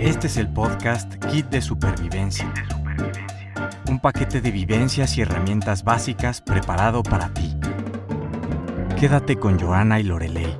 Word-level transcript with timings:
Este 0.00 0.28
es 0.28 0.36
el 0.36 0.48
podcast 0.52 1.12
Kit 1.26 1.46
de 1.46 1.60
Supervivencia. 1.60 2.52
Un 3.90 3.98
paquete 3.98 4.40
de 4.40 4.52
vivencias 4.52 5.18
y 5.18 5.22
herramientas 5.22 5.82
básicas 5.82 6.40
preparado 6.40 7.02
para 7.02 7.34
ti. 7.34 7.56
Quédate 9.00 9.34
con 9.34 9.58
Joana 9.58 9.98
y 9.98 10.04
Lorelei. 10.04 10.56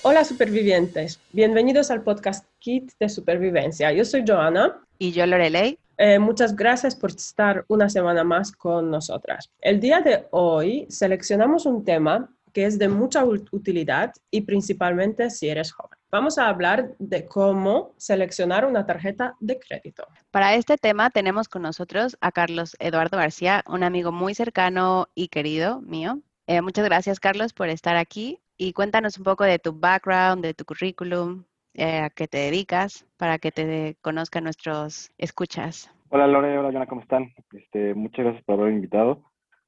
Hola 0.00 0.24
supervivientes, 0.24 1.20
bienvenidos 1.32 1.90
al 1.90 2.02
podcast 2.02 2.46
Kit 2.60 2.92
de 2.98 3.10
Supervivencia. 3.10 3.92
Yo 3.92 4.06
soy 4.06 4.24
Joana. 4.26 4.80
Y 4.98 5.12
yo 5.12 5.26
Lorelei. 5.26 5.78
Eh, 5.98 6.18
muchas 6.18 6.56
gracias 6.56 6.96
por 6.96 7.10
estar 7.10 7.66
una 7.68 7.90
semana 7.90 8.24
más 8.24 8.50
con 8.50 8.90
nosotras. 8.90 9.50
El 9.60 9.78
día 9.78 10.00
de 10.00 10.26
hoy 10.30 10.86
seleccionamos 10.88 11.66
un 11.66 11.84
tema 11.84 12.30
que 12.58 12.66
es 12.66 12.76
de 12.76 12.88
mucha 12.88 13.24
utilidad 13.24 14.12
y 14.32 14.40
principalmente 14.40 15.30
si 15.30 15.48
eres 15.48 15.70
joven. 15.70 15.96
Vamos 16.10 16.38
a 16.38 16.48
hablar 16.48 16.90
de 16.98 17.24
cómo 17.24 17.94
seleccionar 17.98 18.66
una 18.66 18.84
tarjeta 18.84 19.36
de 19.38 19.60
crédito. 19.60 20.08
Para 20.32 20.56
este 20.56 20.76
tema 20.76 21.10
tenemos 21.10 21.48
con 21.48 21.62
nosotros 21.62 22.18
a 22.20 22.32
Carlos 22.32 22.76
Eduardo 22.80 23.16
García, 23.16 23.62
un 23.68 23.84
amigo 23.84 24.10
muy 24.10 24.34
cercano 24.34 25.06
y 25.14 25.28
querido 25.28 25.80
mío. 25.82 26.18
Eh, 26.48 26.60
muchas 26.60 26.84
gracias, 26.84 27.20
Carlos, 27.20 27.52
por 27.52 27.68
estar 27.68 27.94
aquí 27.94 28.40
y 28.56 28.72
cuéntanos 28.72 29.18
un 29.18 29.22
poco 29.22 29.44
de 29.44 29.60
tu 29.60 29.72
background, 29.72 30.42
de 30.42 30.52
tu 30.52 30.64
currículum, 30.64 31.44
eh, 31.74 32.00
a 32.00 32.10
qué 32.10 32.26
te 32.26 32.38
dedicas, 32.38 33.06
para 33.18 33.38
que 33.38 33.52
te 33.52 33.96
conozcan 34.00 34.42
nuestros 34.42 35.12
escuchas. 35.16 35.92
Hola 36.08 36.26
Lore, 36.26 36.58
hola 36.58 36.72
Joana, 36.72 36.86
¿cómo 36.88 37.02
están? 37.02 37.32
Este, 37.52 37.94
muchas 37.94 38.24
gracias 38.24 38.44
por 38.44 38.58
haberme 38.58 38.78
invitado. 38.78 39.22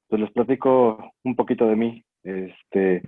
Pues 0.09 0.21
les 0.21 0.33
platico 0.33 1.13
un 1.23 1.37
poquito 1.37 1.69
de 1.69 1.77
mí. 1.77 2.05
Este, 2.23 3.03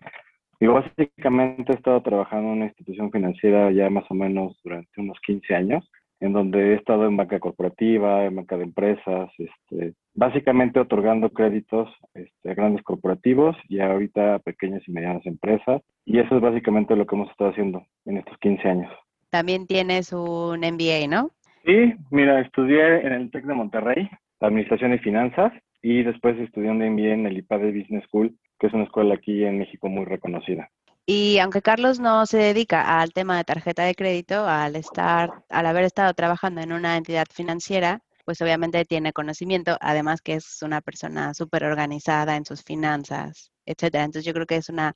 digo, 0.61 0.75
básicamente 0.75 1.73
he 1.73 1.77
estado 1.77 2.03
trabajando 2.03 2.51
en 2.51 2.57
una 2.57 2.67
institución 2.67 3.11
financiera 3.11 3.71
ya 3.71 3.91
más 3.91 4.05
o 4.11 4.15
menos 4.15 4.59
durante 4.63 5.01
unos 5.01 5.19
15 5.27 5.55
años, 5.55 5.91
en 6.21 6.33
donde 6.33 6.71
he 6.71 6.75
estado 6.75 7.07
en 7.07 7.17
banca 7.17 7.41
corporativa, 7.41 8.25
en 8.25 8.37
banca 8.37 8.57
de 8.57 8.65
empresas, 8.65 9.31
este, 9.39 9.95
básicamente 10.15 10.79
otorgando 10.79 11.31
créditos 11.31 11.89
este, 12.15 12.51
a 12.51 12.55
grandes 12.55 12.85
corporativos 12.85 13.57
y 13.69 13.81
ahorita 13.81 14.37
a 14.37 14.39
pequeñas 14.39 14.83
y 14.87 14.93
medianas 14.93 15.27
empresas. 15.27 15.83
Y 16.05 16.21
eso 16.21 16.37
es 16.37 16.41
básicamente 16.41 16.95
lo 16.95 17.07
que 17.07 17.17
hemos 17.17 17.31
estado 17.31 17.51
haciendo 17.51 17.85
en 18.05 18.19
estos 18.19 18.39
15 18.39 18.69
años. 18.69 18.93
También 19.31 19.67
tienes 19.67 20.13
un 20.13 20.61
MBA, 20.61 21.09
¿no? 21.09 21.31
Sí, 21.65 21.95
mira, 22.11 22.41
estudié 22.41 23.07
en 23.07 23.13
el 23.13 23.31
TEC 23.31 23.45
de 23.45 23.55
Monterrey, 23.55 24.09
Administración 24.41 24.95
y 24.95 24.99
Finanzas, 24.99 25.53
y 25.83 26.03
después 26.03 26.39
estudié 26.39 26.71
un 26.71 26.79
MBA 26.79 27.15
en 27.15 27.27
el 27.27 27.39
IPADE 27.39 27.73
Business 27.73 28.05
School, 28.05 28.37
que 28.63 28.69
es 28.69 28.75
una 28.75 28.85
escuela 28.85 29.15
aquí 29.15 29.43
en 29.43 29.59
México 29.59 29.89
muy 29.89 30.05
reconocida. 30.05 30.71
Y 31.05 31.39
aunque 31.39 31.63
Carlos 31.63 31.99
no 31.99 32.27
se 32.27 32.39
dedica 32.39 33.01
al 33.01 33.13
tema 33.13 33.37
de 33.37 33.43
tarjeta 33.43 33.83
de 33.83 33.97
crédito, 33.97 34.47
al 34.47 34.77
estar, 34.77 35.43
al 35.49 35.67
haber 35.67 35.83
estado 35.83 36.15
trabajando 36.15 36.61
en 36.61 36.73
una 36.73 36.97
entidad 36.97 37.27
financiera, 37.29 38.05
pues 38.25 38.41
obviamente 38.41 38.85
tiene 38.85 39.13
conocimiento, 39.13 39.77
además 39.81 40.23
que 40.23 40.35
es 40.35 40.63
una 40.63 40.81
persona 40.81 41.35
súper 41.35 41.65
organizada 41.65 42.37
en 42.37 42.45
sus 42.45 42.63
finanzas, 42.63 43.51
etcétera. 43.67 44.05
Entonces 44.05 44.25
yo 44.25 44.33
creo 44.33 44.47
que 44.47 44.59
es 44.59 44.69
una, 44.69 44.95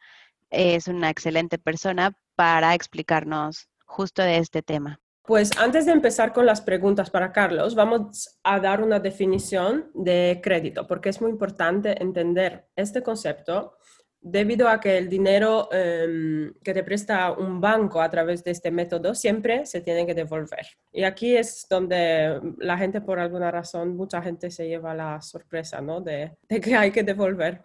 es 0.50 0.86
una 0.86 1.10
excelente 1.10 1.58
persona 1.58 2.12
para 2.36 2.72
explicarnos 2.72 3.68
justo 3.84 4.22
de 4.22 4.38
este 4.38 4.62
tema. 4.62 5.00
Pues 5.26 5.50
antes 5.58 5.86
de 5.86 5.92
empezar 5.92 6.32
con 6.32 6.46
las 6.46 6.60
preguntas 6.60 7.10
para 7.10 7.32
Carlos, 7.32 7.74
vamos 7.74 8.38
a 8.44 8.60
dar 8.60 8.80
una 8.80 9.00
definición 9.00 9.90
de 9.92 10.40
crédito, 10.40 10.86
porque 10.86 11.08
es 11.08 11.20
muy 11.20 11.32
importante 11.32 12.00
entender 12.00 12.66
este 12.76 13.02
concepto 13.02 13.76
debido 14.20 14.68
a 14.68 14.78
que 14.78 14.98
el 14.98 15.08
dinero 15.08 15.68
em, 15.72 16.54
que 16.62 16.72
te 16.72 16.84
presta 16.84 17.32
un 17.32 17.60
banco 17.60 18.00
a 18.00 18.08
través 18.08 18.44
de 18.44 18.52
este 18.52 18.70
método 18.70 19.16
siempre 19.16 19.66
se 19.66 19.80
tiene 19.80 20.06
que 20.06 20.14
devolver. 20.14 20.66
Y 20.92 21.02
aquí 21.02 21.36
es 21.36 21.66
donde 21.68 22.40
la 22.58 22.78
gente, 22.78 23.00
por 23.00 23.18
alguna 23.18 23.50
razón, 23.50 23.96
mucha 23.96 24.22
gente 24.22 24.52
se 24.52 24.68
lleva 24.68 24.94
la 24.94 25.20
sorpresa 25.20 25.80
¿no? 25.80 26.00
de, 26.00 26.36
de 26.48 26.60
que 26.60 26.76
hay 26.76 26.92
que 26.92 27.02
devolver. 27.02 27.62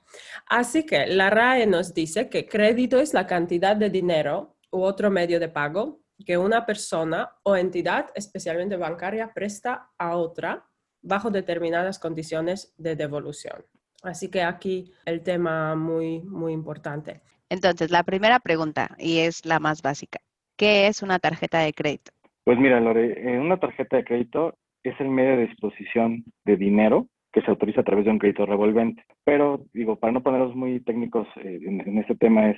Así 0.48 0.84
que 0.84 1.06
la 1.06 1.30
RAE 1.30 1.68
nos 1.68 1.94
dice 1.94 2.28
que 2.28 2.48
crédito 2.48 3.00
es 3.00 3.14
la 3.14 3.28
cantidad 3.28 3.76
de 3.76 3.92
dinero 3.92 4.56
u 4.72 4.82
otro 4.82 5.12
medio 5.12 5.40
de 5.40 5.50
pago 5.50 6.01
que 6.26 6.38
una 6.38 6.66
persona 6.66 7.32
o 7.44 7.56
entidad, 7.56 8.10
especialmente 8.16 8.78
bancaria, 8.78 9.32
presta 9.34 9.90
a 9.98 10.16
otra 10.16 10.66
bajo 11.02 11.32
determinadas 11.32 12.00
condiciones 12.00 12.74
de 12.78 12.96
devolución. 12.96 13.64
Así 14.04 14.30
que 14.30 14.42
aquí 14.42 14.92
el 15.06 15.22
tema 15.22 15.76
muy, 15.76 16.22
muy 16.22 16.54
importante. 16.54 17.22
Entonces, 17.50 17.92
la 17.92 18.04
primera 18.04 18.40
pregunta, 18.40 18.96
y 18.98 19.20
es 19.20 19.46
la 19.46 19.60
más 19.60 19.82
básica, 19.82 20.20
¿qué 20.58 20.88
es 20.88 21.04
una 21.04 21.20
tarjeta 21.20 21.60
de 21.60 21.74
crédito? 21.74 22.12
Pues 22.44 22.58
mira, 22.58 22.80
Lore, 22.80 23.14
eh, 23.18 23.40
una 23.40 23.60
tarjeta 23.60 23.98
de 23.98 24.04
crédito 24.04 24.56
es 24.84 25.00
el 25.00 25.10
medio 25.10 25.38
de 25.38 25.48
disposición 25.48 26.24
de 26.46 26.58
dinero 26.58 27.08
que 27.32 27.42
se 27.42 27.52
autoriza 27.52 27.82
a 27.82 27.84
través 27.84 28.06
de 28.06 28.12
un 28.12 28.20
crédito 28.20 28.46
revolvente. 28.46 29.04
Pero, 29.24 29.66
digo, 29.74 29.98
para 29.98 30.14
no 30.14 30.24
ponerlos 30.24 30.56
muy 30.56 30.80
técnicos 30.82 31.28
eh, 31.38 31.60
en, 31.64 31.82
en 31.82 31.98
este 32.00 32.16
tema 32.16 32.50
es, 32.50 32.58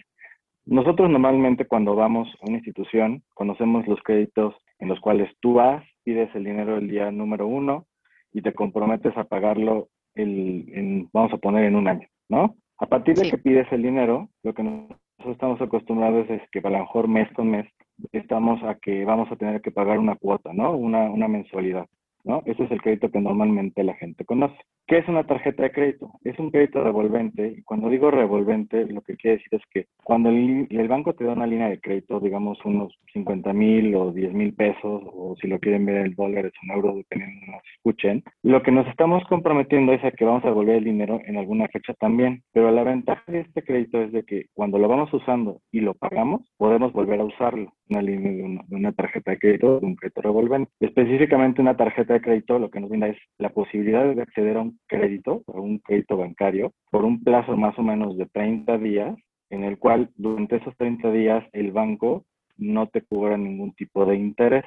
nosotros 0.66 1.10
normalmente 1.10 1.66
cuando 1.66 1.96
vamos 1.96 2.30
a 2.42 2.48
una 2.48 2.58
institución 2.58 3.24
conocemos 3.34 3.88
los 3.88 4.02
créditos 4.02 4.56
en 4.80 4.88
los 4.90 5.00
cuales 5.00 5.30
tú 5.40 5.56
vas, 5.56 5.84
pides 6.04 6.34
el 6.36 6.44
dinero 6.44 6.78
el 6.78 6.90
día 6.90 7.12
número 7.12 7.48
uno 7.48 7.86
y 8.32 8.42
te 8.42 8.54
comprometes 8.54 9.16
a 9.18 9.26
pagarlo 9.26 9.90
el, 10.16 11.08
vamos 11.12 11.34
a 11.34 11.38
poner 11.38 11.66
en 11.66 11.76
un 11.76 11.88
año, 11.88 12.08
¿no? 12.30 12.56
A 12.80 12.86
partir 12.88 13.16
de 13.16 13.30
que 13.30 13.38
pides 13.38 13.72
el 13.72 13.82
dinero, 13.82 14.30
lo 14.44 14.54
que 14.54 14.64
nosotros 14.64 15.00
estamos 15.26 15.62
acostumbrados 15.62 16.30
es 16.30 16.42
que 16.52 16.60
a 16.60 16.70
lo 16.70 16.80
mejor 16.80 17.08
mes 17.08 17.32
con 17.34 17.50
mes 17.50 17.68
estamos 18.12 18.62
a 18.64 18.76
que 18.76 19.06
vamos 19.06 19.32
a 19.32 19.36
tener 19.36 19.62
que 19.62 19.72
pagar 19.72 20.00
una 20.00 20.16
cuota, 20.16 20.52
¿no? 20.54 20.76
Una, 20.76 21.04
una 21.10 21.28
mensualidad, 21.28 21.88
¿no? 22.24 22.42
Ese 22.46 22.64
es 22.64 22.72
el 22.72 22.82
crédito 22.82 23.10
que 23.12 23.20
normalmente 23.20 23.84
la 23.84 23.96
gente 23.96 24.26
conoce. 24.26 24.56
¿Qué 24.88 24.98
es 24.98 25.08
una 25.08 25.26
tarjeta 25.26 25.64
de 25.64 25.72
crédito? 25.72 26.12
Es 26.24 26.38
un 26.40 26.52
crédito 26.52 26.84
revolvente 26.84 27.56
y 27.58 27.64
cuando 27.64 27.90
digo 27.90 28.12
revolvente 28.12 28.86
lo 28.86 29.02
que 29.02 29.16
quiere 29.16 29.38
decir 29.38 29.50
es 29.52 29.62
que 29.72 29.88
cuando 30.04 30.30
el, 30.30 30.88
banco 30.88 31.14
te 31.14 31.24
da 31.24 31.34
una 31.34 31.48
línea 31.48 31.70
de 31.70 31.80
crédito, 31.80 32.20
digamos 32.20 32.60
unos 32.66 32.94
50 33.14 33.54
mil 33.54 33.96
o 33.96 34.12
10 34.12 34.34
mil 34.34 34.54
pesos 34.54 35.02
o 35.06 35.36
si 35.42 35.48
lo 35.48 35.60
quieren 35.60 35.86
ver 35.86 36.06
en 36.06 36.16
dólares 36.16 36.52
o 36.54 36.66
en 36.66 36.72
euros, 36.72 36.96
dependiendo 36.98 37.54
de 37.54 37.60
escuchen, 37.78 38.24
lo 38.44 38.62
que 38.62 38.72
nos 38.72 38.88
estamos 38.88 39.24
comprometiendo 39.28 39.94
es 39.94 40.04
a 40.04 40.12
que 40.12 40.26
vamos 40.26 40.44
a 40.44 40.50
devolver 40.50 40.78
el 40.78 40.84
dinero 40.84 41.20
en 41.26 41.38
alguna 41.38 41.68
fecha 41.68 41.94
también. 41.94 42.44
Pero 42.52 42.72
la 42.72 42.84
ventaja 42.84 43.24
de 43.32 43.42
este 43.42 43.64
crédito 43.64 44.02
es 44.02 44.12
de 44.12 44.24
que 44.24 44.46
cuando 44.54 44.78
lo 44.78 44.88
vamos 44.88 45.14
usando 45.14 45.62
y 45.72 45.80
lo 45.80 45.94
pagamos, 45.94 46.42
podemos 46.58 46.92
volver 46.94 47.20
a 47.22 47.26
usarlo. 47.26 47.72
Una 47.90 48.02
línea 48.02 48.32
de 48.32 48.44
una, 48.44 48.62
de 48.68 48.76
una 48.76 48.92
tarjeta 48.94 49.32
de 49.32 49.40
crédito, 49.40 49.80
de 49.80 49.86
un 49.86 49.96
crédito 49.96 50.22
revolvente. 50.22 50.72
Específicamente 50.80 51.62
una 51.62 51.76
tarjeta 51.76 52.14
de 52.14 52.22
crédito 52.22 52.60
lo 52.60 52.70
que 52.70 52.80
nos 52.80 52.90
brinda 52.90 53.08
es 53.08 53.18
la 53.38 53.50
posibilidad 53.50 54.14
de 54.14 54.22
acceder 54.22 54.58
a 54.58 54.62
un 54.62 54.80
crédito, 54.88 55.44
a 55.48 55.60
un 55.60 55.80
crédito 55.80 56.18
bancario, 56.18 56.74
por 56.92 57.04
un 57.04 57.24
plazo 57.24 57.58
más 57.58 57.78
o 57.78 57.84
menos 57.84 58.18
de 58.18 58.26
30 58.28 58.78
días, 58.78 59.18
en 59.50 59.64
el 59.64 59.78
cual 59.78 60.10
durante 60.16 60.58
esos 60.58 60.76
30 60.78 61.12
días 61.12 61.44
el 61.52 61.72
banco 61.72 62.26
no 62.58 62.88
te 62.88 63.02
cubra 63.02 63.38
ningún 63.38 63.74
tipo 63.74 64.06
de 64.06 64.16
interés, 64.16 64.66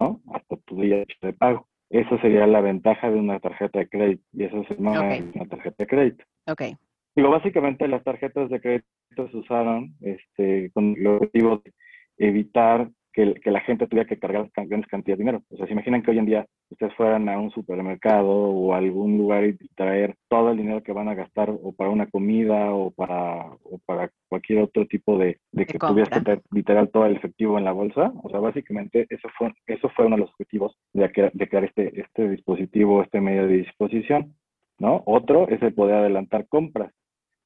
¿no? 0.00 0.20
Hasta 0.32 0.56
tu 0.56 0.80
día 0.80 1.04
de 1.22 1.32
pago. 1.32 1.68
Eso 1.90 2.18
sería 2.18 2.46
la 2.46 2.60
ventaja 2.60 3.10
de 3.10 3.18
una 3.18 3.38
tarjeta 3.40 3.78
de 3.78 3.88
crédito 3.88 4.24
y 4.32 4.44
eso 4.44 4.64
se 4.64 4.74
llama 4.74 5.02
una 5.34 5.46
tarjeta 5.46 5.76
de 5.78 5.86
crédito. 5.86 6.24
Ok. 6.46 6.62
Digo, 7.14 7.30
básicamente 7.30 7.86
las 7.86 8.02
tarjetas 8.02 8.50
de 8.50 8.60
crédito 8.60 9.28
se 9.30 9.36
usaron 9.36 9.94
este, 10.00 10.70
con 10.72 10.96
el 10.98 11.06
objetivo 11.06 11.62
de 11.64 11.72
evitar 12.18 12.90
que, 13.14 13.50
la 13.50 13.60
gente 13.60 13.86
tuviera 13.86 14.08
que 14.08 14.18
cargar 14.18 14.50
grandes 14.54 14.90
cantidades 14.90 15.18
de 15.18 15.24
dinero. 15.24 15.42
O 15.50 15.56
sea, 15.56 15.66
se 15.66 15.72
imaginan 15.72 16.02
que 16.02 16.10
hoy 16.10 16.18
en 16.18 16.26
día 16.26 16.46
ustedes 16.68 16.92
fueran 16.94 17.28
a 17.28 17.38
un 17.38 17.50
supermercado 17.52 18.28
o 18.28 18.74
a 18.74 18.78
algún 18.78 19.16
lugar 19.16 19.44
y 19.44 19.56
traer 19.76 20.16
todo 20.28 20.50
el 20.50 20.56
dinero 20.56 20.82
que 20.82 20.92
van 20.92 21.08
a 21.08 21.14
gastar 21.14 21.50
o 21.50 21.72
para 21.72 21.90
una 21.90 22.08
comida 22.08 22.72
o 22.72 22.90
para, 22.90 23.46
o 23.62 23.78
para 23.86 24.10
cualquier 24.28 24.62
otro 24.62 24.86
tipo 24.86 25.16
de, 25.16 25.38
de 25.52 25.64
que 25.64 25.78
tuvieras 25.78 26.10
que 26.10 26.24
tener 26.24 26.42
literal 26.50 26.90
todo 26.90 27.06
el 27.06 27.16
efectivo 27.16 27.56
en 27.56 27.64
la 27.64 27.72
bolsa. 27.72 28.12
O 28.22 28.30
sea, 28.30 28.40
básicamente 28.40 29.06
eso 29.08 29.28
fue, 29.38 29.52
eso 29.66 29.88
fue 29.90 30.06
uno 30.06 30.16
de 30.16 30.22
los 30.22 30.30
objetivos 30.30 30.76
de, 30.92 31.30
de 31.32 31.48
crear 31.48 31.64
este, 31.64 32.00
este 32.00 32.28
dispositivo, 32.28 33.02
este 33.02 33.20
medio 33.20 33.46
de 33.46 33.58
disposición. 33.58 34.34
¿no? 34.80 35.04
Otro 35.06 35.48
es 35.48 35.62
el 35.62 35.72
poder 35.72 35.96
adelantar 35.96 36.48
compras. 36.48 36.92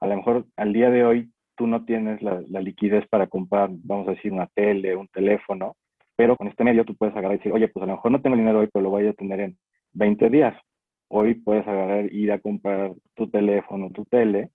A 0.01 0.07
lo 0.07 0.17
mejor 0.17 0.47
al 0.57 0.73
día 0.73 0.89
de 0.89 1.05
hoy 1.05 1.31
tú 1.59 1.67
no 1.67 1.85
tienes 1.85 2.23
la, 2.23 2.41
liquidez 2.61 3.07
para 3.09 3.27
comprar, 3.27 3.69
vamos 3.71 4.09
a 4.09 4.13
decir, 4.13 4.33
una 4.33 4.47
tele, 4.47 4.97
un 4.97 5.09
teléfono, 5.09 5.75
pero 6.17 6.37
con 6.37 6.47
este 6.49 6.65
medio 6.65 6.85
tú 6.85 6.95
puedes 6.97 7.15
agarrar 7.15 7.35
y 7.35 7.39
decir, 7.39 7.53
oye, 7.53 7.69
pues 7.69 7.83
a 7.83 7.87
lo 7.87 7.97
mejor 7.97 8.13
no 8.13 8.23
tengo 8.23 8.37
dinero 8.37 8.61
hoy, 8.61 8.69
pero 8.73 8.85
lo 8.85 8.91
voy 8.91 9.07
a 9.07 9.13
tener 9.13 9.41
en 9.41 9.59
20 9.93 10.31
días. 10.31 10.57
Hoy 11.09 11.35
puedes 11.35 11.67
agarrar, 11.67 12.13
ir 12.13 12.33
a 12.33 12.39
comprar 12.39 12.93
tu 13.15 13.29
teléfono, 13.29 13.91
tu 13.91 14.05
tele, 14.05 14.51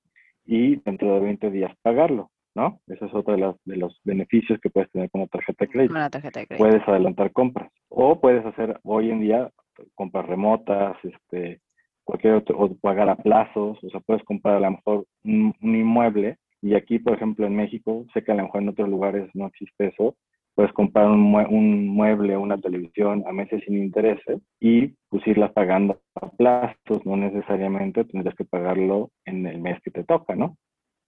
y 0.45 0.77
dentro 0.77 1.13
de 1.13 1.19
20 1.19 1.51
días 1.51 1.71
pagarlo, 1.81 2.31
¿no? 2.55 2.79
Ese 2.87 3.05
es 3.05 3.13
otro 3.13 3.33
de 3.33 3.39
los, 3.39 3.55
de 3.65 3.77
los 3.77 3.99
beneficios 4.03 4.59
que 4.61 4.69
puedes 4.69 4.89
tener 4.91 5.09
con 5.09 5.21
una 5.21 5.27
tarjeta 5.27 5.65
de 5.65 5.71
crédito. 5.71 5.93
Una 5.93 6.09
tarjeta 6.09 6.39
de 6.39 6.47
crédito. 6.47 6.65
Puedes 6.65 6.87
adelantar 6.87 7.31
compras. 7.31 7.71
O 7.89 8.19
puedes 8.19 8.45
hacer 8.45 8.79
hoy 8.83 9.11
en 9.11 9.21
día 9.21 9.49
compras 9.95 10.25
remotas, 10.25 10.95
este, 11.03 11.59
cualquier 12.03 12.35
otro, 12.35 12.57
o 12.57 12.75
pagar 12.75 13.09
a 13.09 13.15
plazos, 13.15 13.83
o 13.83 13.89
sea, 13.89 13.99
puedes 14.01 14.23
comprar 14.23 14.57
a 14.57 14.59
lo 14.59 14.71
mejor 14.71 15.05
un 15.23 15.55
inmueble 15.61 16.37
Y 16.63 16.75
aquí, 16.75 16.97
por 16.97 17.13
ejemplo, 17.13 17.45
en 17.45 17.57
México, 17.57 18.05
sé 18.13 18.23
que 18.23 18.31
a 18.31 18.35
lo 18.35 18.43
mejor 18.43 18.61
en 18.61 18.69
otros 18.69 18.87
lugares 18.87 19.29
no 19.33 19.47
existe 19.47 19.87
eso, 19.87 20.15
puedes 20.55 20.71
comprar 20.71 21.07
un, 21.07 21.35
un 21.35 21.87
mueble, 21.89 22.37
una 22.37 22.57
televisión 22.57 23.21
a 23.27 23.33
meses 23.33 23.61
sin 23.65 23.77
intereses 23.77 24.39
y 24.61 24.93
pues 25.09 25.23
pagando 25.53 25.99
a 26.15 26.29
plazos, 26.29 27.05
no 27.05 27.17
necesariamente 27.17 28.05
tendrías 28.05 28.35
que 28.35 28.45
pagarlo 28.45 29.11
en 29.25 29.45
el 29.45 29.59
mes 29.59 29.81
que 29.83 29.91
te 29.91 30.05
toca, 30.05 30.37
¿no? 30.37 30.55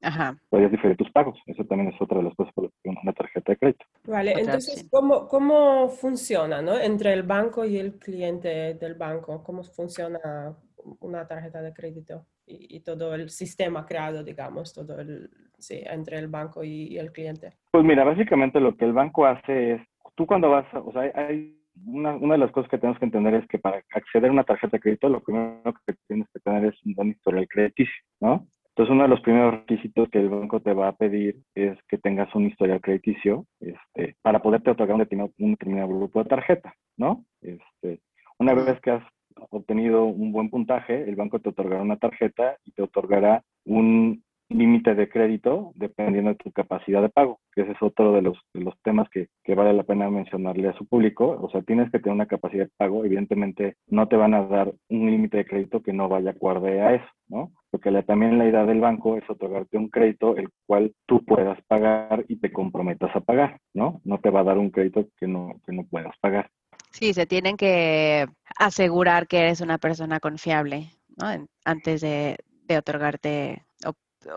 Ajá. 0.05 0.37
Podrías 0.49 0.71
diferir 0.71 0.95
tus 0.95 1.11
pagos. 1.11 1.37
Eso 1.47 1.63
también 1.65 1.91
es 1.91 1.99
otra 1.99 2.19
de 2.19 2.25
las 2.25 2.35
cosas 2.35 2.53
por 2.53 2.69
una 2.83 3.13
tarjeta 3.13 3.51
de 3.51 3.57
crédito. 3.57 3.85
Vale, 4.05 4.33
entonces, 4.37 4.87
¿cómo, 4.91 5.27
¿cómo 5.27 5.89
funciona, 5.89 6.61
¿no? 6.61 6.77
Entre 6.77 7.11
el 7.11 7.23
banco 7.23 7.65
y 7.65 7.77
el 7.77 7.97
cliente 7.97 8.75
del 8.75 8.93
banco, 8.93 9.43
¿cómo 9.43 9.63
funciona 9.63 10.55
una 10.99 11.27
tarjeta 11.27 11.61
de 11.63 11.73
crédito 11.73 12.27
y, 12.45 12.79
todo 12.81 13.15
el 13.15 13.31
sistema 13.31 13.83
creado, 13.83 14.23
digamos, 14.23 14.71
todo 14.71 14.99
el, 14.99 15.27
sí, 15.57 15.81
entre 15.83 16.19
el 16.19 16.27
banco 16.27 16.63
y, 16.63 16.99
el 16.99 17.11
cliente? 17.11 17.53
Pues 17.71 17.83
mira, 17.83 18.03
básicamente 18.03 18.59
lo 18.59 18.77
que 18.77 18.85
el 18.85 18.93
banco 18.93 19.25
hace 19.25 19.73
es, 19.73 19.81
tú 20.13 20.27
cuando 20.27 20.51
vas, 20.51 20.67
o 20.73 20.91
sea, 20.91 21.11
hay 21.15 21.59
una, 21.87 22.15
una, 22.15 22.35
de 22.35 22.39
las 22.41 22.51
cosas 22.51 22.69
que 22.69 22.77
tenemos 22.77 22.99
que 22.99 23.05
entender 23.05 23.33
es 23.33 23.47
que 23.47 23.57
para 23.57 23.83
acceder 23.91 24.29
a 24.29 24.33
una 24.33 24.43
tarjeta 24.43 24.77
de 24.77 24.81
crédito, 24.81 25.09
lo 25.09 25.21
primero 25.21 25.73
que 25.87 25.95
tienes 26.07 26.27
que 26.31 26.39
tener 26.39 26.65
es 26.65 26.85
un 26.85 26.93
buen 26.93 27.09
historial 27.09 27.47
crediticio, 27.47 28.03
¿no? 28.21 28.45
Entonces, 28.75 28.91
uno 28.91 29.03
de 29.03 29.09
los 29.09 29.21
primeros 29.21 29.53
requisitos 29.53 30.09
que 30.09 30.19
el 30.19 30.27
banco 30.27 30.59
te 30.59 30.73
va 30.73 30.89
a 30.89 30.95
pedir 30.97 31.37
es 31.55 31.77
que 31.87 31.97
tengas 31.97 32.35
un 32.35 32.47
historial 32.47 32.81
crediticio 32.81 33.45
este, 33.61 34.17
para 34.21 34.41
poderte 34.41 34.69
otorgar 34.69 34.95
un 34.95 34.99
determinado, 34.99 35.31
un 35.39 35.51
determinado 35.51 35.87
grupo 35.87 36.21
de 36.21 36.29
tarjeta, 36.29 36.73
¿no? 36.97 37.23
Este, 37.41 38.01
una 38.37 38.53
vez 38.53 38.81
que 38.81 38.91
has 38.91 39.03
obtenido 39.49 40.03
un 40.03 40.33
buen 40.33 40.49
puntaje, 40.49 41.07
el 41.07 41.15
banco 41.15 41.39
te 41.39 41.47
otorgará 41.47 41.81
una 41.81 41.95
tarjeta 41.95 42.57
y 42.65 42.73
te 42.73 42.81
otorgará 42.81 43.43
un 43.63 44.24
límite 44.49 44.95
de 44.95 45.09
crédito 45.09 45.71
dependiendo 45.75 46.31
de 46.31 46.35
tu 46.35 46.51
capacidad 46.51 47.01
de 47.01 47.09
pago, 47.09 47.39
que 47.53 47.61
ese 47.61 47.71
es 47.71 47.81
otro 47.81 48.13
de 48.13 48.21
los, 48.21 48.37
de 48.53 48.61
los 48.61 48.75
temas 48.83 49.09
que, 49.09 49.27
que, 49.43 49.55
vale 49.55 49.73
la 49.73 49.83
pena 49.83 50.09
mencionarle 50.09 50.69
a 50.69 50.77
su 50.77 50.85
público. 50.85 51.37
O 51.41 51.49
sea, 51.49 51.61
tienes 51.61 51.91
que 51.91 51.99
tener 51.99 52.13
una 52.13 52.27
capacidad 52.27 52.65
de 52.65 52.71
pago, 52.77 53.05
evidentemente 53.05 53.77
no 53.87 54.07
te 54.07 54.15
van 54.15 54.33
a 54.33 54.45
dar 54.45 54.73
un 54.89 55.11
límite 55.11 55.37
de 55.37 55.45
crédito 55.45 55.81
que 55.81 55.93
no 55.93 56.07
vaya 56.07 56.31
acorde 56.31 56.81
a 56.81 56.95
eso, 56.95 57.07
¿no? 57.27 57.51
Porque 57.71 57.91
también 58.03 58.37
la 58.37 58.47
idea 58.47 58.65
del 58.65 58.79
banco 58.79 59.17
es 59.17 59.29
otorgarte 59.29 59.77
un 59.77 59.89
crédito 59.89 60.37
el 60.37 60.49
cual 60.65 60.93
tú 61.05 61.23
puedas 61.25 61.59
pagar 61.67 62.25
y 62.27 62.37
te 62.37 62.51
comprometas 62.51 63.15
a 63.15 63.21
pagar, 63.21 63.59
¿no? 63.73 64.01
No 64.03 64.19
te 64.19 64.29
va 64.29 64.41
a 64.41 64.45
dar 64.45 64.57
un 64.57 64.69
crédito 64.69 65.07
que 65.19 65.27
no, 65.27 65.59
que 65.65 65.73
no 65.73 65.85
puedas 65.85 66.15
pagar. 66.21 66.49
Sí, 66.91 67.13
se 67.13 67.25
tienen 67.25 67.57
que 67.57 68.25
asegurar 68.57 69.27
que 69.27 69.39
eres 69.39 69.59
una 69.59 69.77
persona 69.77 70.19
confiable, 70.21 70.91
¿no? 71.17 71.45
Antes 71.65 71.99
de, 71.99 72.37
de 72.67 72.77
otorgarte 72.77 73.65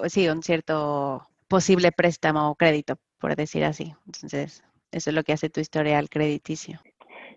sí, 0.06 0.28
un 0.28 0.42
cierto 0.42 1.22
posible 1.48 1.92
préstamo 1.92 2.50
o 2.50 2.54
crédito, 2.54 2.96
por 3.18 3.34
decir 3.36 3.64
así. 3.64 3.92
Entonces, 4.06 4.62
eso 4.92 5.10
es 5.10 5.16
lo 5.16 5.22
que 5.22 5.32
hace 5.32 5.50
tu 5.50 5.60
historial 5.60 6.08
crediticio. 6.08 6.78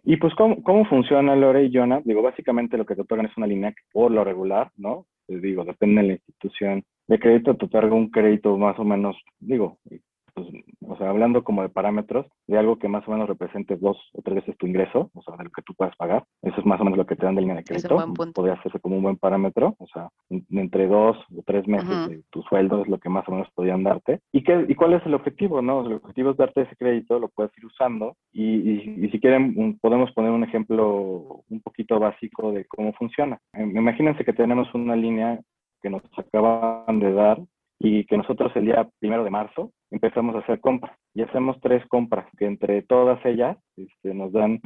Y 0.04 0.18
pues, 0.18 0.34
¿cómo, 0.36 0.62
cómo 0.64 0.86
funciona 0.86 1.36
Lore 1.36 1.66
y 1.66 1.72
Jonah? 1.74 2.02
Digo, 2.04 2.22
básicamente 2.22 2.78
lo 2.78 2.86
que 2.86 2.96
te 2.96 3.02
otorgan 3.02 3.28
es 3.28 3.38
una 3.38 3.48
línea 3.48 3.74
por 3.92 4.12
lo 4.12 4.24
regular, 4.24 4.72
¿no? 4.78 5.06
Les 5.28 5.42
digo, 5.42 5.64
depende 5.64 6.02
de 6.02 6.08
la 6.08 6.14
institución 6.14 6.84
de 7.08 7.20
crédito, 7.20 7.56
te 7.56 7.66
otorga 7.66 7.94
un 7.94 8.10
crédito 8.10 8.58
más 8.58 8.78
o 8.80 8.84
menos, 8.84 9.16
digo, 9.40 9.78
pues, 10.50 10.64
o 10.88 10.98
sea, 10.98 11.10
hablando 11.10 11.44
como 11.44 11.62
de 11.62 11.70
parámetros, 11.70 12.26
de 12.48 12.58
algo 12.58 12.78
que 12.78 12.88
más 12.88 13.08
o 13.08 13.12
menos 13.12 13.28
represente 13.28 13.76
dos 13.78 13.98
o 14.14 14.22
tres 14.22 14.38
veces 14.38 14.58
tu 14.58 14.68
ingreso, 14.68 15.10
o 15.14 15.22
sea, 15.22 15.36
de 15.38 15.46
lo 15.46 15.50
que 15.50 15.62
tú 15.62 15.74
puedas 15.74 15.96
pagar. 15.96 16.26
Eso 16.42 16.60
es 16.60 16.66
más 16.66 16.80
o 16.82 16.84
menos 16.84 16.98
lo 16.98 17.06
que 17.06 17.16
te 17.16 17.26
dan 17.26 17.36
de 17.36 17.42
línea 17.42 17.58
de 17.58 17.64
crédito. 17.64 17.98
Podría 18.34 18.56
hacerse 18.56 18.80
como 18.80 18.98
un 18.98 19.04
buen 19.04 19.18
parámetro, 19.18 19.76
o 19.80 19.88
sea, 19.88 20.10
entre 20.30 20.88
dos 20.88 21.18
o 21.36 21.44
tres 21.46 21.68
meses 21.68 22.10
de 22.10 22.24
tu 22.30 22.42
sueldo 22.44 22.82
es 22.82 22.88
lo 22.88 23.00
que 23.00 23.10
más 23.10 23.28
o 23.28 23.32
menos 23.32 23.48
podrían 23.54 23.84
darte. 23.84 24.20
¿Y, 24.32 24.44
qué, 24.44 24.66
¿Y 24.68 24.76
cuál 24.76 24.94
es 24.94 25.06
el 25.06 25.14
objetivo? 25.14 25.62
no 25.62 25.86
El 25.86 25.94
objetivo 25.94 26.32
es 26.32 26.38
darte 26.38 26.62
ese 26.62 26.76
crédito, 26.76 27.20
lo 27.20 27.30
puedes 27.30 27.56
ir 27.58 27.66
usando 27.66 28.16
y, 28.32 28.72
y, 29.06 29.10
si 29.10 29.20
quieren 29.20 29.78
podemos 29.82 30.12
poner 30.14 30.32
un 30.32 30.44
ejemplo 30.44 31.44
un 31.50 31.62
poquito 31.62 32.00
básico 32.00 32.52
de 32.52 32.66
cómo 32.66 32.94
funciona. 32.94 33.38
Imagínense 33.54 34.24
que 34.24 34.34
tenemos 34.34 34.74
una 34.74 34.96
línea 34.96 35.40
que 35.82 35.90
nos 35.90 36.04
acaban 36.18 37.00
de 37.00 37.14
dar 37.14 37.40
y 37.80 38.06
que 38.06 38.18
nosotros 38.18 38.52
el 38.56 38.66
día 38.66 38.88
primero 39.00 39.24
de 39.24 39.32
marzo 39.32 39.72
empezamos 39.92 40.36
a 40.36 40.40
hacer 40.40 40.60
compras 40.60 40.98
y 41.14 41.22
hacemos 41.22 41.60
tres 41.62 41.86
compras 41.88 42.26
que 42.38 42.46
entre 42.46 42.82
todas 42.82 43.24
ellas 43.26 43.58
este, 43.76 44.14
nos 44.14 44.32
dan 44.32 44.62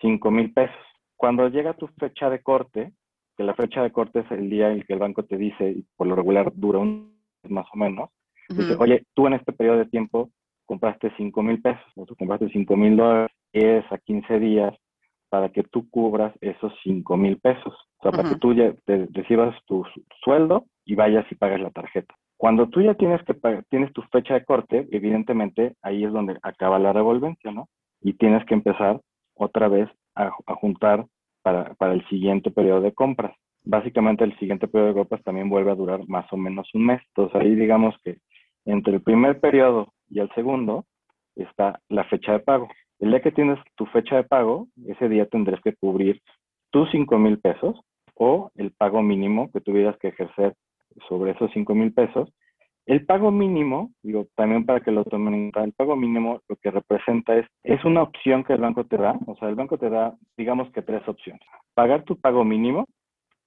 cinco 0.00 0.30
mil 0.30 0.52
pesos. 0.52 0.76
Cuando 1.16 1.48
llega 1.48 1.74
tu 1.74 1.86
fecha 1.98 2.28
de 2.28 2.42
corte, 2.42 2.92
que 3.36 3.44
la 3.44 3.54
fecha 3.54 3.82
de 3.82 3.92
corte 3.92 4.20
es 4.20 4.30
el 4.30 4.50
día 4.50 4.68
en 4.68 4.78
el 4.78 4.86
que 4.86 4.94
el 4.94 4.98
banco 4.98 5.24
te 5.24 5.36
dice, 5.36 5.70
y 5.70 5.86
por 5.96 6.06
lo 6.06 6.16
regular 6.16 6.52
dura 6.54 6.78
un 6.78 7.14
mes 7.42 7.52
más 7.52 7.66
o 7.72 7.76
menos, 7.76 8.10
dice, 8.48 8.76
oye, 8.78 9.04
tú 9.14 9.26
en 9.26 9.34
este 9.34 9.52
periodo 9.52 9.78
de 9.78 9.86
tiempo 9.86 10.30
compraste 10.64 11.12
cinco 11.16 11.42
mil 11.42 11.60
pesos, 11.60 11.84
o 11.94 12.06
tú 12.06 12.16
compraste 12.16 12.48
cinco 12.50 12.76
mil 12.76 12.96
dólares, 12.96 13.30
es 13.52 13.84
a 13.90 13.98
15 13.98 14.38
días 14.40 14.74
para 15.28 15.48
que 15.50 15.62
tú 15.64 15.88
cubras 15.90 16.34
esos 16.40 16.72
cinco 16.82 17.16
mil 17.16 17.38
pesos. 17.38 17.74
O 17.98 18.02
sea, 18.02 18.12
para 18.12 18.28
que 18.28 18.36
tú 18.36 18.54
ya 18.54 18.72
te 18.84 19.08
recibas 19.12 19.56
tu 19.66 19.84
sueldo 20.22 20.66
y 20.84 20.94
vayas 20.94 21.26
y 21.30 21.34
pagues 21.34 21.60
la 21.60 21.70
tarjeta. 21.70 22.14
Cuando 22.36 22.68
tú 22.68 22.82
ya 22.82 22.94
tienes 22.94 23.22
que 23.24 23.34
tienes 23.70 23.92
tu 23.92 24.02
fecha 24.12 24.34
de 24.34 24.44
corte, 24.44 24.86
evidentemente 24.90 25.74
ahí 25.82 26.04
es 26.04 26.12
donde 26.12 26.38
acaba 26.42 26.78
la 26.78 26.92
revolvencia, 26.92 27.50
¿no? 27.50 27.68
Y 28.02 28.12
tienes 28.14 28.44
que 28.44 28.54
empezar 28.54 29.00
otra 29.34 29.68
vez 29.68 29.88
a, 30.14 30.30
juntar 30.60 31.06
para, 31.42 31.74
para, 31.74 31.92
el 31.92 32.06
siguiente 32.08 32.50
periodo 32.50 32.80
de 32.82 32.92
compras. 32.92 33.34
Básicamente 33.64 34.24
el 34.24 34.38
siguiente 34.38 34.68
periodo 34.68 34.88
de 34.88 35.00
compras 35.00 35.22
también 35.24 35.48
vuelve 35.48 35.70
a 35.70 35.76
durar 35.76 36.06
más 36.08 36.30
o 36.32 36.36
menos 36.36 36.68
un 36.74 36.86
mes. 36.86 37.00
Entonces 37.08 37.40
ahí 37.40 37.54
digamos 37.54 37.94
que 38.04 38.18
entre 38.66 38.94
el 38.94 39.02
primer 39.02 39.40
periodo 39.40 39.92
y 40.10 40.20
el 40.20 40.30
segundo 40.34 40.84
está 41.36 41.80
la 41.88 42.04
fecha 42.04 42.32
de 42.32 42.40
pago. 42.40 42.68
El 42.98 43.10
día 43.10 43.20
que 43.20 43.32
tienes 43.32 43.58
tu 43.76 43.86
fecha 43.86 44.16
de 44.16 44.24
pago, 44.24 44.68
ese 44.86 45.08
día 45.08 45.26
tendrás 45.26 45.60
que 45.62 45.74
cubrir 45.74 46.20
tus 46.70 46.90
5 46.90 47.18
mil 47.18 47.38
pesos 47.38 47.78
o 48.14 48.50
el 48.56 48.72
pago 48.72 49.02
mínimo 49.02 49.50
que 49.52 49.60
tuvieras 49.60 49.96
que 49.98 50.08
ejercer 50.08 50.54
sobre 51.08 51.32
esos 51.32 51.50
5 51.52 51.74
mil 51.74 51.92
pesos. 51.92 52.32
El 52.86 53.04
pago 53.04 53.32
mínimo, 53.32 53.90
digo, 54.02 54.28
también 54.36 54.64
para 54.64 54.80
que 54.80 54.92
lo 54.92 55.04
tomen 55.04 55.34
en 55.34 55.50
cuenta, 55.50 55.64
el 55.64 55.72
pago 55.72 55.96
mínimo 55.96 56.40
lo 56.48 56.56
que 56.56 56.70
representa 56.70 57.36
es, 57.36 57.46
es 57.64 57.84
una 57.84 58.02
opción 58.02 58.44
que 58.44 58.52
el 58.52 58.60
banco 58.60 58.84
te 58.84 58.96
da, 58.96 59.18
o 59.26 59.34
sea, 59.36 59.48
el 59.48 59.56
banco 59.56 59.76
te 59.76 59.90
da, 59.90 60.14
digamos 60.36 60.70
que 60.70 60.82
tres 60.82 61.06
opciones. 61.08 61.42
Pagar 61.74 62.04
tu 62.04 62.20
pago 62.20 62.44
mínimo, 62.44 62.86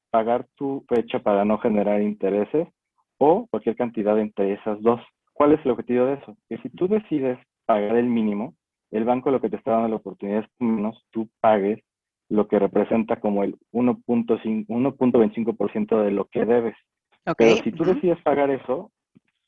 pagar 0.10 0.46
tu 0.56 0.84
fecha 0.90 1.20
para 1.20 1.46
no 1.46 1.58
generar 1.60 2.02
intereses 2.02 2.68
o 3.18 3.48
cualquier 3.50 3.78
cantidad 3.78 4.20
entre 4.20 4.54
esas 4.54 4.82
dos. 4.82 5.00
¿Cuál 5.32 5.54
es 5.54 5.64
el 5.64 5.72
objetivo 5.72 6.06
de 6.06 6.16
eso? 6.16 6.36
Que 6.50 6.58
si 6.58 6.70
tú 6.70 6.90
decides 6.90 7.40
pagar 7.66 7.96
el 7.96 8.08
mínimo, 8.08 8.56
el 8.92 9.06
banco 9.06 9.32
lo 9.32 9.40
que 9.40 9.50
te 9.50 9.56
está 9.56 9.72
dando 9.72 9.88
la 9.88 9.96
oportunidad 9.98 10.42
es 10.42 10.48
que 10.58 10.66
menos 10.66 11.02
tú 11.12 11.30
pagues 11.40 11.80
lo 12.30 12.48
que 12.48 12.60
representa 12.60 13.20
como 13.20 13.44
el 13.44 13.58
1.25% 13.72 16.04
de 16.04 16.12
lo 16.12 16.26
que 16.26 16.46
debes. 16.46 16.76
Pero 17.38 17.56
si 17.64 17.72
tú 17.72 17.84
decides 17.84 18.22
pagar 18.22 18.50
eso, 18.50 18.92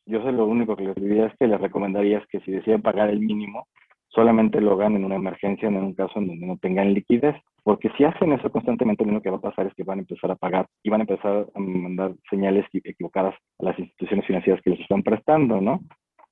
yo 0.06 0.24
sé 0.24 0.32
lo 0.32 0.46
único 0.46 0.76
que 0.76 0.84
les 0.84 0.96
diría 0.96 1.28
es 1.28 1.34
que 1.38 1.48
les 1.48 1.60
recomendaría 1.60 2.20
es 2.20 2.28
que 2.28 2.40
si 2.42 2.52
deciden 2.52 2.82
pagar 2.82 3.10
el 3.10 3.20
mínimo, 3.20 3.68
solamente 4.10 4.60
lo 4.60 4.74
hagan 4.74 4.96
en 4.96 5.06
una 5.06 5.16
emergencia, 5.16 5.68
en 5.68 5.78
un 5.78 5.94
caso 5.94 6.20
en 6.20 6.28
donde 6.28 6.46
no 6.46 6.58
tengan 6.58 6.94
liquidez. 6.94 7.36
Porque 7.64 7.90
si 7.98 8.04
hacen 8.04 8.34
eso 8.34 8.52
constantemente, 8.52 9.04
lo 9.04 9.12
único 9.12 9.24
que 9.24 9.30
va 9.30 9.38
a 9.38 9.42
pasar 9.42 9.68
es 9.68 9.74
que 9.76 9.84
van 9.84 10.00
a 10.00 10.02
empezar 10.02 10.32
a 10.32 10.36
pagar 10.36 10.68
y 10.84 10.90
van 10.90 11.02
a 11.02 11.04
empezar 11.04 11.48
a 11.54 11.60
mandar 11.60 12.14
señales 12.30 12.66
equivocadas 12.74 13.36
a 13.60 13.66
las 13.66 13.80
instituciones 13.80 14.26
financieras 14.26 14.62
que 14.64 14.72
les 14.72 14.80
están 14.80 15.04
prestando, 15.04 15.62
¿no? 15.62 15.80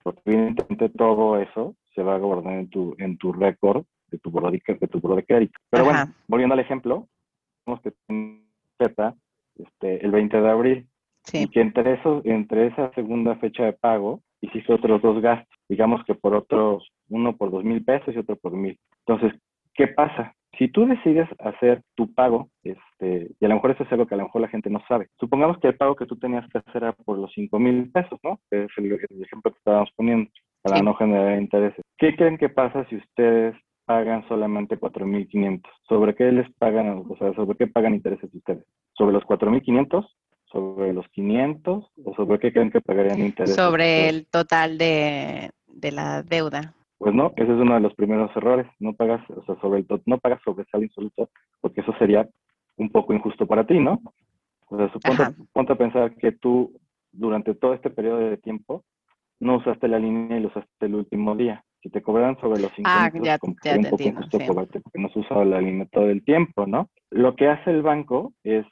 Porque 0.04 0.22
evidentemente 0.26 0.90
todo 0.90 1.40
eso 1.40 1.76
se 1.94 2.02
va 2.02 2.16
a 2.16 2.20
guardar 2.20 2.54
en 2.54 2.70
tu, 2.70 2.96
en 2.98 3.18
tu 3.18 3.32
récord 3.32 3.86
de 4.08 4.18
tu 4.18 4.32
buro 4.32 4.50
de, 4.50 4.62
de 4.68 4.88
tu 4.88 5.16
de 5.16 5.24
crédito. 5.24 5.60
Pero 5.70 5.86
bueno, 5.86 6.00
volviendo 6.28 6.54
al 6.54 6.60
ejemplo, 6.60 7.08
tenemos 7.64 7.82
que 7.84 7.94
Z 8.82 9.16
este, 9.56 10.04
el 10.04 10.12
20 10.12 10.42
de 10.42 10.50
abril 10.50 10.89
y 11.34 11.48
que 11.48 11.62
entre, 11.62 11.94
eso, 11.94 12.22
entre 12.26 12.68
esa 12.68 12.92
segunda 12.94 13.36
fecha 13.38 13.66
de 13.66 13.74
pago 13.74 14.22
hiciste 14.42 14.74
otros 14.74 15.02
dos 15.02 15.22
gastos, 15.22 15.58
digamos 15.68 16.04
que 16.06 16.16
por 16.16 16.34
otros, 16.34 16.88
uno 17.10 17.36
por 17.36 17.52
dos 17.52 17.64
mil 17.64 17.84
pesos 17.84 18.16
y 18.16 18.20
otro 18.20 18.36
por 18.38 18.54
mil. 18.54 18.78
Entonces, 19.06 19.40
¿qué 19.74 19.88
pasa? 19.88 20.34
Si 20.58 20.68
tú 20.68 20.86
decides 20.86 21.28
hacer 21.40 21.82
tu 21.96 22.14
pago, 22.14 22.50
este, 22.64 23.32
y 23.40 23.46
a 23.46 23.48
lo 23.48 23.56
mejor 23.56 23.72
eso 23.72 23.84
es 23.84 23.92
algo 23.92 24.08
que 24.08 24.16
a 24.16 24.18
lo 24.18 24.26
mejor 24.26 24.42
la 24.42 24.48
gente 24.50 24.70
no 24.70 24.82
sabe. 24.88 25.08
Supongamos 25.20 25.58
que 25.60 25.68
el 25.70 25.78
pago 25.78 25.96
que 25.96 26.06
tú 26.06 26.18
tenías 26.18 26.48
que 26.50 26.58
hacer 26.58 26.84
era 26.84 26.94
por 26.94 27.18
los 27.18 27.32
cinco 27.34 27.60
mil 27.60 27.92
pesos, 27.92 28.20
¿no? 28.24 28.40
es 28.52 28.70
el, 28.78 28.92
ejemplo 28.92 29.52
que 29.52 29.58
estábamos 29.58 29.90
poniendo, 29.96 30.30
para 30.62 30.82
no 30.82 30.94
generar 30.96 31.40
intereses. 31.40 31.84
¿Qué 31.98 32.16
creen 32.16 32.38
que 32.38 32.50
pasa 32.50 32.86
si 32.90 32.98
ustedes 32.98 33.56
pagan 33.86 34.28
solamente 34.28 34.80
4.500? 34.80 35.62
¿Sobre 35.88 36.16
qué 36.16 36.32
les 36.32 36.52
pagan, 36.56 37.06
o 37.10 37.16
sea, 37.18 37.34
sobre 37.34 37.58
qué 37.58 37.68
pagan 37.68 37.96
intereses 37.96 38.30
ustedes? 38.34 38.66
¿Sobre 38.94 39.14
los 39.14 39.24
4.500 39.24 40.06
sobre 40.52 40.94
los 40.94 41.08
500 41.10 41.92
o 42.04 42.16
sobre 42.16 42.40
qué 42.40 42.52
creen 42.52 42.72
que 42.72 42.82
pagarían 42.82 43.20
interés? 43.20 43.56
Sobre 43.56 44.10
el 44.10 44.28
total 44.28 44.78
de, 44.78 45.52
de, 45.68 45.92
la 45.92 46.24
deuda. 46.24 46.74
Pues 46.98 47.14
no, 47.14 47.32
ese 47.36 47.44
es 47.54 47.60
uno 47.60 47.76
de 47.76 47.80
los 47.82 47.94
primeros 47.96 48.36
errores. 48.36 48.68
No 48.80 48.94
pagas, 48.94 49.22
o 49.30 49.44
sea, 49.46 49.56
sobre 49.62 49.80
el 49.80 49.88
no 50.06 50.18
pagas 50.18 50.42
sobre 50.44 50.66
sal 50.66 50.84
insoluto, 50.84 51.30
porque 51.62 51.82
eso 51.82 51.94
sería 51.98 52.28
un 52.78 52.90
poco 52.90 53.14
injusto 53.14 53.46
para 53.46 53.66
ti, 53.66 53.80
¿no? 53.80 54.02
O 54.68 54.78
sea, 54.78 54.92
suponte, 54.92 55.24
ponte 55.54 55.74
a 55.74 55.78
pensar 55.78 56.16
que 56.16 56.32
tú 56.32 56.74
durante 57.12 57.56
todo 57.56 57.74
este 57.74 57.90
periodo 57.90 58.18
de 58.20 58.38
tiempo 58.38 58.84
no 59.40 59.58
usaste 59.58 59.88
la 59.88 60.00
línea 60.00 60.38
y 60.38 60.42
lo 60.42 60.50
usaste 60.50 60.86
el 60.86 60.96
último 60.96 61.36
día. 61.36 61.64
Si 61.82 61.90
te 61.90 62.02
cobraran 62.02 62.38
sobre 62.42 62.60
los 62.60 62.72
5 62.76 62.90
Ah, 62.92 63.06
minutos, 63.06 63.26
ya- 63.26 63.40
como 63.40 63.56
que 63.56 63.70
ya 63.70 63.76
sería 63.76 63.82
te 63.82 63.88
un 63.88 63.92
poco 63.92 63.96
entiendo, 64.04 64.20
injusto 64.20 64.38
sí. 64.38 64.46
cobrarte 64.48 64.82
porque 64.82 65.00
no 65.00 65.08
has 65.08 65.16
usado 65.16 65.46
la 65.46 65.62
línea 65.62 65.88
todo 65.92 66.10
el 66.10 66.24
tiempo, 66.24 66.66
¿no? 66.68 66.90
Lo 67.10 67.36
que 67.36 67.48
hace 67.48 67.72
el 67.72 67.82
banco 67.82 68.34
es 68.44 68.66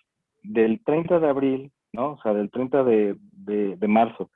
del 0.48 0.82
30 0.84 1.20
de 1.20 1.30
abril, 1.30 1.72
¿no? 1.94 2.12
O 2.14 2.22
sea, 2.22 2.34
del 2.34 2.50
30 2.50 2.84
de, 2.84 3.16
de, 3.32 3.76
de 3.76 3.88
marzo, 3.88 4.30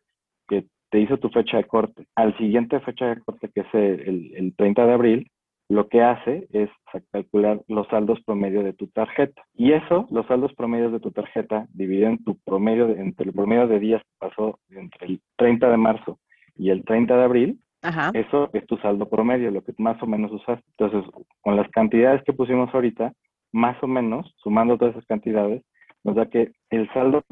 que 0.48 0.65
te 0.89 1.00
hizo 1.00 1.18
tu 1.18 1.30
fecha 1.30 1.58
de 1.58 1.63
corte, 1.65 2.06
al 2.15 2.38
siguiente 2.38 2.80
fecha 2.82 3.06
de 3.08 3.22
corte, 3.22 3.50
que 3.53 3.62
es 3.62 3.74
el, 3.74 4.00
el- 4.01 4.32
el 4.36 4.56
30 4.56 4.86
de 4.86 4.94
abril, 4.94 5.27
lo 5.70 5.88
que 5.88 6.01
hace 6.01 6.48
es 6.51 6.70
calcular 7.12 7.62
los 7.70 7.88
saldos 7.88 8.20
promedio 8.25 8.62
de 8.62 8.74
tu 8.74 8.88
tarjeta. 8.88 9.41
Y 9.53 9.72
eso, 9.72 10.06
los 10.12 10.25
saldos 10.27 10.53
promedios 10.56 10.91
de 10.91 11.00
tu 11.00 11.12
tarjeta, 11.12 11.65
dividido 11.74 12.10
en 12.10 12.22
tu 12.25 12.38
promedio, 12.39 12.88
de- 12.88 13.00
entre 13.00 13.27
el 13.27 13.34
promedio 13.34 13.68
de 13.68 13.80
días 13.80 14.01
que 14.01 14.27
pasó 14.27 14.60
entre 14.70 15.08
el 15.08 15.22
30 15.38 15.70
de 15.70 15.77
marzo 15.77 16.20
y 16.58 16.72
el 16.72 16.84
30 16.84 17.15
de 17.15 17.24
abril, 17.24 17.60
Ajá. 17.84 18.12
eso 18.13 18.50
es 18.53 18.65
tu 18.68 18.75
saldo 18.77 19.08
promedio, 19.10 19.50
lo 19.50 19.63
que 19.63 19.74
más 19.77 20.01
o 20.03 20.08
menos 20.08 20.30
usaste. 20.34 20.65
Entonces, 20.77 21.10
con 21.39 21.56
las 21.56 21.70
cantidades 21.72 22.22
que 22.24 22.34
pusimos 22.34 22.70
ahorita, 22.75 23.13
más 23.53 23.82
o 23.82 23.88
menos, 23.88 24.34
sumando 24.44 24.77
todas 24.77 24.94
esas 24.96 25.06
cantidades, 25.08 25.63
nos 26.03 26.15
da 26.15 26.25
que 26.27 26.51
el 26.70 26.88
saldo 26.93 27.24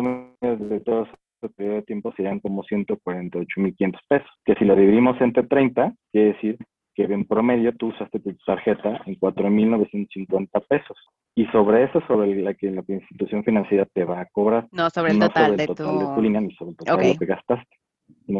de 0.41 0.79
todo 0.81 1.03
ese 1.41 1.49
periodo 1.55 1.75
de 1.77 1.81
tiempo 1.83 2.13
serían 2.15 2.39
como 2.39 2.63
148.500 2.63 3.99
pesos, 4.07 4.29
que 4.45 4.55
si 4.55 4.65
lo 4.65 4.75
dividimos 4.75 5.19
entre 5.21 5.43
30, 5.43 5.93
quiere 6.11 6.33
decir 6.33 6.57
que 6.95 7.03
en 7.03 7.25
promedio 7.25 7.73
tú 7.75 7.87
usaste 7.87 8.19
tu 8.19 8.33
tarjeta 8.45 9.01
en 9.05 9.15
4.950 9.15 10.61
pesos. 10.67 10.97
Y 11.35 11.45
sobre 11.47 11.83
eso, 11.83 12.01
sobre 12.07 12.35
la 12.41 12.53
que 12.53 12.69
la 12.71 12.83
institución 12.87 13.43
financiera 13.43 13.85
te 13.93 14.03
va 14.03 14.19
a 14.21 14.25
cobrar. 14.25 14.67
No, 14.71 14.89
sobre 14.89 15.13
el 15.13 15.19
no 15.19 15.27
total 15.27 15.45
sobre 15.45 15.57
de 15.57 15.63
el 15.63 15.67
total 15.69 15.99
de 15.99 16.15
tu 16.15 16.21
línea 16.21 16.41
ni 16.41 16.51
sobre 16.55 16.71
el 16.71 16.77
total 16.77 16.97
de 16.97 17.13
lo 17.13 17.19
que 17.19 17.25
gastaste. 17.25 17.77
sino 18.25 18.39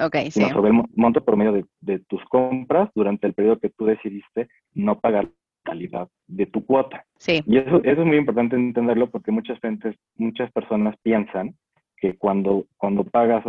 Ok, 0.00 0.14
sí. 0.24 0.30
sino 0.32 0.48
sobre 0.50 0.68
el 0.68 0.74
mo- 0.74 0.88
monto 0.94 1.24
promedio 1.24 1.52
de, 1.52 1.64
de 1.80 1.98
tus 2.00 2.22
compras 2.26 2.90
durante 2.94 3.26
el 3.26 3.32
periodo 3.34 3.58
que 3.58 3.70
tú 3.70 3.86
decidiste 3.86 4.48
no 4.74 5.00
pagar 5.00 5.28
la 5.68 5.72
calidad 5.72 6.08
de 6.26 6.46
tu 6.46 6.64
cuota. 6.64 7.04
Sí. 7.18 7.42
Y 7.46 7.58
eso, 7.58 7.82
eso 7.84 8.00
es 8.00 8.06
muy 8.06 8.16
importante 8.16 8.56
entenderlo 8.56 9.10
porque 9.10 9.30
muchas, 9.30 9.58
gentes, 9.60 9.96
muchas 10.16 10.50
personas 10.52 10.96
piensan 11.02 11.54
que 11.96 12.16
cuando, 12.16 12.66
cuando 12.76 13.04
pagas, 13.04 13.44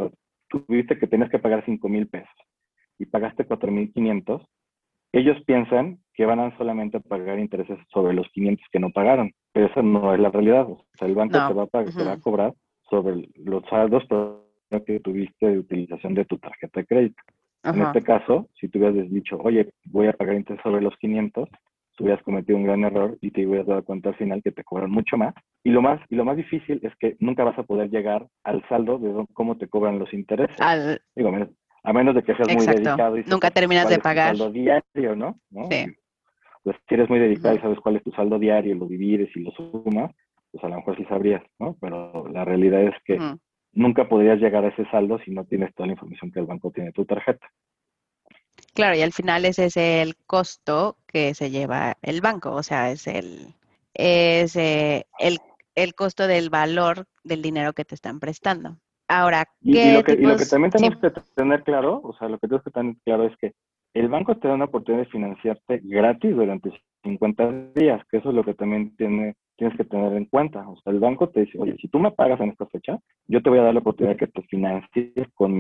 tú 0.50 0.66
viste 0.68 0.98
que 0.98 1.08
tienes 1.08 1.30
que 1.30 1.40
pagar 1.40 1.64
5 1.66 1.88
mil 1.90 2.08
pesos 2.08 2.30
y 2.98 3.06
pagaste 3.06 3.46
4 3.46 3.72
mil 3.72 3.92
500, 3.94 4.42
ellos 5.14 5.38
piensan 5.46 6.00
que 6.14 6.26
van 6.26 6.40
a 6.40 6.56
solamente 6.58 7.00
pagar 7.00 7.40
intereses 7.40 7.80
sobre 7.92 8.14
los 8.14 8.28
500 8.30 8.66
que 8.72 8.80
no 8.80 8.92
pagaron, 8.92 9.32
pero 9.54 9.68
esa 9.68 9.82
no 9.82 10.14
es 10.14 10.20
la 10.20 10.30
realidad. 10.30 10.70
O 10.70 10.86
sea, 10.98 11.08
el 11.08 11.16
banco 11.16 11.38
No. 11.38 11.48
te, 11.48 11.54
va 11.54 11.64
a 11.64 11.68
pagar, 11.68 11.94
te 11.94 12.04
va 12.04 12.14
a 12.14 12.20
cobrar 12.20 12.54
sobre 12.90 13.28
los 13.36 13.64
saldos 13.70 14.04
que 14.86 15.00
tuviste 15.00 15.48
de 15.50 15.60
utilización 15.60 16.14
de 16.14 16.26
tu 16.26 16.38
tarjeta 16.38 16.82
de 16.82 16.86
crédito. 16.86 17.24
En 17.64 17.82
Ajá. 17.82 17.88
este 17.88 18.04
caso, 18.04 18.48
si 18.60 18.68
tú 18.68 18.80
hubieras 18.80 19.10
dicho, 19.10 19.38
oye, 19.38 19.70
voy 19.86 20.08
a 20.08 20.14
pagar 20.14 20.36
interés 20.36 20.62
sobre 20.64 20.82
los 20.82 20.96
500, 20.98 21.50
tú 22.00 22.06
hubieras 22.06 22.24
cometido 22.24 22.58
un 22.58 22.63
gran 22.63 22.86
error 22.86 23.18
y 23.20 23.29
te 23.32 23.46
hubieras 23.46 23.68
dado 23.68 23.84
cuenta 23.84 24.10
al 24.10 24.15
final 24.15 24.41
que 24.41 24.53
te 24.53 24.63
cobran 24.63 24.89
mucho 24.89 25.18
más. 25.18 25.36
Y 25.65 25.72
lo 25.72 25.82
más, 25.82 26.00
y 26.08 26.15
lo 26.15 26.24
más 26.24 26.38
difícil 26.38 26.79
es 26.82 26.96
que 26.96 27.18
nunca 27.20 27.44
vas 27.44 27.60
a 27.60 27.63
poder 27.63 27.89
llegar 27.89 28.25
al 28.46 28.65
saldo 28.70 28.98
de 29.00 29.25
cómo 29.34 29.58
te 29.58 29.68
cobran 29.68 30.00
los 30.00 30.13
intereses. 30.13 30.56
Al, 30.62 31.01
Digo, 31.13 31.27
a 31.27 31.32
menos, 31.34 31.50
a 31.84 31.91
menos 31.91 32.15
de 32.15 32.24
que 32.24 32.36
seas 32.36 32.56
muy 32.56 32.65
dedicado 32.65 33.18
y 33.18 33.25
Nunca 33.25 33.51
terminas 33.51 33.89
de 33.89 34.00
pagar. 34.00 34.38
saldo 34.38 34.50
diario, 34.50 35.13
¿no? 35.18 35.38
¿No? 35.50 35.68
Sí. 35.70 35.88
Pues 36.63 36.77
si 36.88 36.96
eres 36.96 37.10
muy 37.10 37.20
dedicado 37.20 37.56
y 37.56 37.60
sabes 37.60 37.79
cuál 37.82 37.98
es 37.98 38.03
tu 38.03 38.12
saldo 38.12 38.39
diario, 38.39 38.75
lo 38.75 38.86
divides 38.86 39.36
y 39.36 39.41
lo 39.41 39.51
sumas, 39.51 40.12
pues 40.53 40.63
a 40.63 40.70
lo 40.70 40.77
mejor 40.77 40.96
sí 40.96 41.03
sabrías, 41.03 41.44
¿no? 41.60 41.75
Pero 41.82 42.29
la 42.29 42.46
realidad 42.46 42.82
es 42.82 42.96
que 43.03 43.20
nunca 43.74 44.08
podrías 44.08 44.39
llegar 44.39 44.63
a 44.63 44.70
ese 44.70 44.86
saldo 44.89 45.20
si 45.20 45.32
no 45.32 45.44
tienes 45.44 45.75
toda 45.75 45.88
la 45.88 45.94
información 45.94 46.32
que 46.32 46.39
el 46.39 46.46
banco 46.46 46.72
tiene 46.72 46.91
de 46.91 46.94
tu 46.94 47.03
tarjeta. 47.03 47.46
Claro, 48.79 48.95
y 48.95 49.01
al 49.01 49.12
final 49.12 49.43
ese 49.45 49.65
es 49.65 49.75
el 49.77 50.15
costo 50.25 50.95
que 51.05 51.33
se 51.33 51.50
lleva 51.51 51.98
el 52.01 52.21
banco, 52.21 52.51
o 52.53 52.63
sea, 52.63 52.91
es 52.91 53.07
el, 53.07 53.53
es, 53.93 54.55
eh, 54.55 55.05
el, 55.19 55.38
el 55.75 55.93
costo 55.95 56.27
del 56.27 56.50
valor 56.50 57.05
del 57.25 57.41
dinero 57.41 57.74
que 57.74 57.83
te 57.83 57.95
están 57.95 58.21
prestando. 58.21 58.77
Ahora, 59.09 59.45
Y, 59.62 59.74
¿qué 59.74 59.89
y 59.89 59.91
lo 59.91 60.03
que, 60.03 60.13
y 60.13 60.15
lo 60.21 60.38
que 60.38 60.45
tipos- 60.45 60.50
también 60.51 60.71
sí, 60.71 60.77
tenemos 60.77 61.00
que 61.01 61.12
tener 61.36 61.63
claro, 61.63 62.00
o 62.03 62.13
sea, 62.13 62.29
lo 62.29 62.38
que 62.38 62.48
tenemos 62.48 62.63
que 62.63 62.71
tener 62.71 62.95
claro 63.03 63.25
es 63.25 63.36
que 63.38 63.53
el 63.95 64.07
banco 64.07 64.38
te 64.38 64.48
da 64.48 64.53
una 64.53 64.65
oportunidad 64.65 65.03
de 65.03 65.09
financiarte 65.12 65.81
gratis 65.83 66.36
durante 66.36 66.71
50 67.03 67.51
días, 67.75 68.01
que 68.09 68.17
eso 68.17 68.29
es 68.29 68.36
lo 68.36 68.43
que 68.45 68.53
también 68.53 68.95
tiene, 68.95 69.36
tienes 69.57 69.75
que 69.77 69.83
tener 69.83 70.13
en 70.13 70.25
cuenta. 70.25 70.67
O 70.69 70.77
sea, 70.81 70.93
el 70.93 71.00
banco 71.00 71.29
te 71.29 71.41
dice, 71.41 71.57
oye, 71.59 71.75
si 71.81 71.88
tú 71.89 72.00
me 72.00 72.12
pagas 72.12 72.39
en 72.39 72.50
esta 72.51 72.67
fecha, 72.67 73.00
yo 73.27 73.41
te 73.41 73.50
voy 73.50 73.59
a 73.59 73.63
dar 73.63 73.74
la 73.74 73.79
oportunidad 73.81 74.13
de 74.15 74.25
que 74.25 74.31
te 74.31 74.41
financies 74.43 75.27
con 75.33 75.51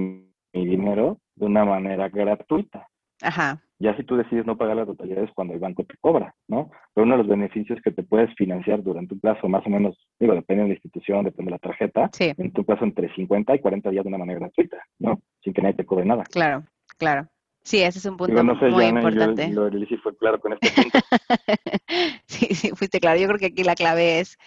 mi 0.53 0.65
dinero 0.65 1.19
de 1.35 1.45
una 1.47 1.65
manera 1.65 2.07
gratuita. 2.09 2.87
Ajá, 3.21 3.61
Ya 3.79 3.95
si 3.95 4.03
tú 4.03 4.15
decides 4.17 4.45
no 4.45 4.57
pagar 4.57 4.77
la 4.77 4.85
totalidad 4.85 5.23
es 5.23 5.31
cuando 5.33 5.53
el 5.53 5.59
banco 5.59 5.83
te 5.83 5.95
cobra, 6.01 6.33
¿no? 6.47 6.69
Pero 6.93 7.05
uno 7.05 7.15
de 7.15 7.23
los 7.23 7.27
beneficios 7.27 7.79
que 7.83 7.91
te 7.91 8.03
puedes 8.03 8.33
financiar 8.35 8.83
durante 8.83 9.13
un 9.13 9.19
plazo 9.19 9.47
más 9.47 9.65
o 9.65 9.69
menos, 9.69 9.97
digo, 10.19 10.33
depende 10.33 10.63
de 10.63 10.69
la 10.69 10.73
institución, 10.75 11.25
depende 11.25 11.49
de 11.51 11.55
la 11.55 11.59
tarjeta, 11.59 12.09
sí, 12.13 12.33
en 12.37 12.51
tu 12.51 12.65
plazo 12.65 12.83
entre 12.85 13.13
50 13.13 13.55
y 13.55 13.59
40 13.59 13.89
días 13.89 14.03
de 14.03 14.09
una 14.09 14.17
manera 14.17 14.39
gratuita, 14.39 14.77
¿no? 14.99 15.21
Sin 15.43 15.53
que 15.53 15.61
nadie 15.61 15.75
te 15.75 15.85
cobre 15.85 16.05
nada. 16.05 16.23
claro, 16.25 16.63
claro. 16.97 17.27
Sí, 17.61 17.81
ese 17.81 17.99
es 17.99 18.05
un 18.05 18.17
punto 18.17 18.31
Digo, 18.33 18.43
no 18.43 18.57
sé, 18.59 18.65
muy 18.65 18.85
Joana, 18.85 19.01
yo 19.01 19.09
importante. 19.09 19.49
lo 19.49 19.69
fue 20.01 20.17
claro 20.17 20.39
con 20.39 20.53
este 20.53 20.69
punto. 20.81 20.99
Sí, 22.25 22.55
sí, 22.55 22.69
fuiste 22.73 22.99
claro. 22.99 23.19
Yo 23.19 23.27
creo 23.27 23.39
que 23.39 23.47
aquí 23.47 23.63
la 23.63 23.75
clave 23.75 24.19
es, 24.19 24.37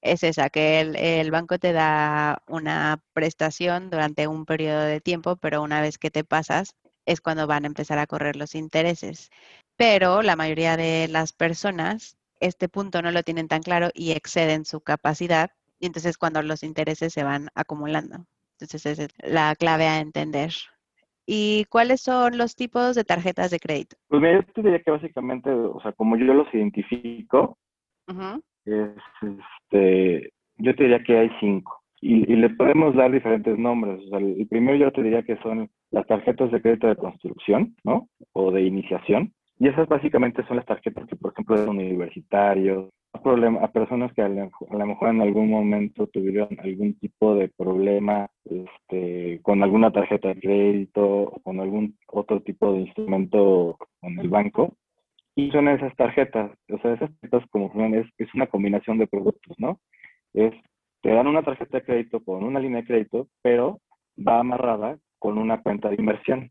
es 0.00 0.22
esa, 0.24 0.50
que 0.50 0.80
el, 0.80 0.96
el 0.96 1.30
banco 1.30 1.58
te 1.58 1.72
da 1.72 2.42
una 2.48 3.00
prestación 3.12 3.90
durante 3.90 4.26
un 4.26 4.44
periodo 4.44 4.82
de 4.82 5.00
tiempo, 5.00 5.36
pero 5.36 5.62
una 5.62 5.80
vez 5.80 5.98
que 5.98 6.10
te 6.10 6.24
pasas 6.24 6.74
es 7.06 7.20
cuando 7.20 7.46
van 7.46 7.64
a 7.64 7.68
empezar 7.68 7.98
a 7.98 8.06
correr 8.06 8.36
los 8.36 8.54
intereses. 8.54 9.30
Pero 9.76 10.22
la 10.22 10.36
mayoría 10.36 10.76
de 10.76 11.08
las 11.08 11.32
personas 11.32 12.16
este 12.42 12.68
punto 12.68 13.00
no 13.02 13.12
lo 13.12 13.22
tienen 13.22 13.48
tan 13.48 13.62
claro 13.62 13.90
y 13.94 14.12
exceden 14.12 14.64
su 14.64 14.80
capacidad, 14.80 15.50
y 15.78 15.86
entonces 15.86 16.18
cuando 16.18 16.42
los 16.42 16.62
intereses 16.62 17.12
se 17.12 17.24
van 17.24 17.48
acumulando. 17.54 18.26
Entonces 18.54 18.84
esa 18.86 19.04
es 19.04 19.10
la 19.18 19.54
clave 19.54 19.86
a 19.86 20.00
entender. 20.00 20.52
¿Y 21.24 21.66
cuáles 21.66 22.00
son 22.00 22.36
los 22.36 22.56
tipos 22.56 22.96
de 22.96 23.04
tarjetas 23.04 23.50
de 23.52 23.60
crédito? 23.60 23.96
Pues 24.08 24.20
mira, 24.20 24.34
yo 24.34 24.52
te 24.52 24.62
diría 24.62 24.82
que 24.82 24.90
básicamente, 24.90 25.50
o 25.50 25.80
sea, 25.80 25.92
como 25.92 26.16
yo 26.16 26.34
los 26.34 26.52
identifico, 26.52 27.58
es, 28.64 28.90
este, 29.22 30.32
yo 30.56 30.74
te 30.74 30.82
diría 30.82 31.02
que 31.04 31.18
hay 31.18 31.30
cinco. 31.38 31.80
Y, 32.02 32.30
y 32.30 32.36
le 32.36 32.50
podemos 32.50 32.94
dar 32.94 33.10
diferentes 33.10 33.56
nombres. 33.56 34.00
O 34.04 34.08
sea, 34.08 34.18
el 34.18 34.46
primero 34.48 34.76
yo 34.76 34.92
te 34.92 35.02
diría 35.02 35.22
que 35.22 35.36
son 35.36 35.70
las 35.90 36.06
tarjetas 36.06 36.50
de 36.50 36.60
crédito 36.60 36.88
de 36.88 36.96
construcción, 36.96 37.76
¿no? 37.84 38.08
O 38.32 38.50
de 38.50 38.62
iniciación. 38.62 39.32
Y 39.58 39.68
esas 39.68 39.88
básicamente 39.88 40.44
son 40.46 40.56
las 40.56 40.66
tarjetas 40.66 41.06
que, 41.06 41.16
por 41.16 41.32
ejemplo, 41.32 41.60
de 41.60 41.70
universitarios, 41.70 42.90
a, 43.14 43.68
personas 43.68 44.12
que 44.14 44.22
a 44.22 44.28
lo, 44.28 44.86
mejor 44.86 45.10
en 45.10 45.20
algún 45.20 45.50
momento 45.50 46.06
tuvieron 46.08 46.48
algún 46.60 46.94
tipo 46.98 47.34
de 47.34 47.48
problema 47.48 48.28
este, 48.44 49.40
con 49.42 49.62
alguna 49.62 49.92
tarjeta 49.92 50.28
de 50.28 50.40
crédito 50.40 51.04
o 51.04 51.40
con 51.42 51.60
algún 51.60 51.96
otro 52.08 52.40
tipo 52.40 52.72
de 52.72 52.80
instrumento 52.80 53.76
con 54.00 54.18
el 54.18 54.28
banco. 54.28 54.74
Y 55.34 55.50
son 55.50 55.68
esas 55.68 55.94
tarjetas, 55.96 56.50
o 56.70 56.78
sea, 56.78 56.94
esas 56.94 57.10
tarjetas 57.20 57.48
como 57.50 57.70
funcionan 57.70 58.00
es, 58.00 58.06
es 58.18 58.34
una 58.34 58.46
combinación 58.46 58.98
de 58.98 59.06
productos, 59.06 59.56
¿no? 59.58 59.78
Es, 60.34 60.52
te 61.02 61.10
dan 61.10 61.26
una 61.26 61.42
tarjeta 61.42 61.78
de 61.78 61.84
crédito 61.84 62.24
con 62.24 62.42
una 62.44 62.60
línea 62.60 62.80
de 62.80 62.86
crédito, 62.86 63.28
pero 63.42 63.80
va 64.16 64.38
amarrada 64.38 64.98
con 65.18 65.38
una 65.38 65.60
cuenta 65.60 65.88
de 65.88 65.96
inversión, 65.96 66.48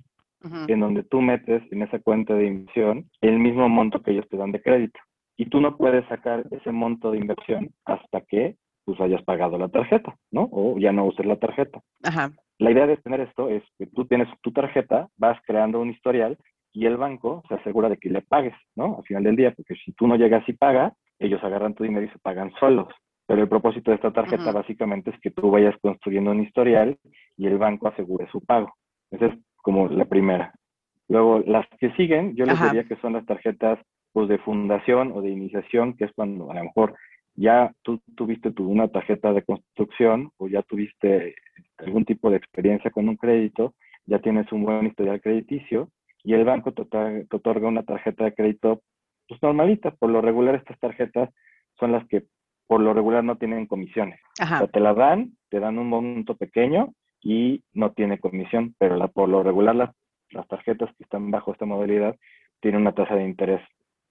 en 0.68 0.80
donde 0.80 1.04
tú 1.04 1.22
metes 1.22 1.62
en 1.72 1.84
esa 1.84 2.00
cuenta 2.00 2.34
de 2.34 2.48
inversión 2.48 3.10
el 3.22 3.38
mismo 3.40 3.70
monto 3.70 4.02
que 4.02 4.12
ellos 4.12 4.28
te 4.30 4.38
dan 4.38 4.52
de 4.52 4.62
crédito. 4.62 5.00
Y 5.38 5.46
tú 5.46 5.62
no 5.62 5.78
puedes 5.78 6.06
sacar 6.08 6.46
ese 6.52 6.72
monto 6.72 7.12
de 7.12 7.20
inversión 7.20 7.70
hasta 7.86 8.22
que 8.22 8.56
pues 8.84 9.00
hayas 9.00 9.24
pagado 9.24 9.58
la 9.58 9.70
tarjeta, 9.70 10.16
¿no? 10.32 10.50
O 10.52 10.78
ya 10.80 10.92
no 10.92 11.06
uses 11.06 11.26
la 11.26 11.38
tarjeta. 11.38 11.80
Ajá, 12.04 12.32
La 12.58 12.72
idea 12.72 12.88
de 12.88 12.98
tener 12.98 13.22
esto 13.22 13.50
es 13.50 13.64
que 13.78 13.86
tú 13.86 14.06
tienes 14.06 14.28
tu 14.42 14.52
tarjeta, 14.52 15.08
vas 15.18 15.40
creando 15.46 15.80
un 15.80 15.92
historial 15.92 16.38
y 16.74 16.86
el 16.86 16.98
banco 16.98 17.44
se 17.48 17.56
asegura 17.56 17.90
de 17.90 17.98
que 17.98 18.10
le 18.10 18.22
pagues, 18.22 18.56
¿no? 18.76 18.98
Al 18.98 19.04
final 19.04 19.24
del 19.24 19.36
día, 19.36 19.52
porque 19.52 19.76
si 19.76 19.92
tú 19.94 20.08
no 20.08 20.16
llegas 20.16 20.48
y 20.48 20.54
pagas, 20.54 20.94
ellos 21.20 21.44
agarran 21.44 21.76
tu 21.76 21.84
dinero 21.84 22.06
y 22.06 22.10
se 22.10 22.20
pagan 22.20 22.52
solos. 22.60 22.88
Pero 23.32 23.44
el 23.44 23.48
propósito 23.48 23.92
de 23.92 23.96
esta 23.96 24.12
tarjeta 24.12 24.52
básicamente 24.52 25.10
es 25.10 25.20
que 25.22 25.32
tú 25.32 25.52
vayas 25.52 25.74
construyendo 25.82 26.32
un 26.32 26.44
historial 26.44 26.98
y 27.38 27.48
el 27.48 27.58
banco 27.58 27.88
asegure 27.88 28.28
su 28.30 28.42
pago. 28.42 28.74
Esa 29.10 29.28
es 29.28 29.40
como 29.56 29.88
la 29.88 30.04
primera. 30.04 30.54
Luego, 31.08 31.40
las 31.48 31.66
que 31.80 31.94
siguen, 31.94 32.36
yo 32.36 32.44
les 32.44 32.56
Ajá. 32.56 32.66
diría 32.66 32.84
que 32.84 32.98
son 32.98 33.14
las 33.14 33.26
tarjetas 33.26 33.80
pues, 34.12 34.28
de 34.28 34.38
fundación 34.40 35.14
o 35.14 35.22
de 35.22 35.30
iniciación, 35.30 35.96
que 35.96 36.04
es 36.04 36.12
cuando 36.12 36.52
a 36.52 36.56
lo 36.56 36.64
mejor 36.66 36.94
ya 37.36 37.72
tú 37.84 38.02
tuviste 38.18 38.52
tu, 38.52 38.70
una 38.70 38.90
tarjeta 38.90 39.32
de 39.32 39.44
construcción 39.44 40.32
o 40.36 40.50
ya 40.50 40.62
tuviste 40.64 41.36
algún 41.78 42.04
tipo 42.04 42.30
de 42.32 42.36
experiencia 42.36 42.92
con 42.92 43.08
un 43.08 43.16
crédito, 43.16 43.76
ya 44.08 44.20
tienes 44.20 44.52
un 44.52 44.66
buen 44.66 44.88
historial 44.88 45.22
crediticio 45.22 45.88
y 46.22 46.34
el 46.34 46.44
banco 46.44 46.74
te, 46.74 46.84
te 46.84 47.38
otorga 47.38 47.70
una 47.70 47.84
tarjeta 47.84 48.26
de 48.26 48.34
crédito 48.34 48.82
pues 49.30 49.42
normalita. 49.42 49.92
Por 49.92 50.10
lo 50.10 50.20
regular 50.20 50.56
estas 50.56 50.78
tarjetas 50.80 51.30
son 51.80 51.94
las 51.94 52.06
que 52.10 52.26
por 52.72 52.80
lo 52.80 52.94
regular 52.94 53.22
no 53.22 53.36
tienen 53.36 53.66
comisiones. 53.66 54.22
O 54.42 54.46
sea, 54.48 54.66
te 54.66 54.80
la 54.80 54.94
dan, 54.94 55.34
te 55.50 55.60
dan 55.60 55.78
un 55.78 55.90
monto 55.90 56.38
pequeño 56.38 56.94
y 57.22 57.66
no 57.74 57.92
tiene 57.92 58.18
comisión, 58.18 58.76
pero 58.80 58.96
la, 58.96 59.10
por 59.10 59.28
lo 59.28 59.44
regular 59.44 59.76
las, 59.76 59.90
las 60.30 60.48
tarjetas 60.48 60.90
que 60.96 61.04
están 61.04 61.32
bajo 61.32 61.52
esta 61.52 61.66
modalidad 61.66 62.16
tienen 62.62 62.80
una 62.80 62.94
tasa 62.94 63.16
de 63.16 63.26
interés 63.26 63.60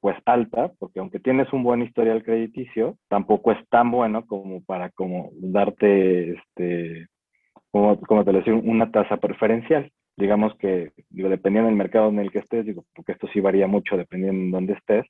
pues 0.00 0.14
alta, 0.26 0.72
porque 0.78 1.00
aunque 1.00 1.20
tienes 1.20 1.50
un 1.54 1.62
buen 1.62 1.80
historial 1.80 2.22
crediticio, 2.22 2.98
tampoco 3.08 3.52
es 3.52 3.66
tan 3.70 3.90
bueno 3.90 4.26
como 4.26 4.62
para 4.62 4.90
como 4.90 5.30
darte, 5.40 6.32
este, 6.32 7.06
como, 7.70 7.98
como 8.02 8.26
te 8.26 8.32
lo 8.32 8.40
decía, 8.40 8.52
una 8.52 8.90
tasa 8.90 9.16
preferencial. 9.16 9.90
Digamos 10.18 10.54
que, 10.58 10.92
digo, 11.08 11.30
dependiendo 11.30 11.68
del 11.68 11.78
mercado 11.78 12.10
en 12.10 12.18
el 12.18 12.30
que 12.30 12.40
estés, 12.40 12.66
digo, 12.66 12.84
porque 12.94 13.12
esto 13.12 13.26
sí 13.32 13.40
varía 13.40 13.66
mucho 13.66 13.96
dependiendo 13.96 14.38
en 14.38 14.50
dónde 14.50 14.74
estés, 14.74 15.06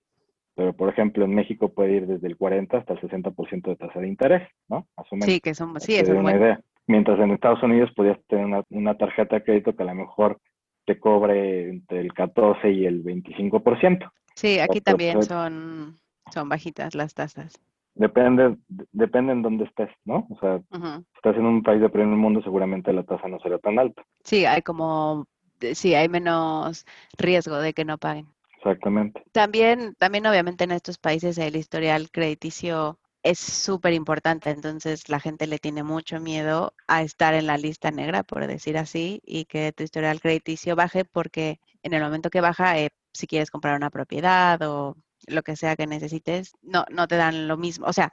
pero 0.55 0.73
por 0.73 0.89
ejemplo 0.89 1.25
en 1.25 1.35
México 1.35 1.73
puede 1.73 1.97
ir 1.97 2.07
desde 2.07 2.27
el 2.27 2.37
40 2.37 2.79
hasta 2.79 2.95
el 2.95 3.01
60% 3.01 3.63
de 3.63 3.77
tasa 3.77 4.01
de 4.01 4.09
interés, 4.09 4.49
¿no? 4.69 4.87
Sí, 5.21 5.41
que 5.41 5.55
son, 5.55 5.79
sí, 5.81 5.95
eso 5.95 6.13
es 6.13 6.19
una 6.19 6.37
idea. 6.37 6.61
Mientras 6.87 7.19
en 7.21 7.31
Estados 7.31 7.63
Unidos 7.63 7.91
podías 7.95 8.19
tener 8.27 8.47
una, 8.47 8.65
una 8.71 8.97
tarjeta 8.97 9.37
de 9.37 9.45
crédito 9.45 9.75
que 9.75 9.83
a 9.83 9.87
lo 9.87 9.95
mejor 9.95 10.41
te 10.87 10.99
cobre 10.99 11.69
entre 11.69 12.01
el 12.01 12.13
14 12.13 12.71
y 12.71 12.85
el 12.87 13.05
25%. 13.05 14.11
Sí, 14.35 14.59
aquí 14.59 14.81
también 14.81 15.23
son, 15.23 16.01
son 16.33 16.49
bajitas 16.49 16.95
las 16.95 17.15
tasas. 17.15 17.61
Depende, 17.95 18.57
depende 18.93 19.33
en 19.33 19.43
dónde 19.43 19.65
estés, 19.65 19.91
¿no? 20.05 20.27
O 20.31 20.39
sea, 20.41 20.59
si 20.59 21.17
estás 21.17 21.37
en 21.37 21.45
un 21.45 21.63
país 21.63 21.81
de 21.81 21.89
primer 21.89 22.17
mundo, 22.17 22.41
seguramente 22.43 22.93
la 22.93 23.03
tasa 23.03 23.29
no 23.29 23.39
será 23.41 23.59
tan 23.59 23.79
alta. 23.79 24.03
Sí, 24.25 24.47
hay 24.47 24.63
como, 24.63 25.27
sí, 25.75 25.95
hay 25.95 26.09
menos 26.09 26.87
riesgo 27.19 27.59
de 27.59 27.75
que 27.75 27.85
no 27.85 27.99
paguen. 27.99 28.27
Exactamente. 28.61 29.23
También, 29.33 29.95
también 29.99 30.27
obviamente 30.27 30.65
en 30.65 30.73
estos 30.73 30.99
países 30.99 31.39
el 31.39 31.57
historial 31.57 32.11
crediticio 32.11 32.99
es 33.23 33.39
súper 33.39 33.93
importante, 33.93 34.51
entonces 34.51 35.09
la 35.09 35.21
gente 35.21 35.47
le 35.47 35.59
tiene 35.59 35.83
mucho 35.83 36.21
miedo 36.21 36.75
a 36.87 37.03
estar 37.03 37.35
en 37.35 37.47
la 37.47 37.59
lista 37.59 37.91
negra, 37.91 38.23
por 38.23 38.47
decir 38.47 38.77
así, 38.79 39.21
y 39.25 39.45
que 39.45 39.73
tu 39.73 39.83
historial 39.83 40.21
crediticio 40.21 40.77
baje 40.77 41.05
porque 41.05 41.61
en 41.83 41.95
el 41.95 42.03
momento 42.03 42.31
que 42.31 42.41
baja 42.41 42.79
eh, 42.79 42.91
si 43.13 43.27
quieres 43.27 43.51
comprar 43.51 43.77
una 43.77 43.91
propiedad 43.91 44.61
o 44.63 44.97
lo 45.27 45.43
que 45.43 45.57
sea 45.57 45.77
que 45.77 45.87
necesites, 45.87 46.53
no, 46.63 46.85
no 46.91 47.07
te 47.09 47.17
dan 47.17 47.49
lo 47.49 47.57
mismo. 47.57 47.87
O 47.87 47.93
sea, 47.93 48.13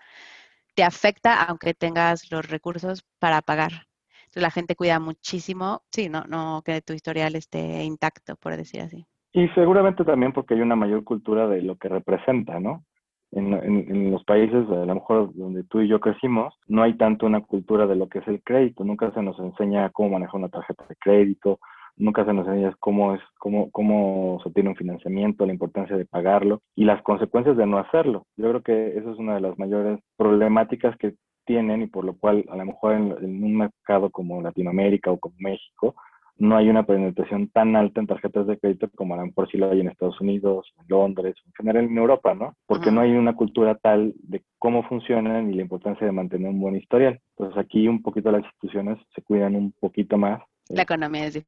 te 0.76 0.84
afecta 0.84 1.44
aunque 1.44 1.74
tengas 1.74 2.32
los 2.32 2.48
recursos 2.48 3.04
para 3.20 3.42
pagar. 3.42 3.88
Entonces 4.22 4.44
la 4.44 4.52
gente 4.52 4.76
cuida 4.76 5.00
muchísimo, 5.00 5.84
sí, 5.92 6.10
no, 6.10 6.24
no 6.26 6.62
que 6.66 6.82
tu 6.82 6.94
historial 6.94 7.36
esté 7.36 7.84
intacto, 7.84 8.36
por 8.38 8.56
decir 8.58 8.82
así. 8.82 9.08
Y 9.38 9.50
seguramente 9.50 10.04
también 10.04 10.34
porque 10.34 10.56
hay 10.56 10.62
una 10.62 10.76
mayor 10.76 11.04
cultura 11.04 11.48
de 11.48 11.62
lo 11.62 11.76
que 11.76 11.90
representa, 11.90 12.60
¿no? 12.60 12.84
En, 13.30 13.54
en, 13.54 14.10
los 14.10 14.24
países, 14.24 14.68
a 14.68 14.84
lo 14.86 14.96
mejor 14.96 15.32
donde 15.36 15.64
tú 15.64 15.80
y 15.80 15.88
yo 15.88 16.00
crecimos, 16.00 16.56
no 16.68 16.82
hay 16.82 16.96
tanto 16.98 17.28
una 17.28 17.42
cultura 17.42 17.86
de 17.86 17.96
lo 17.96 18.10
que 18.10 18.18
es 18.18 18.28
el 18.28 18.42
crédito. 18.42 18.84
Nunca 18.84 19.12
se 19.12 19.22
nos 19.22 19.38
enseña 19.38 19.92
cómo 19.92 20.10
manejar 20.10 20.38
una 20.38 20.50
tarjeta 20.50 20.86
de 20.90 20.96
crédito, 20.96 21.60
nunca 21.98 22.26
se 22.26 22.34
nos 22.34 22.48
enseña 22.48 22.74
cómo, 22.80 23.14
es, 23.14 23.22
cómo, 23.38 23.70
cómo 23.70 24.40
se 24.42 24.50
obtiene 24.50 24.72
un 24.72 24.76
financiamiento, 24.76 25.46
la 25.46 25.54
importancia 25.54 25.96
de 25.96 26.06
pagarlo 26.06 26.64
y 26.76 26.86
las 26.86 27.04
consecuencias 27.04 27.58
de 27.58 27.68
no 27.68 27.78
hacerlo. 27.78 28.26
Yo 28.38 28.50
creo 28.50 28.64
que 28.64 28.98
eso 28.98 29.12
es 29.12 29.20
una 29.20 29.36
de 29.36 29.42
las 29.42 29.60
mayores 29.60 30.00
problemáticas 30.18 30.98
que 30.98 31.14
tienen 31.46 31.84
y 31.84 31.88
por 31.88 32.06
lo 32.06 32.18
cual 32.18 32.44
a 32.50 32.58
lo 32.58 32.66
mejor 32.66 32.94
en, 32.94 33.44
un 33.44 33.56
mercado 33.56 34.10
como 34.10 34.42
Latinoamérica 34.42 35.12
o 35.12 35.20
como 35.20 35.36
México 35.38 35.96
no 36.40 36.58
hay 36.58 36.70
una 36.70 36.84
penetración 36.84 37.50
tan 37.50 37.76
alta 37.76 38.00
en 38.00 38.08
tarjetas 38.08 38.48
de 38.48 38.58
crédito 38.58 38.90
como 38.96 39.14
a 39.14 39.18
lo 39.18 39.26
mejor 39.26 39.50
sí 39.50 39.58
lo 39.58 39.72
hay 39.72 39.82
en 39.82 39.90
Estados 39.90 40.20
Unidos, 40.22 40.72
en 40.80 40.86
Londres, 40.88 41.36
en 41.46 41.54
general 41.54 41.86
en 41.86 41.98
Europa, 41.98 42.34
¿no? 42.34 42.56
Porque 42.66 42.92
no 42.92 43.02
hay 43.02 43.12
una 43.12 43.36
cultura 43.36 43.76
tal 43.76 44.14
de 44.20 44.44
cómo 44.60 44.84
funcionan 44.84 45.52
y 45.52 45.56
la 45.56 45.62
importancia 45.64 46.06
de 46.06 46.14
mantener 46.14 46.50
un 46.50 46.60
buen 46.60 46.76
historial. 46.76 47.20
Entonces 47.38 47.58
aquí 47.58 47.88
un 47.88 48.02
poquito 48.02 48.32
las 48.32 48.44
instituciones 48.44 49.00
se 49.16 49.22
cuidan 49.22 49.56
un 49.56 49.72
poquito 49.80 50.18
más. 50.18 50.42
La 50.70 50.84
economía 50.84 51.26
es 51.26 51.44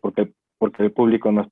porque, 0.00 0.32
porque 0.58 0.82
el 0.84 0.92
público 0.92 1.30
no, 1.32 1.46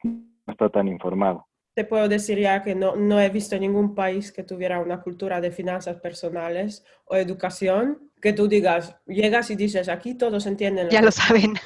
está 0.47 0.69
tan 0.69 0.88
informado. 0.88 1.47
Te 1.75 1.85
puedo 1.85 2.09
decir 2.09 2.38
ya 2.38 2.62
que 2.62 2.75
no, 2.75 2.96
no 2.96 3.20
he 3.20 3.29
visto 3.31 3.59
ningún 3.59 3.94
país 3.94 4.31
que 4.31 4.42
tuviera 4.42 4.81
una 4.81 5.01
cultura 5.01 5.40
de 5.40 5.51
finanzas 5.51 5.96
personales 6.01 6.85
o 7.07 7.16
educación 7.16 8.11
que 8.23 8.33
tú 8.33 8.46
digas, 8.46 8.96
llegas 9.07 9.51
y 9.51 9.57
dices, 9.57 9.88
aquí 9.88 10.14
todos 10.14 10.46
entienden. 10.46 10.88
Ya 10.88 11.03
lo 11.03 11.11
saben. 11.11 11.55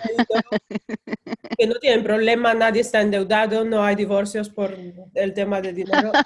Que 1.58 1.66
no 1.66 1.74
tienen 1.76 2.04
problema, 2.04 2.52
nadie 2.52 2.82
está 2.82 3.00
endeudado, 3.00 3.64
no 3.64 3.82
hay 3.82 3.96
divorcios 3.96 4.50
por 4.50 4.76
el 5.14 5.32
tema 5.32 5.60
de 5.60 5.72
dinero. 5.72 6.12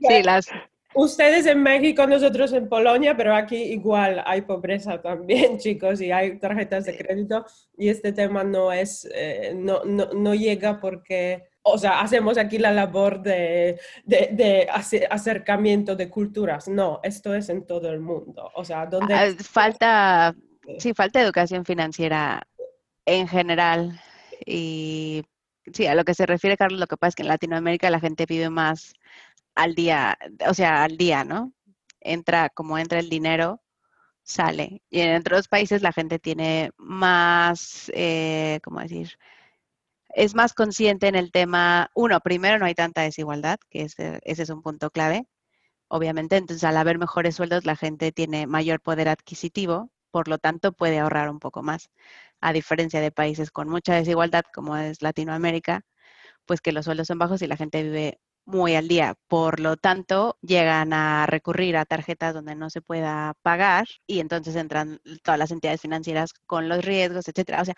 Sí, 0.00 0.22
las, 0.24 0.48
Ustedes 0.94 1.46
en 1.46 1.62
México, 1.62 2.06
nosotros 2.06 2.52
en 2.52 2.68
Polonia, 2.68 3.16
pero 3.16 3.34
aquí 3.34 3.56
igual 3.56 4.22
hay 4.24 4.42
pobreza 4.42 5.00
también, 5.00 5.58
chicos, 5.58 6.00
y 6.00 6.12
hay 6.12 6.38
tarjetas 6.38 6.84
de 6.84 6.96
crédito 6.96 7.44
y 7.76 7.88
este 7.88 8.12
tema 8.12 8.44
no 8.44 8.72
es, 8.72 9.08
eh, 9.12 9.52
no, 9.56 9.84
no, 9.84 10.06
no, 10.12 10.34
llega 10.34 10.80
porque, 10.80 11.48
o 11.62 11.76
sea, 11.78 12.00
hacemos 12.00 12.38
aquí 12.38 12.58
la 12.58 12.70
labor 12.70 13.22
de, 13.22 13.80
de, 14.04 14.30
de 14.32 14.68
acercamiento 15.10 15.96
de 15.96 16.08
culturas. 16.08 16.68
No, 16.68 17.00
esto 17.02 17.34
es 17.34 17.48
en 17.48 17.66
todo 17.66 17.90
el 17.90 18.00
mundo. 18.00 18.50
O 18.54 18.64
sea, 18.64 18.86
donde... 18.86 19.14
Ah, 19.14 19.32
falta, 19.40 20.34
sí, 20.78 20.94
falta 20.94 21.20
educación 21.20 21.64
financiera 21.64 22.46
en 23.04 23.26
general 23.26 24.00
y 24.46 25.24
sí, 25.72 25.86
a 25.86 25.94
lo 25.94 26.04
que 26.04 26.14
se 26.14 26.26
refiere, 26.26 26.56
Carlos, 26.56 26.78
lo 26.78 26.86
que 26.86 26.96
pasa 26.96 27.08
es 27.08 27.14
que 27.16 27.22
en 27.22 27.28
Latinoamérica 27.28 27.90
la 27.90 28.00
gente 28.00 28.26
vive 28.26 28.50
más 28.50 28.94
al 29.54 29.74
día, 29.74 30.18
o 30.48 30.54
sea, 30.54 30.84
al 30.84 30.96
día, 30.96 31.24
¿no? 31.24 31.52
Entra, 32.00 32.50
como 32.50 32.78
entra 32.78 32.98
el 32.98 33.08
dinero, 33.10 33.62
sale. 34.24 34.82
Y 34.90 35.00
en 35.00 35.16
otros 35.20 35.48
países 35.48 35.82
la 35.82 35.92
gente 35.92 36.18
tiene 36.18 36.72
más, 36.78 37.90
eh, 37.94 38.60
¿cómo 38.64 38.80
decir? 38.80 39.18
Es 40.10 40.34
más 40.34 40.54
consciente 40.54 41.08
en 41.08 41.16
el 41.16 41.32
tema, 41.32 41.90
uno, 41.94 42.20
primero 42.20 42.58
no 42.58 42.66
hay 42.66 42.74
tanta 42.74 43.02
desigualdad, 43.02 43.58
que 43.70 43.82
ese, 43.82 44.20
ese 44.24 44.42
es 44.44 44.50
un 44.50 44.62
punto 44.62 44.90
clave, 44.90 45.26
obviamente. 45.88 46.36
Entonces, 46.36 46.64
al 46.64 46.76
haber 46.76 46.98
mejores 46.98 47.36
sueldos, 47.36 47.64
la 47.66 47.76
gente 47.76 48.12
tiene 48.12 48.46
mayor 48.46 48.80
poder 48.80 49.08
adquisitivo, 49.08 49.90
por 50.10 50.28
lo 50.28 50.38
tanto, 50.38 50.72
puede 50.72 50.98
ahorrar 51.00 51.30
un 51.30 51.40
poco 51.40 51.62
más. 51.62 51.90
A 52.40 52.52
diferencia 52.52 53.00
de 53.00 53.12
países 53.12 53.50
con 53.50 53.68
mucha 53.68 53.94
desigualdad, 53.96 54.44
como 54.54 54.76
es 54.76 55.02
Latinoamérica, 55.02 55.82
pues 56.46 56.60
que 56.60 56.72
los 56.72 56.86
sueldos 56.86 57.08
son 57.08 57.18
bajos 57.18 57.42
y 57.42 57.46
la 57.48 57.56
gente 57.56 57.82
vive 57.82 58.20
muy 58.46 58.74
al 58.74 58.88
día. 58.88 59.14
Por 59.28 59.60
lo 59.60 59.76
tanto, 59.76 60.36
llegan 60.42 60.92
a 60.92 61.26
recurrir 61.26 61.76
a 61.76 61.84
tarjetas 61.84 62.34
donde 62.34 62.54
no 62.54 62.70
se 62.70 62.82
pueda 62.82 63.34
pagar 63.42 63.86
y 64.06 64.20
entonces 64.20 64.56
entran 64.56 65.00
todas 65.22 65.38
las 65.38 65.50
entidades 65.50 65.80
financieras 65.80 66.32
con 66.46 66.68
los 66.68 66.84
riesgos, 66.84 67.28
etcétera. 67.28 67.62
O 67.62 67.64
sea, 67.64 67.74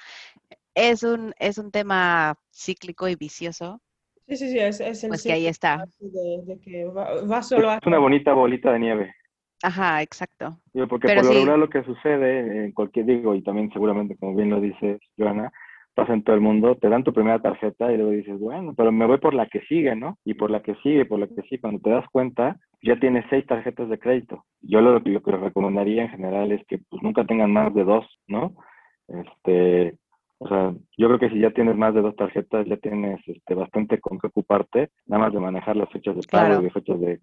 es 0.75 1.03
un, 1.03 1.35
es 1.39 1.59
un 1.59 1.71
tema 1.71 2.35
cíclico 2.53 3.09
y 3.09 3.17
vicioso. 3.17 3.81
Sí, 4.29 4.37
sí, 4.37 4.51
sí, 4.51 4.59
es, 4.59 4.81
es 4.81 5.05
el 5.05 5.09
pues 5.09 5.23
que 5.23 5.33
ahí 5.33 5.47
está. 5.47 5.85
De, 6.01 6.59
que 6.63 6.85
va, 6.87 7.43
solo 7.43 7.73
Es 7.73 7.87
una 7.87 7.99
bonita 7.99 8.33
bolita 8.33 8.73
de 8.73 8.79
nieve. 8.81 9.15
Ajá, 9.63 10.03
exacto. 10.03 10.61
porque 10.89 11.15
por 11.15 11.25
lo 11.25 11.33
regular 11.33 11.59
lo 11.59 11.71
que 11.71 11.83
sucede 11.85 12.65
en 12.67 12.73
cualquier, 12.73 13.07
digo, 13.07 13.35
y 13.35 13.43
también 13.43 13.71
seguramente, 13.73 14.17
como 14.17 14.35
bien 14.35 14.51
lo 14.51 14.61
dice 14.61 14.99
Joana, 15.17 15.51
pasa 15.97 16.13
en 16.13 16.23
todo 16.23 16.37
el 16.37 16.43
mundo, 16.43 16.77
te 16.77 16.91
dan 16.91 17.05
tu 17.05 17.15
primera 17.15 17.41
tarjeta 17.41 17.91
y 17.91 17.97
luego 17.97 18.13
dices, 18.13 18.39
bueno, 18.39 18.75
pero 18.77 18.93
me 18.93 19.07
voy 19.07 19.17
por 19.17 19.33
la 19.33 19.47
que 19.47 19.63
sigue, 19.63 19.97
¿no? 19.97 20.19
Y 20.27 20.35
por 20.35 20.51
la 20.51 20.61
que 20.61 20.75
sigue, 20.83 21.07
por 21.07 21.19
la 21.19 21.27
que 21.27 21.41
sigue, 21.43 21.61
cuando 21.63 21.81
te 21.81 21.89
das 21.89 22.05
cuenta, 22.13 22.59
ya 22.83 23.01
tienes 23.01 23.25
seis 23.31 23.47
tarjetas 23.47 23.89
de 23.89 23.99
crédito. 23.99 24.45
Yo 24.61 24.83
lo, 24.83 24.99
lo 24.99 25.23
que 25.23 25.33
recomendaría 25.33 26.03
en 26.03 26.11
general 26.11 26.53
es 26.53 26.65
que 26.67 26.79
pues 26.91 27.03
nunca 27.03 27.25
tengan 27.25 27.51
más 27.51 27.75
de 27.75 27.85
dos, 27.85 28.05
¿no? 28.29 28.53
Este, 29.09 29.97
o 30.39 30.49
sea, 30.49 30.75
yo 30.99 31.07
creo 31.07 31.19
que 31.19 31.31
si 31.31 31.41
ya 31.41 31.51
tienes 31.51 31.77
más 31.77 31.95
de 31.95 32.03
dos 32.03 32.15
tarjetas, 32.15 32.67
ya 32.67 32.77
tienes 32.77 33.19
este, 33.27 33.55
bastante 33.55 33.99
con 33.99 34.19
qué 34.19 34.27
ocuparte, 34.27 34.91
nada 35.07 35.25
más 35.25 35.33
de 35.33 35.41
manejar 35.41 35.77
las 35.77 35.89
fechas 35.89 36.15
de 36.15 36.23
pago 36.31 36.61
y 36.61 36.65
de 36.65 36.71
fechas 36.71 37.01
de, 37.01 37.21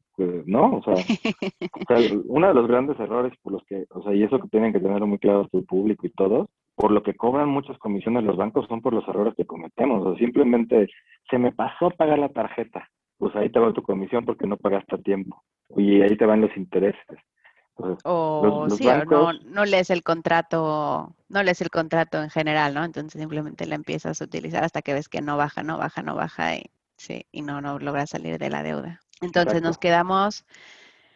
¿no? 0.48 0.78
O 0.78 0.84
sea, 0.84 0.94
o 0.96 1.86
sea, 1.88 2.20
uno 2.26 2.48
de 2.48 2.54
los 2.56 2.68
grandes 2.68 3.00
errores 3.00 3.34
por 3.44 3.54
los 3.54 3.64
que, 3.66 3.86
o 3.92 4.02
sea, 4.02 4.16
y 4.16 4.24
eso 4.24 4.40
que 4.40 4.48
tienen 4.48 4.74
que 4.74 4.80
tener 4.80 5.00
muy 5.06 5.20
claro 5.20 5.48
tu 5.52 5.64
público 5.64 6.08
y 6.08 6.10
todos, 6.10 6.50
por 6.76 6.92
lo 6.92 7.04
que 7.04 7.16
cobran 7.16 7.50
muchas 7.50 7.78
comisiones 7.78 8.24
los 8.24 8.38
bancos 8.38 8.68
son 8.68 8.82
por 8.82 8.94
los 8.94 9.08
errores 9.08 9.34
que 9.36 9.46
cometemos. 9.46 10.06
O 10.06 10.16
simplemente 10.16 10.88
se 11.30 11.38
me 11.38 11.52
pasó 11.52 11.88
a 11.88 11.92
pagar 11.92 12.20
la 12.20 12.30
tarjeta. 12.30 12.90
Pues 13.18 13.36
ahí 13.36 13.50
te 13.50 13.60
va 13.60 13.74
tu 13.74 13.84
comisión 13.84 14.26
porque 14.26 14.48
no 14.48 14.58
pagaste 14.58 14.96
a 14.96 14.98
tiempo. 15.00 15.44
Y 15.76 16.02
ahí 16.02 16.18
te 16.18 16.26
van 16.26 16.42
los 16.42 16.56
intereses. 16.58 17.20
o 18.04 18.68
sí, 18.70 18.88
no, 19.10 19.34
no 19.34 19.66
lees 19.66 19.90
el 19.90 20.04
contrato, 20.04 21.16
no 21.30 21.44
lees 21.44 21.62
el 21.62 21.70
contrato 21.70 22.22
en 22.22 22.30
general, 22.30 22.74
¿no? 22.74 22.84
Entonces 22.84 23.20
simplemente 23.20 23.66
la 23.66 23.76
empiezas 23.76 24.22
a 24.22 24.26
utilizar 24.26 24.64
hasta 24.64 24.82
que 24.82 24.94
ves 24.94 25.10
que 25.10 25.22
no 25.22 25.38
baja, 25.38 25.64
no 25.64 25.78
baja, 25.78 26.02
no 26.02 26.16
baja 26.16 26.56
y 26.56 26.70
sí, 26.98 27.26
y 27.32 27.42
no, 27.42 27.62
no 27.62 27.80
logras 27.80 28.12
salir 28.12 28.38
de 28.38 28.50
la 28.50 28.64
deuda. 28.64 29.00
Entonces 29.22 29.62
nos 29.62 29.78
quedamos, 29.78 30.46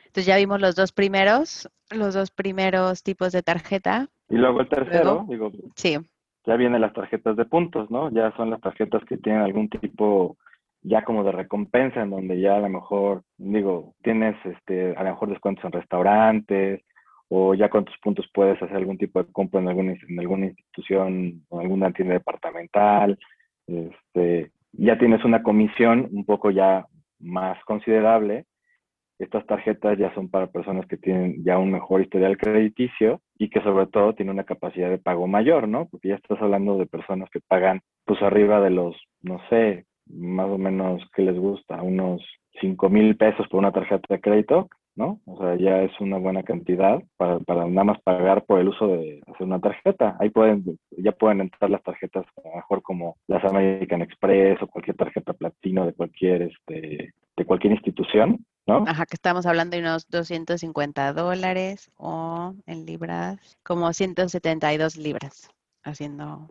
entonces 0.06 0.26
ya 0.26 0.38
vimos 0.38 0.62
los 0.62 0.76
dos 0.76 0.92
primeros, 0.92 1.70
los 1.90 2.14
dos 2.14 2.32
primeros 2.32 3.04
tipos 3.04 3.32
de 3.32 3.44
tarjeta. 3.44 4.10
Y 4.30 4.36
luego 4.36 4.62
el 4.62 4.70
tercero, 4.70 5.26
digo, 5.28 5.52
sí. 5.76 5.98
ya 6.46 6.56
vienen 6.56 6.82
las 6.82 6.94
tarjetas 6.94 7.38
de 7.38 7.46
puntos, 7.46 7.90
¿no? 7.90 8.12
Ya 8.12 8.36
son 8.36 8.50
las 8.50 8.62
tarjetas 8.62 9.04
que 9.06 9.18
tienen 9.18 9.42
algún 9.42 9.70
tipo 9.70 10.38
ya 10.82 11.04
como 11.04 11.24
de 11.24 11.32
recompensa, 11.32 12.02
en 12.02 12.12
donde 12.12 12.40
ya 12.40 12.56
a 12.56 12.60
lo 12.60 12.70
mejor, 12.70 13.24
digo, 13.38 13.94
tienes 14.04 14.36
este, 14.46 14.96
a 14.96 15.04
lo 15.04 15.10
mejor 15.12 15.30
descuentos 15.30 15.66
en 15.66 15.72
restaurantes 15.72 16.82
o 17.30 17.54
ya 17.54 17.70
con 17.70 17.84
tus 17.84 17.98
puntos 17.98 18.30
puedes 18.34 18.62
hacer 18.62 18.78
algún 18.78 18.98
tipo 18.98 19.22
de 19.22 19.32
compra 19.32 19.60
en 19.60 19.68
alguna, 19.68 19.94
en 20.08 20.20
alguna 20.20 20.46
institución 20.46 21.46
o 21.50 21.60
alguna 21.60 21.92
tienda 21.92 22.14
departamental, 22.14 23.20
este, 23.68 24.52
ya 24.72 24.98
tienes 24.98 25.24
una 25.26 25.44
comisión 25.44 26.08
un 26.12 26.26
poco 26.26 26.52
ya 26.52 26.86
más 27.20 27.62
considerable. 27.66 28.46
Estas 29.20 29.46
tarjetas 29.46 29.98
ya 29.98 30.14
son 30.14 30.30
para 30.30 30.48
personas 30.48 30.86
que 30.86 30.98
tienen 30.98 31.44
ya 31.44 31.58
un 31.58 31.72
mejor 31.72 32.02
historial 32.02 32.38
crediticio 32.38 33.22
y 33.38 33.50
que 33.50 33.62
sobre 33.62 33.88
todo 33.88 34.14
tienen 34.14 34.34
una 34.34 34.44
capacidad 34.44 34.90
de 34.90 35.00
pago 35.00 35.28
mayor, 35.28 35.68
¿no? 35.68 35.88
Porque 35.90 36.10
ya 36.10 36.16
estás 36.16 36.42
hablando 36.42 36.78
de 36.78 36.86
personas 36.86 37.30
que 37.32 37.40
pagan 37.40 37.82
pues 38.06 38.22
arriba 38.22 38.62
de 38.62 38.70
los, 38.70 38.96
no 39.22 39.40
sé, 39.50 39.86
más 40.06 40.48
o 40.48 40.58
menos 40.58 41.02
que 41.16 41.24
les 41.24 41.38
gusta, 41.38 41.82
unos 41.82 42.22
5 42.62 42.90
mil 42.90 43.18
pesos 43.18 43.48
por 43.48 43.60
una 43.60 43.72
tarjeta 43.72 44.06
de 44.10 44.22
crédito, 44.22 44.70
¿no? 44.96 45.20
O 45.26 45.38
sea, 45.38 45.56
ya 45.56 45.84
es 45.84 45.92
una 46.00 46.18
buena 46.18 46.44
cantidad 46.44 47.02
para, 47.18 47.40
para 47.40 47.68
nada 47.68 47.84
más 47.84 48.02
pagar 48.02 48.46
por 48.46 48.60
el 48.60 48.70
uso 48.70 48.88
de 48.88 49.22
hacer 49.28 49.46
una 49.46 49.60
tarjeta. 49.60 50.18
Ahí 50.20 50.30
pueden, 50.30 50.80
ya 50.92 51.12
pueden 51.12 51.42
entrar 51.42 51.70
las 51.70 51.84
tarjetas 51.84 52.26
mejor 52.56 52.82
como 52.82 53.16
las 53.28 53.44
American 53.46 54.02
Express 54.02 54.62
o 54.62 54.68
cualquier 54.68 54.98
tarjeta 54.98 55.34
platino 55.34 55.86
de 55.86 55.94
cualquier, 55.94 56.42
este, 56.44 57.14
de 57.36 57.46
cualquier 57.46 57.74
institución, 57.74 58.44
¿no? 58.68 58.84
Ajá, 58.86 59.06
que 59.06 59.16
estamos 59.16 59.46
hablando 59.46 59.76
de 59.76 59.82
unos 59.82 60.08
250 60.10 61.14
dólares 61.14 61.90
o 61.96 62.54
en 62.66 62.86
libras, 62.86 63.58
como 63.64 63.92
172 63.94 64.98
libras, 64.98 65.50
haciendo 65.84 66.50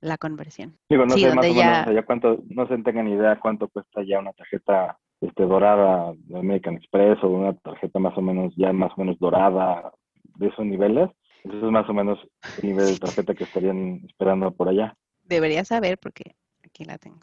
la 0.00 0.16
conversión. 0.18 0.78
Digo, 0.88 1.04
no 1.04 1.16
sé 1.16 1.34
más 1.34 1.46
o 1.46 1.54
menos 1.54 1.94
ya 1.94 2.04
cuánto, 2.04 2.38
no 2.48 2.66
se 2.68 2.78
tengan 2.78 3.08
idea 3.08 3.38
cuánto 3.40 3.68
cuesta 3.68 4.02
ya 4.06 4.18
una 4.18 4.32
tarjeta 4.32 4.98
este, 5.20 5.44
dorada 5.44 6.12
de 6.14 6.38
American 6.38 6.76
Express 6.76 7.22
o 7.22 7.28
una 7.28 7.54
tarjeta 7.54 7.98
más 7.98 8.16
o 8.16 8.22
menos, 8.22 8.54
ya 8.56 8.72
más 8.72 8.92
o 8.96 9.00
menos 9.00 9.18
dorada 9.18 9.92
de 10.36 10.48
esos 10.48 10.64
niveles. 10.64 11.10
Eso 11.44 11.66
es 11.66 11.72
más 11.72 11.88
o 11.88 11.94
menos 11.94 12.18
el 12.62 12.68
nivel 12.70 12.86
de 12.86 12.98
tarjeta 13.00 13.34
que 13.34 13.44
estarían 13.44 14.02
esperando 14.06 14.50
por 14.50 14.68
allá. 14.68 14.96
Debería 15.24 15.64
saber 15.64 15.98
porque 15.98 16.36
aquí 16.62 16.84
la 16.84 16.98
tengo. 16.98 17.20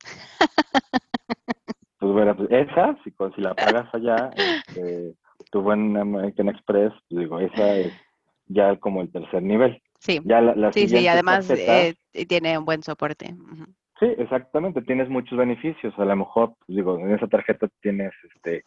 Pues 2.04 2.12
bueno, 2.12 2.36
pues 2.36 2.50
esa, 2.50 2.94
si, 3.02 3.14
si 3.34 3.40
la 3.40 3.54
pagas 3.54 3.88
allá, 3.94 4.30
este, 4.36 5.14
tu 5.50 5.62
buen 5.62 5.96
American 5.96 6.50
Express, 6.50 6.92
pues 7.08 7.20
digo, 7.20 7.40
esa 7.40 7.78
es 7.78 7.94
ya 8.46 8.76
como 8.76 9.00
el 9.00 9.10
tercer 9.10 9.42
nivel. 9.42 9.80
Sí, 10.00 10.20
ya 10.22 10.42
la, 10.42 10.70
sí, 10.70 10.86
sí, 10.86 11.08
además 11.08 11.48
eh, 11.48 11.94
tiene 12.28 12.58
un 12.58 12.66
buen 12.66 12.82
soporte. 12.82 13.34
Sí, 13.98 14.06
exactamente, 14.18 14.82
tienes 14.82 15.08
muchos 15.08 15.38
beneficios. 15.38 15.98
A 15.98 16.04
lo 16.04 16.14
mejor, 16.14 16.52
pues, 16.58 16.76
digo, 16.76 16.98
en 16.98 17.14
esa 17.14 17.26
tarjeta 17.26 17.68
tienes 17.80 18.12
este 18.34 18.64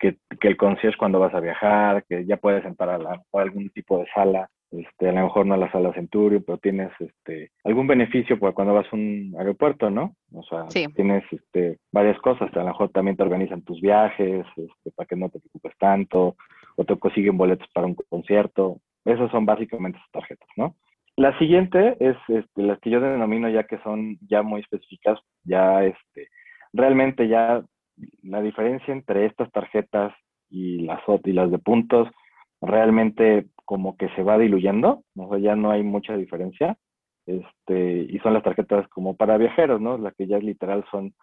que, 0.00 0.16
que 0.40 0.48
el 0.48 0.56
concierge 0.56 0.98
cuando 0.98 1.20
vas 1.20 1.32
a 1.32 1.38
viajar, 1.38 2.04
que 2.08 2.26
ya 2.26 2.38
puedes 2.38 2.64
entrar 2.64 2.88
a, 2.88 2.98
la, 2.98 3.22
algún 3.34 3.70
tipo 3.70 3.98
de 3.98 4.06
sala, 4.12 4.50
este, 4.70 5.08
a 5.08 5.12
lo 5.12 5.22
mejor 5.22 5.46
no 5.46 5.54
a 5.54 5.58
la 5.58 5.70
sala 5.72 5.92
Centurio, 5.92 6.42
pero 6.44 6.58
tienes 6.58 6.92
este 7.00 7.50
algún 7.64 7.86
beneficio 7.86 8.38
por 8.38 8.54
cuando 8.54 8.74
vas 8.74 8.86
a 8.92 8.96
un 8.96 9.34
aeropuerto, 9.38 9.90
¿no? 9.90 10.14
O 10.32 10.42
sea, 10.44 10.66
tienes 10.94 11.24
este 11.32 11.78
varias 11.90 12.18
cosas, 12.20 12.54
a 12.54 12.60
lo 12.60 12.66
mejor 12.66 12.90
también 12.90 13.16
te 13.16 13.22
organizan 13.22 13.62
tus 13.62 13.80
viajes, 13.80 14.46
este, 14.56 14.90
para 14.94 15.06
que 15.06 15.16
no 15.16 15.28
te 15.28 15.40
preocupes 15.40 15.76
tanto, 15.78 16.36
o 16.76 16.84
te 16.84 16.96
consiguen 16.98 17.36
boletos 17.36 17.68
para 17.74 17.86
un 17.86 17.96
concierto. 18.08 18.80
Esas 19.04 19.30
son 19.30 19.44
básicamente 19.44 19.98
esas 19.98 20.10
tarjetas, 20.12 20.48
¿no? 20.56 20.76
La 21.16 21.36
siguiente 21.38 21.96
es 21.98 22.16
este, 22.28 22.62
las 22.62 22.78
que 22.80 22.90
yo 22.90 23.00
denomino 23.00 23.48
ya 23.48 23.64
que 23.64 23.78
son 23.78 24.18
ya 24.28 24.42
muy 24.42 24.60
específicas, 24.60 25.18
ya 25.44 25.84
este, 25.84 26.28
realmente 26.72 27.28
ya 27.28 27.62
la 28.22 28.40
diferencia 28.40 28.92
entre 28.92 29.26
estas 29.26 29.50
tarjetas 29.50 30.14
y 30.48 30.78
las 30.82 31.00
y 31.24 31.32
las 31.32 31.50
de 31.50 31.58
puntos 31.58 32.08
realmente 32.60 33.46
como 33.70 33.96
que 33.96 34.08
se 34.16 34.24
va 34.24 34.36
diluyendo, 34.36 35.04
¿no? 35.14 35.38
ya 35.38 35.54
no 35.54 35.70
hay 35.70 35.84
mucha 35.84 36.16
diferencia, 36.16 36.76
este, 37.24 38.02
y 38.02 38.18
son 38.18 38.34
las 38.34 38.42
tarjetas 38.42 38.88
como 38.88 39.14
para 39.14 39.38
viajeros, 39.38 39.80
¿no? 39.80 39.96
Las 39.96 40.12
que 40.16 40.26
ya 40.26 40.38
literal 40.38 40.84
son 40.90 41.14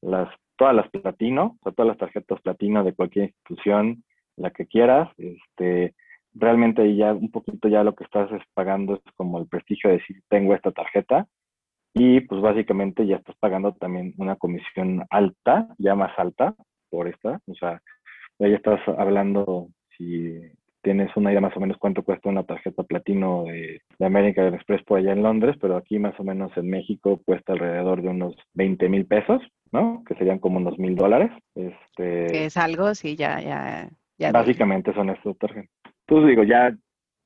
las, 0.00 0.30
todas 0.56 0.74
las 0.74 0.88
platino, 0.88 1.58
o 1.60 1.72
todas 1.72 1.88
las 1.88 1.98
tarjetas 1.98 2.40
platino 2.40 2.84
de 2.84 2.94
cualquier 2.94 3.26
institución, 3.26 4.02
la 4.36 4.50
que 4.50 4.64
quieras, 4.66 5.10
este, 5.18 5.94
realmente 6.32 6.96
ya 6.96 7.12
un 7.12 7.30
poquito 7.30 7.68
ya 7.68 7.84
lo 7.84 7.94
que 7.94 8.04
estás 8.04 8.30
pagando 8.54 8.94
es 8.94 9.12
como 9.14 9.38
el 9.38 9.46
prestigio 9.46 9.90
de 9.90 9.98
decir 9.98 10.22
tengo 10.30 10.54
esta 10.54 10.72
tarjeta 10.72 11.26
y 11.92 12.20
pues 12.20 12.40
básicamente 12.40 13.06
ya 13.06 13.16
estás 13.16 13.36
pagando 13.40 13.74
también 13.74 14.14
una 14.16 14.36
comisión 14.36 15.04
alta, 15.10 15.68
ya 15.76 15.94
más 15.94 16.18
alta 16.18 16.54
por 16.88 17.08
esta, 17.08 17.40
o 17.46 17.54
sea, 17.56 17.82
ya 18.38 18.46
estás 18.46 18.80
hablando 18.88 19.68
si 19.98 20.40
tienes 20.82 21.14
una 21.16 21.30
idea 21.30 21.40
más 21.40 21.56
o 21.56 21.60
menos 21.60 21.76
cuánto 21.78 22.02
cuesta 22.02 22.28
una 22.28 22.44
tarjeta 22.44 22.82
platino 22.82 23.44
de, 23.44 23.82
de 23.98 24.06
American 24.06 24.54
Express 24.54 24.82
por 24.84 24.98
allá 24.98 25.12
en 25.12 25.22
Londres, 25.22 25.56
pero 25.60 25.76
aquí 25.76 25.98
más 25.98 26.18
o 26.18 26.24
menos 26.24 26.50
en 26.56 26.70
México 26.70 27.20
cuesta 27.24 27.52
alrededor 27.52 28.02
de 28.02 28.08
unos 28.08 28.34
20 28.54 28.88
mil 28.88 29.06
pesos, 29.06 29.42
¿no? 29.72 30.02
Que 30.06 30.14
serían 30.14 30.38
como 30.38 30.58
unos 30.58 30.78
mil 30.78 30.96
dólares. 30.96 31.30
Este, 31.54 32.46
es 32.46 32.56
algo, 32.56 32.94
sí, 32.94 33.16
ya, 33.16 33.40
ya. 33.40 33.88
ya 34.18 34.32
básicamente 34.32 34.92
son 34.94 35.10
estas 35.10 35.36
tarjetas. 35.38 35.70
Pues 36.06 36.26
digo, 36.26 36.42
ya 36.42 36.74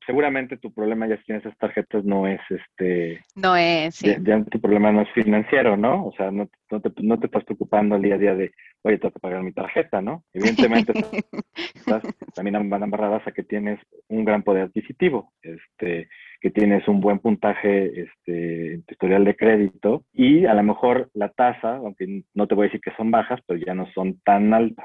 seguramente 0.07 0.57
tu 0.57 0.73
problema 0.73 1.07
ya 1.07 1.17
si 1.19 1.25
tienes 1.25 1.45
esas 1.45 1.59
tarjetas 1.59 2.05
no 2.05 2.27
es 2.27 2.40
este 2.51 3.21
no 3.35 3.57
es 3.57 3.95
sí. 3.97 4.14
ya, 4.23 4.43
tu 4.45 4.61
problema 4.61 4.93
no 4.93 5.03
es 5.03 5.11
financiero 5.12 5.77
no 5.77 6.07
o 6.07 6.12
sea 6.17 6.31
no, 6.31 6.49
no, 6.71 6.81
te, 6.81 6.90
no 7.03 7.19
te 7.19 7.27
estás 7.27 7.45
preocupando 7.45 7.95
al 7.95 8.03
día 8.03 8.14
a 8.14 8.19
día 8.19 8.35
de 8.35 8.53
oye 8.83 8.99
tengo 8.99 9.12
que 9.12 9.21
pagar 9.21 9.43
mi 9.43 9.53
tarjeta 9.53 10.01
no 10.01 10.25
evidentemente 10.33 10.93
estás, 11.75 12.03
también 12.35 12.69
van 12.69 12.83
amarradas 12.83 13.27
a 13.27 13.33
que 13.33 13.43
tienes 13.43 13.79
un 14.09 14.25
gran 14.25 14.43
poder 14.43 14.64
adquisitivo 14.64 15.33
este 15.43 16.09
que 16.45 16.51
tienes 16.51 16.87
un 16.88 17.01
buen 17.01 17.21
puntaje 17.21 18.03
este, 18.03 18.75
en 18.75 18.83
tu 18.83 18.93
historial 18.93 19.25
de 19.25 19.35
crédito 19.35 20.05
y 20.12 20.45
a 20.45 20.53
lo 20.53 20.62
mejor 20.62 21.09
la 21.14 21.31
tasa, 21.31 21.77
aunque 21.77 22.23
no 22.35 22.47
te 22.47 22.55
voy 22.55 22.64
a 22.64 22.69
decir 22.69 22.83
que 22.83 22.95
son 22.99 23.11
bajas, 23.11 23.40
pero 23.47 23.59
ya 23.64 23.73
no 23.73 23.87
son 23.95 24.21
tan 24.27 24.53
altas. 24.53 24.85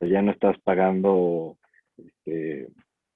Ya 0.00 0.22
no 0.22 0.32
estás 0.32 0.56
pagando 0.64 1.58
este, 1.98 2.68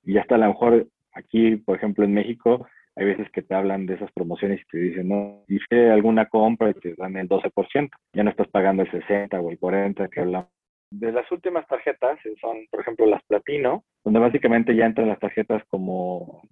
y 0.04 0.18
hasta 0.18 0.34
a 0.34 0.38
lo 0.38 0.48
mejor 0.48 0.86
aquí, 1.12 1.56
por 1.56 1.76
ejemplo, 1.76 2.04
en 2.04 2.14
México, 2.14 2.66
hay 2.96 3.06
veces 3.06 3.30
que 3.30 3.42
te 3.42 3.54
hablan 3.54 3.86
de 3.86 3.94
esas 3.94 4.10
promociones 4.12 4.60
y 4.60 4.64
te 4.70 4.78
dicen, 4.78 5.08
no, 5.08 5.44
hice 5.46 5.90
alguna 5.90 6.26
compra 6.26 6.70
y 6.70 6.74
te 6.74 6.94
dan 6.96 7.16
el 7.16 7.28
12%, 7.28 7.90
ya 8.12 8.24
no 8.24 8.30
estás 8.30 8.48
pagando 8.48 8.82
el 8.82 8.90
60 8.90 9.40
o 9.40 9.50
el 9.50 9.58
40 9.58 10.08
que 10.08 10.20
hablamos. 10.20 10.50
De 10.90 11.12
las 11.12 11.30
últimas 11.30 11.66
tarjetas 11.66 12.18
eh, 12.24 12.34
son, 12.40 12.66
por 12.70 12.80
ejemplo, 12.80 13.06
las 13.06 13.22
platino, 13.24 13.84
donde 14.04 14.20
básicamente 14.20 14.74
ya 14.74 14.86
entran 14.86 15.08
las 15.08 15.20
tarjetas 15.20 15.62
como 15.68 16.42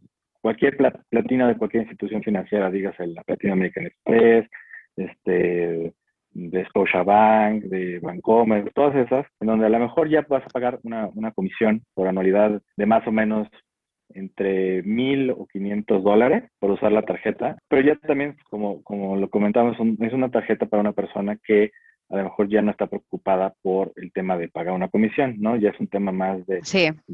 cualquier 0.40 0.76
platino 1.08 1.48
de 1.48 1.56
cualquier 1.56 1.82
institución 1.82 2.22
financiera, 2.22 2.70
dígase 2.70 3.06
la 3.08 3.24
Platino 3.24 3.54
American 3.54 3.86
Express, 3.86 4.48
este, 4.94 5.92
de 6.30 6.64
Scotiabank, 6.66 7.64
de 7.64 7.98
Bancomer, 7.98 8.70
todas 8.72 8.94
esas, 8.94 9.26
en 9.40 9.48
donde 9.48 9.66
a 9.66 9.70
lo 9.70 9.80
mejor 9.80 10.08
ya 10.08 10.24
vas 10.28 10.44
a 10.44 10.50
pagar 10.50 10.78
una, 10.84 11.08
una 11.14 11.32
comisión 11.32 11.82
por 11.94 12.06
anualidad 12.06 12.62
de 12.76 12.86
más 12.86 13.04
o 13.08 13.10
menos 13.12 13.48
entre 14.10 14.82
mil 14.82 15.30
o 15.30 15.46
quinientos 15.46 16.02
dólares 16.02 16.44
por 16.58 16.70
usar 16.70 16.92
la 16.92 17.02
tarjeta, 17.02 17.56
pero 17.68 17.82
ya 17.82 17.96
también, 17.96 18.36
como, 18.50 18.82
como 18.82 19.16
lo 19.16 19.28
comentamos, 19.28 19.76
es 20.00 20.12
una 20.12 20.30
tarjeta 20.30 20.66
para 20.66 20.80
una 20.80 20.92
persona 20.92 21.36
que 21.44 21.72
a 22.08 22.16
lo 22.16 22.24
mejor 22.24 22.48
ya 22.48 22.62
no 22.62 22.70
está 22.70 22.86
preocupada 22.86 23.54
por 23.62 23.92
el 23.96 24.12
tema 24.12 24.38
de 24.38 24.48
pagar 24.48 24.74
una 24.74 24.88
comisión, 24.88 25.36
¿no? 25.38 25.56
Ya 25.56 25.70
es 25.70 25.80
un 25.80 25.88
tema 25.88 26.12
más 26.12 26.46
de 26.46 26.60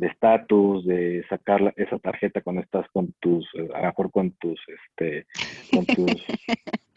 estatus, 0.01 0.85
de 0.85 1.25
sacar 1.29 1.73
esa 1.77 1.99
tarjeta 1.99 2.43
cuando 2.43 2.61
estás 2.63 2.87
con 2.93 3.13
tus, 3.21 3.49
a 3.75 3.81
lo 3.81 3.87
mejor 3.87 4.11
con 4.11 4.33
tus, 4.33 4.61
este, 4.69 5.27
con 5.73 5.87
tus, 5.87 6.27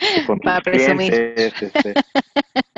con 0.28 0.40
tus 0.40 0.60
clientes, 0.62 1.62
este, 1.62 1.94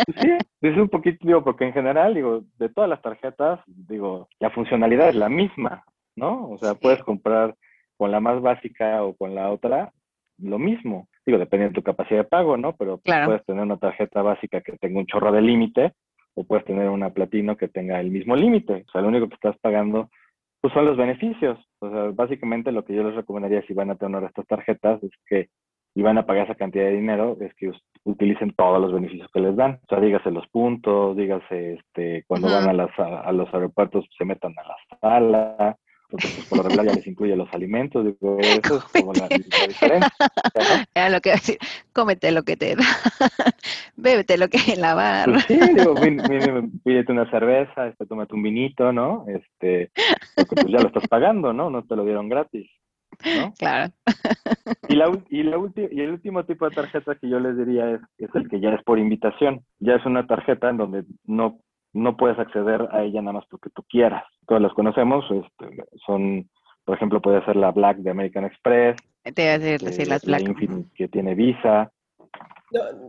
pues 0.05 0.17
sí, 0.21 0.29
es 0.61 0.77
un 0.77 0.89
poquito, 0.89 1.17
digo, 1.25 1.43
porque 1.43 1.65
en 1.65 1.73
general, 1.73 2.13
digo, 2.13 2.43
de 2.59 2.69
todas 2.69 2.89
las 2.89 3.01
tarjetas, 3.01 3.59
digo, 3.65 4.29
la 4.39 4.51
funcionalidad 4.51 5.09
es 5.09 5.15
la 5.15 5.29
misma, 5.29 5.83
¿no? 6.17 6.49
O 6.49 6.57
sea, 6.57 6.73
puedes 6.73 7.01
comprar 7.03 7.55
con 7.95 8.11
la 8.11 8.19
más 8.19 8.41
básica 8.41 9.03
o 9.03 9.15
con 9.15 9.33
la 9.33 9.49
otra 9.49 9.93
lo 10.39 10.59
mismo. 10.59 11.07
Digo, 11.25 11.39
depende 11.39 11.67
de 11.67 11.73
tu 11.73 11.83
capacidad 11.83 12.19
de 12.19 12.29
pago, 12.29 12.57
¿no? 12.57 12.75
Pero 12.75 12.99
puedes 12.99 13.45
tener 13.45 13.63
una 13.63 13.77
tarjeta 13.77 14.21
básica 14.21 14.61
que 14.61 14.77
tenga 14.77 14.99
un 14.99 15.07
chorro 15.07 15.31
de 15.31 15.41
límite 15.41 15.93
o 16.35 16.43
puedes 16.43 16.65
tener 16.65 16.89
una 16.89 17.09
platino 17.09 17.57
que 17.57 17.67
tenga 17.67 17.99
el 17.99 18.11
mismo 18.11 18.35
límite. 18.35 18.85
O 18.87 18.91
sea, 18.91 19.01
lo 19.01 19.07
único 19.07 19.27
que 19.27 19.35
estás 19.35 19.57
pagando 19.59 20.09
pues 20.61 20.73
son 20.73 20.85
los 20.85 20.97
beneficios. 20.97 21.59
O 21.79 21.89
sea, 21.89 22.03
básicamente 22.13 22.71
lo 22.71 22.83
que 22.83 22.95
yo 22.95 23.03
les 23.03 23.15
recomendaría 23.15 23.61
si 23.63 23.73
van 23.73 23.91
a 23.91 23.95
tener 23.95 24.23
estas 24.23 24.45
tarjetas 24.47 25.01
es 25.03 25.11
que 25.25 25.49
y 25.97 26.03
van 26.03 26.19
a 26.19 26.27
pagar 26.27 26.45
esa 26.45 26.53
cantidad 26.53 26.85
de 26.85 26.91
dinero, 26.91 27.37
es 27.41 27.51
que 27.55 27.71
utilicen 28.03 28.53
todos 28.55 28.79
los 28.79 28.93
beneficios 28.93 29.27
que 29.33 29.39
les 29.39 29.55
dan. 29.55 29.79
O 29.81 29.87
sea, 29.89 29.99
dígase 29.99 30.29
los 30.29 30.47
puntos, 30.49 31.17
dígase 31.17 31.73
este, 31.73 32.23
cuando 32.27 32.51
van 32.51 32.69
a, 32.69 32.73
las, 32.73 32.91
a, 32.99 33.31
los 33.31 33.51
aeropuertos 33.51 34.05
se 34.15 34.23
metan 34.23 34.53
a 34.57 34.67
la 34.67 34.99
sala, 35.01 35.77
porque 36.09 36.27
pues, 36.33 36.45
por 36.47 36.59
lo 36.59 36.63
regular 36.63 36.85
ya 36.85 36.93
les 36.93 37.07
incluye 37.07 37.35
los 37.35 37.53
alimentos, 37.53 38.05
digo, 38.05 38.37
eso 38.39 38.77
es 38.77 38.83
como 39.01 39.13
la, 39.13 39.27
diferencia. 39.27 40.09
Era 40.95 41.09
lo 41.09 41.19
que 41.19 41.31
decir, 41.31 41.57
cómete 41.91 42.31
lo 42.31 42.43
que 42.43 42.55
te 42.55 42.75
da, 42.75 42.85
bébete 43.97 44.37
lo 44.37 44.47
que 44.47 44.57
en 44.73 44.81
la 44.81 44.95
barra. 44.95 45.33
Pues 45.33 45.45
sí, 45.45 45.59
digo, 45.75 45.95
pídete 46.83 47.11
una 47.11 47.29
cerveza, 47.29 47.87
este, 47.87 48.05
tómate 48.05 48.33
un 48.35 48.43
vinito, 48.43 48.93
¿no? 48.93 49.25
Este, 49.27 49.91
porque 50.35 50.55
pues 50.55 50.67
ya 50.67 50.79
lo 50.79 50.87
estás 50.87 51.07
pagando, 51.09 51.51
¿no? 51.51 51.69
No 51.69 51.83
te 51.83 51.95
lo 51.95 52.05
dieron 52.05 52.29
gratis. 52.29 52.69
¿no? 53.25 53.51
Claro. 53.57 53.91
Y, 54.87 54.95
la, 54.95 55.11
y, 55.29 55.43
la 55.43 55.57
y 55.91 56.01
el 56.01 56.11
último 56.11 56.45
tipo 56.45 56.69
de 56.69 56.75
tarjeta 56.75 57.15
que 57.15 57.27
yo 57.27 57.39
les 57.39 57.57
diría 57.57 57.91
es, 57.91 58.01
es 58.19 58.29
el 58.35 58.47
que 58.47 58.59
ya 58.59 58.69
es 58.69 58.83
por 58.83 58.99
invitación. 58.99 59.61
Ya 59.79 59.95
es 59.95 60.05
una 60.05 60.27
tarjeta 60.27 60.69
en 60.69 60.77
donde 60.77 61.03
no 61.25 61.59
no 61.93 62.17
puedes 62.17 62.37
acceder 62.37 62.87
a 62.91 63.03
ella 63.03 63.21
nada 63.21 63.33
más 63.33 63.45
porque 63.49 63.69
tú 63.69 63.83
quieras. 63.89 64.23
Todas 64.47 64.61
las 64.61 64.73
conocemos, 64.73 65.25
este, 65.31 65.83
son, 66.05 66.49
por 66.85 66.95
ejemplo, 66.95 67.21
puede 67.21 67.43
ser 67.45 67.55
la 67.55 67.71
Black 67.71 67.97
de 67.97 68.11
American 68.11 68.45
Express. 68.45 68.97
Te 69.23 69.33
voy 69.35 69.45
a 69.45 69.59
decir, 69.59 69.87
eh, 69.87 70.05
las 70.05 70.25
Black. 70.25 70.41
La 70.41 70.49
Infinite 70.49 70.89
que 70.95 71.07
tiene 71.07 71.35
Visa. 71.35 71.91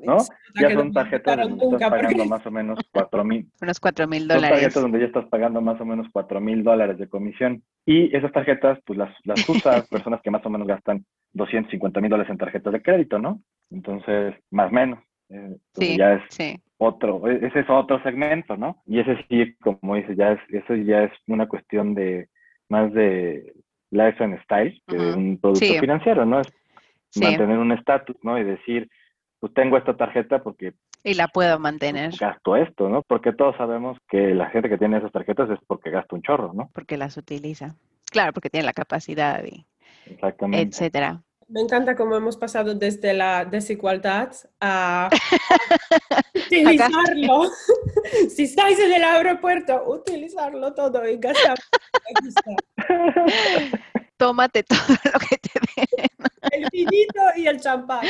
¿No? 0.05 0.19
Ya 0.55 0.71
son 0.71 0.93
tarjetas 0.93 1.37
donde 1.37 1.65
estás 1.65 1.91
pagando 1.91 2.25
más 2.27 2.47
o 2.47 2.51
menos 2.51 2.79
cuatro 2.93 3.25
mil. 3.25 3.51
Unos 3.61 3.81
cuatro 3.81 4.07
mil 4.07 4.29
dólares. 4.29 4.49
Son 4.49 4.59
tarjetas 4.61 4.83
donde 4.83 5.01
ya 5.01 5.07
estás 5.07 5.27
pagando 5.27 5.61
más 5.61 5.81
o 5.81 5.85
menos 5.85 6.07
cuatro 6.13 6.41
mil 6.41 6.63
dólares 6.63 6.97
de 6.99 7.09
comisión. 7.09 7.63
Y 7.85 8.15
esas 8.17 8.33
tarjetas, 8.33 8.79
pues 8.87 8.99
las, 8.99 9.13
las 9.25 9.49
usan 9.49 9.83
personas 9.91 10.21
que 10.23 10.31
más 10.31 10.47
o 10.47 10.51
menos 10.51 10.69
gastan 10.69 11.05
250 11.33 12.01
mil 12.01 12.11
dólares 12.11 12.31
en 12.31 12.39
tarjetas 12.39 12.73
de 12.73 12.83
crédito, 12.83 13.19
¿no? 13.19 13.43
Entonces, 13.71 14.35
más 14.51 14.71
o 14.71 14.75
menos. 14.75 15.01
Eh, 15.31 15.57
sí, 15.75 15.97
ya 15.99 16.15
es 16.15 16.23
sí 16.31 16.59
otro, 16.79 17.29
e, 17.29 17.47
ese 17.47 17.61
es 17.61 17.71
otro 17.71 18.03
segmento, 18.03 18.57
¿no? 18.57 18.83
Y 18.87 19.01
ese 19.01 19.25
sí, 19.29 19.55
como 19.61 19.97
dices, 19.97 20.17
ya 20.17 20.33
es, 20.33 20.41
eso 20.49 20.75
ya 20.75 21.05
es 21.05 21.13
una 21.27 21.47
cuestión 21.47 21.95
de 21.95 22.29
más 22.69 22.93
de 22.93 23.55
life 23.91 24.23
and 24.23 24.41
style 24.45 24.81
que 24.87 24.97
de 24.97 25.15
un 25.15 25.39
producto 25.39 25.81
financiero, 25.81 26.25
¿no? 26.25 26.41
Es 26.41 26.49
mantener 27.21 27.59
un 27.59 27.73
estatus, 27.73 28.17
¿no? 28.23 28.39
Y 28.39 28.45
decir, 28.45 28.89
pues 29.41 29.53
tengo 29.55 29.77
esta 29.77 29.97
tarjeta 29.97 30.43
porque... 30.43 30.75
Y 31.05 31.15
la 31.15 31.29
puedo 31.29 31.59
mantener. 31.59 32.13
Gasto 32.19 32.57
esto, 32.57 32.89
¿no? 32.89 33.03
Porque 33.03 33.33
todos 33.33 33.57
sabemos 33.57 33.99
que 34.09 34.35
la 34.35 34.51
gente 34.51 34.69
que 34.69 34.79
tiene 34.79 34.99
esas 34.99 35.13
tarjetas 35.13 35.49
es 35.51 35.59
porque 35.67 35.91
gasta 35.91 36.17
un 36.17 36.23
chorro, 36.23 36.53
¿no? 36.53 36.71
Porque 36.75 36.97
las 36.97 37.17
utiliza. 37.17 37.77
Claro, 38.11 38.33
porque 38.33 38.51
tiene 38.51 38.67
la 38.67 38.73
capacidad 38.73 39.43
y... 39.45 39.65
Exactamente. 40.07 40.69
Etcétera. 40.69 41.23
Me 41.49 41.63
encanta 41.63 41.97
cómo 41.97 42.15
hemos 42.15 42.37
pasado 42.37 42.75
desde 42.75 43.15
la 43.15 43.47
desigualdad 43.47 44.33
a 44.61 45.09
utilizarlo. 46.35 47.51
si 48.29 48.43
estáis 48.43 48.79
en 48.79 48.93
el 48.93 49.03
aeropuerto, 49.03 49.83
utilizarlo 49.87 50.75
todo 50.75 51.09
y 51.09 51.17
gastar. 51.17 51.59
Tómate 54.19 54.63
todo 54.63 54.79
lo 55.05 55.19
que 55.21 55.39
te 55.39 55.51
den. 55.75 56.09
El 56.53 56.69
vinito 56.71 57.21
y 57.37 57.47
el 57.47 57.59
champán. 57.59 58.05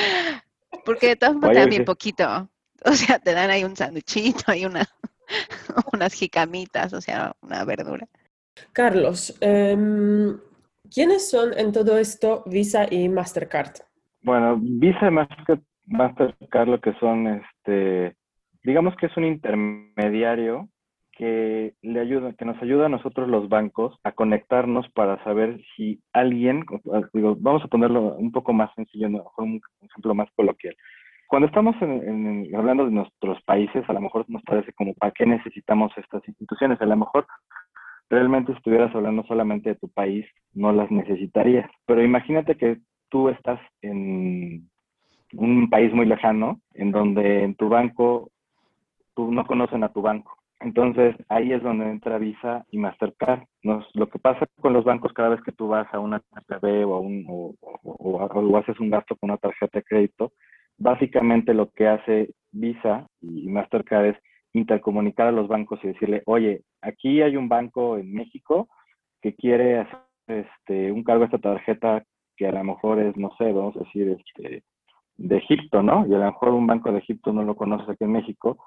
Porque 0.85 1.09
de 1.09 1.16
todas 1.16 1.37
maneras 1.37 1.62
también 1.64 1.85
poquito. 1.85 2.51
O 2.85 2.92
sea, 2.92 3.20
te 3.20 3.35
dan 3.35 3.51
ahí 3.51 3.62
un 3.62 3.77
sanduchito 3.77 4.53
y 4.53 4.64
una, 4.64 4.88
unas 5.92 6.12
jicamitas, 6.12 6.92
o 6.92 7.01
sea, 7.01 7.37
una 7.40 7.64
verdura. 7.64 8.09
Carlos, 8.72 9.37
eh, 9.40 9.77
¿Quiénes 10.92 11.31
son 11.31 11.51
en 11.57 11.72
todo 11.72 11.98
esto 11.98 12.42
Visa 12.46 12.87
y 12.90 13.09
Mastercard? 13.09 13.72
Bueno, 14.22 14.59
Visa 14.61 15.09
y 15.09 15.11
Mastercard, 15.87 16.68
lo 16.68 16.81
que 16.81 16.92
son, 16.94 17.27
este, 17.27 18.16
digamos 18.62 18.96
que 18.96 19.07
es 19.07 19.16
un 19.16 19.24
intermediario 19.24 20.68
que 21.12 21.74
le 21.83 22.01
ayuda, 22.01 22.33
que 22.35 22.44
nos 22.44 22.62
ayuda 22.62 22.87
a 22.87 22.88
nosotros 22.88 23.29
los 23.29 23.48
bancos 23.48 23.98
a 24.05 24.12
conectarnos 24.12 24.88
para 24.90 25.22
saber 25.24 25.61
si 25.77 26.01
alguien, 26.12 26.64
digo, 27.12 27.37
vamos 27.40 27.64
a 27.64 27.68
ponerlo 27.68 28.14
un 28.14 28.31
poco 28.31 28.53
más 28.53 28.72
sencillo, 28.77 29.09
un 29.09 29.61
ejemplo 29.83 30.14
más 30.14 30.29
coloquial. 30.37 30.77
Cuando 31.27 31.48
estamos 31.48 31.77
hablando 32.57 32.87
de 32.87 32.90
nuestros 32.90 33.42
países, 33.42 33.85
a 33.88 33.92
lo 33.92 34.01
mejor 34.01 34.24
nos 34.29 34.42
parece 34.44 34.72
como, 34.72 34.94
¿para 34.94 35.12
qué 35.12 35.27
necesitamos 35.27 35.92
estas 35.98 36.27
instituciones? 36.27 36.81
A 36.81 36.87
lo 36.87 36.96
mejor 36.96 37.27
realmente 38.11 38.53
estuvieras 38.53 38.94
hablando 38.94 39.23
solamente 39.25 39.71
de 39.71 39.77
tu 39.77 39.88
país, 39.88 40.27
no 40.55 40.73
las 40.73 40.90
necesitarías. 40.90 41.71
Pero 41.87 42.03
imagínate 42.03 42.57
que 42.57 42.79
tú 43.09 43.29
estás 43.29 43.61
en 43.83 44.68
un 45.35 45.68
país 45.68 45.92
muy 45.92 46.07
lejano, 46.07 46.61
en 46.75 46.90
donde 46.90 47.44
en 47.44 47.55
tu 47.55 47.68
banco, 47.68 48.31
no 49.16 49.47
conocen 49.47 49.83
a 49.83 49.92
tu 49.92 50.01
banco. 50.01 50.38
Entonces 50.61 51.14
ahí 51.29 51.53
es 51.53 51.62
donde 51.62 51.88
entra 51.88 52.18
Visa 52.18 52.64
y 52.71 52.79
Mastercard. 52.79 53.42
Nos, 53.62 53.87
lo 53.94 54.09
que 54.09 54.18
pasa 54.18 54.47
con 54.61 54.73
los 54.73 54.85
bancos 54.85 55.12
cada 55.12 55.29
vez 55.29 55.40
que 55.42 55.53
tú 55.53 55.68
vas 55.68 55.87
a 55.92 56.01
una 56.01 56.21
TPB 56.21 56.85
o, 56.87 57.01
o, 57.29 57.55
o, 57.83 58.57
haces 58.57 58.79
un 58.81 58.90
gasto 58.90 59.16
con 59.16 59.31
una 59.31 59.38
tarjeta 59.38 59.79
de 59.79 59.85
crédito, 59.85 60.33
básicamente 60.77 61.55
lo 61.55 61.71
que 61.71 61.87
hace 61.87 62.31
Visa 62.51 63.07
y 63.21 63.49
Mastercard 63.49 64.07
es 64.07 64.16
intercomunicar 64.52 65.28
a 65.28 65.32
los 65.32 65.48
bancos 65.48 65.80
y 65.82 65.88
decirle, 65.88 66.22
oye, 66.26 66.62
aquí 66.80 67.22
hay 67.22 67.37
un 67.37 67.48
banco 67.48 67.96
en 67.98 68.12
México 68.12 68.68
que 69.20 69.34
quiere 69.34 69.78
hacer 69.78 69.98
este, 70.26 70.92
un 70.92 71.04
cargo 71.04 71.22
a 71.22 71.26
esta 71.26 71.38
tarjeta 71.38 72.04
que 72.37 72.46
a 72.46 72.52
lo 72.52 72.64
mejor 72.64 73.00
es, 73.00 73.16
no 73.16 73.30
sé, 73.37 73.52
vamos 73.52 73.76
a 73.76 73.80
decir, 73.80 74.16
este, 74.18 74.62
de 75.16 75.37
Egipto, 75.37 75.82
¿no? 75.82 76.06
Y 76.06 76.14
a 76.14 76.18
lo 76.18 76.26
mejor 76.26 76.50
un 76.50 76.66
banco 76.66 76.92
de 76.92 76.98
Egipto 76.98 77.32
no 77.32 77.42
lo 77.42 77.56
conoces 77.56 77.88
aquí 77.88 78.04
en 78.04 78.12
México, 78.12 78.58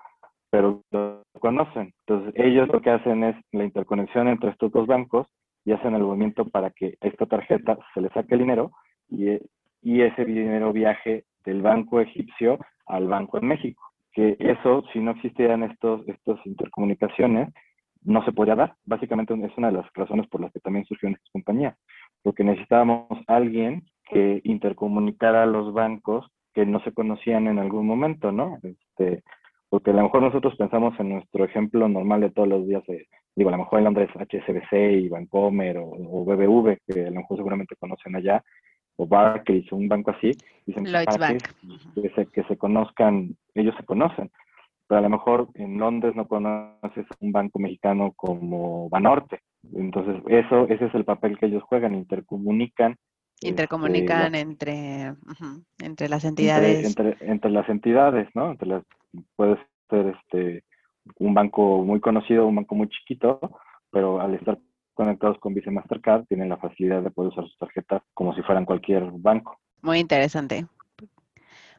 pero 0.49 0.81
lo 0.91 1.23
conocen. 1.39 1.93
Entonces, 2.05 2.33
ellos 2.35 2.67
lo 2.67 2.81
que 2.81 2.89
hacen 2.89 3.23
es 3.23 3.35
la 3.53 3.63
interconexión 3.63 4.27
entre 4.27 4.49
estos 4.49 4.71
dos 4.71 4.85
bancos 4.87 5.27
y 5.63 5.71
hacen 5.71 5.95
el 5.95 6.03
movimiento 6.03 6.49
para 6.49 6.71
que 6.71 6.95
esta 6.99 7.25
tarjeta 7.25 7.77
se 7.93 8.01
le 8.01 8.09
saque 8.09 8.33
el 8.33 8.41
dinero 8.41 8.71
y, 9.07 9.39
y 9.81 10.01
ese 10.01 10.25
dinero 10.25 10.73
viaje 10.73 11.23
del 11.45 11.61
banco 11.61 12.01
egipcio 12.01 12.59
al 12.85 13.07
banco 13.07 13.37
en 13.37 13.47
México 13.47 13.90
que 14.13 14.35
eso, 14.39 14.83
si 14.91 14.99
no 14.99 15.11
existieran 15.11 15.63
estos, 15.63 16.07
estas 16.07 16.45
intercomunicaciones, 16.45 17.49
no 18.03 18.23
se 18.25 18.31
podría 18.31 18.55
dar. 18.55 18.75
Básicamente 18.85 19.33
es 19.33 19.57
una 19.57 19.67
de 19.67 19.77
las 19.77 19.93
razones 19.93 20.27
por 20.27 20.41
las 20.41 20.51
que 20.51 20.59
también 20.59 20.85
surgió 20.85 21.09
esta 21.09 21.29
compañía, 21.31 21.77
porque 22.23 22.43
necesitábamos 22.43 23.07
alguien 23.27 23.83
que 24.09 24.41
intercomunicara 24.43 25.43
a 25.43 25.47
los 25.47 25.73
bancos 25.73 26.27
que 26.53 26.65
no 26.65 26.81
se 26.81 26.91
conocían 26.91 27.47
en 27.47 27.59
algún 27.59 27.87
momento, 27.87 28.31
¿no? 28.31 28.57
Este, 28.63 29.23
porque 29.69 29.91
a 29.91 29.93
lo 29.93 30.03
mejor 30.03 30.21
nosotros 30.21 30.55
pensamos 30.57 30.99
en 30.99 31.09
nuestro 31.09 31.45
ejemplo 31.45 31.87
normal 31.87 32.21
de 32.21 32.31
todos 32.31 32.49
los 32.49 32.67
días, 32.67 32.83
digo, 33.35 33.49
a 33.49 33.53
lo 33.53 33.59
mejor 33.59 33.79
en 33.79 33.85
Londres 33.85 34.09
HSBC 34.13 34.73
y 34.73 35.07
Bancomer 35.07 35.77
o, 35.77 35.91
o 35.91 36.25
BBV, 36.25 36.77
que 36.85 37.05
a 37.07 37.09
lo 37.09 37.21
mejor 37.21 37.37
seguramente 37.37 37.77
conocen 37.79 38.15
allá, 38.15 38.43
o 39.01 39.07
Barclays, 39.07 39.71
un 39.71 39.87
banco 39.87 40.11
así, 40.11 40.31
dicen 40.67 40.85
que, 40.85 42.09
se, 42.15 42.25
que 42.27 42.43
se 42.43 42.55
conozcan, 42.55 43.35
ellos 43.55 43.73
se 43.75 43.83
conocen, 43.83 44.29
pero 44.87 44.99
a 44.99 45.01
lo 45.01 45.09
mejor 45.09 45.47
en 45.55 45.79
Londres 45.79 46.15
no 46.15 46.27
conoces 46.27 47.07
un 47.19 47.31
banco 47.31 47.57
mexicano 47.57 48.13
como 48.15 48.89
Banorte. 48.89 49.39
Entonces, 49.73 50.21
eso, 50.27 50.67
ese 50.67 50.85
es 50.85 50.93
el 50.93 51.03
papel 51.03 51.39
que 51.39 51.47
ellos 51.47 51.63
juegan, 51.63 51.95
intercomunican. 51.95 52.95
Intercomunican 53.39 54.35
este, 54.35 54.39
entre, 54.39 55.13
entre 55.79 56.07
las 56.07 56.23
entidades. 56.23 56.85
Entre, 56.85 57.17
entre, 57.21 57.49
las 57.49 57.67
entidades, 57.69 58.29
¿no? 58.35 58.51
Entre 58.51 58.67
las, 58.67 58.83
puede 59.35 59.57
ser 59.89 60.15
este, 60.15 60.63
un 61.17 61.33
banco 61.33 61.83
muy 61.83 61.99
conocido, 61.99 62.45
un 62.45 62.57
banco 62.57 62.75
muy 62.75 62.87
chiquito, 62.89 63.39
pero 63.89 64.21
al 64.21 64.35
estar 64.35 64.59
conectados 64.93 65.37
con 65.39 65.53
Visa 65.53 65.71
Mastercard 65.71 66.25
tienen 66.25 66.49
la 66.49 66.57
facilidad 66.57 67.01
de 67.01 67.11
poder 67.11 67.31
usar 67.31 67.45
sus 67.45 67.57
tarjetas 67.57 68.01
como 68.13 68.35
si 68.35 68.41
fueran 68.41 68.65
cualquier 68.65 69.09
banco. 69.11 69.59
Muy 69.81 69.99
interesante. 69.99 70.67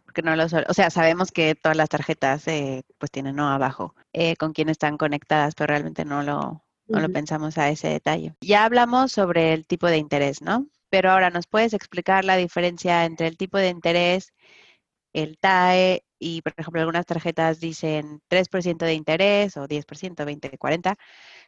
Porque 0.04 0.22
no 0.22 0.36
lo, 0.36 0.44
o 0.44 0.74
sea, 0.74 0.90
sabemos 0.90 1.32
que 1.32 1.54
todas 1.54 1.76
las 1.76 1.88
tarjetas 1.88 2.46
eh, 2.48 2.82
pues 2.98 3.10
tienen 3.10 3.36
no 3.36 3.48
abajo 3.48 3.94
eh, 4.12 4.36
con 4.36 4.52
quién 4.52 4.68
están 4.68 4.98
conectadas, 4.98 5.54
pero 5.54 5.68
realmente 5.68 6.04
no 6.04 6.22
lo, 6.22 6.62
no 6.88 7.00
lo 7.00 7.08
pensamos 7.10 7.56
a 7.58 7.68
ese 7.68 7.88
detalle. 7.88 8.34
Ya 8.40 8.64
hablamos 8.64 9.12
sobre 9.12 9.52
el 9.54 9.66
tipo 9.66 9.86
de 9.86 9.98
interés, 9.98 10.42
¿no? 10.42 10.66
Pero 10.90 11.10
ahora, 11.10 11.30
¿nos 11.30 11.46
puedes 11.46 11.72
explicar 11.72 12.24
la 12.24 12.36
diferencia 12.36 13.06
entre 13.06 13.26
el 13.26 13.38
tipo 13.38 13.56
de 13.56 13.70
interés, 13.70 14.34
el 15.14 15.38
TAE 15.38 16.04
y, 16.18 16.42
por 16.42 16.52
ejemplo, 16.56 16.80
algunas 16.80 17.06
tarjetas 17.06 17.60
dicen 17.60 18.20
3% 18.28 18.84
de 18.84 18.94
interés 18.94 19.56
o 19.56 19.66
10%, 19.66 20.24
20, 20.26 20.58
40? 20.58 20.96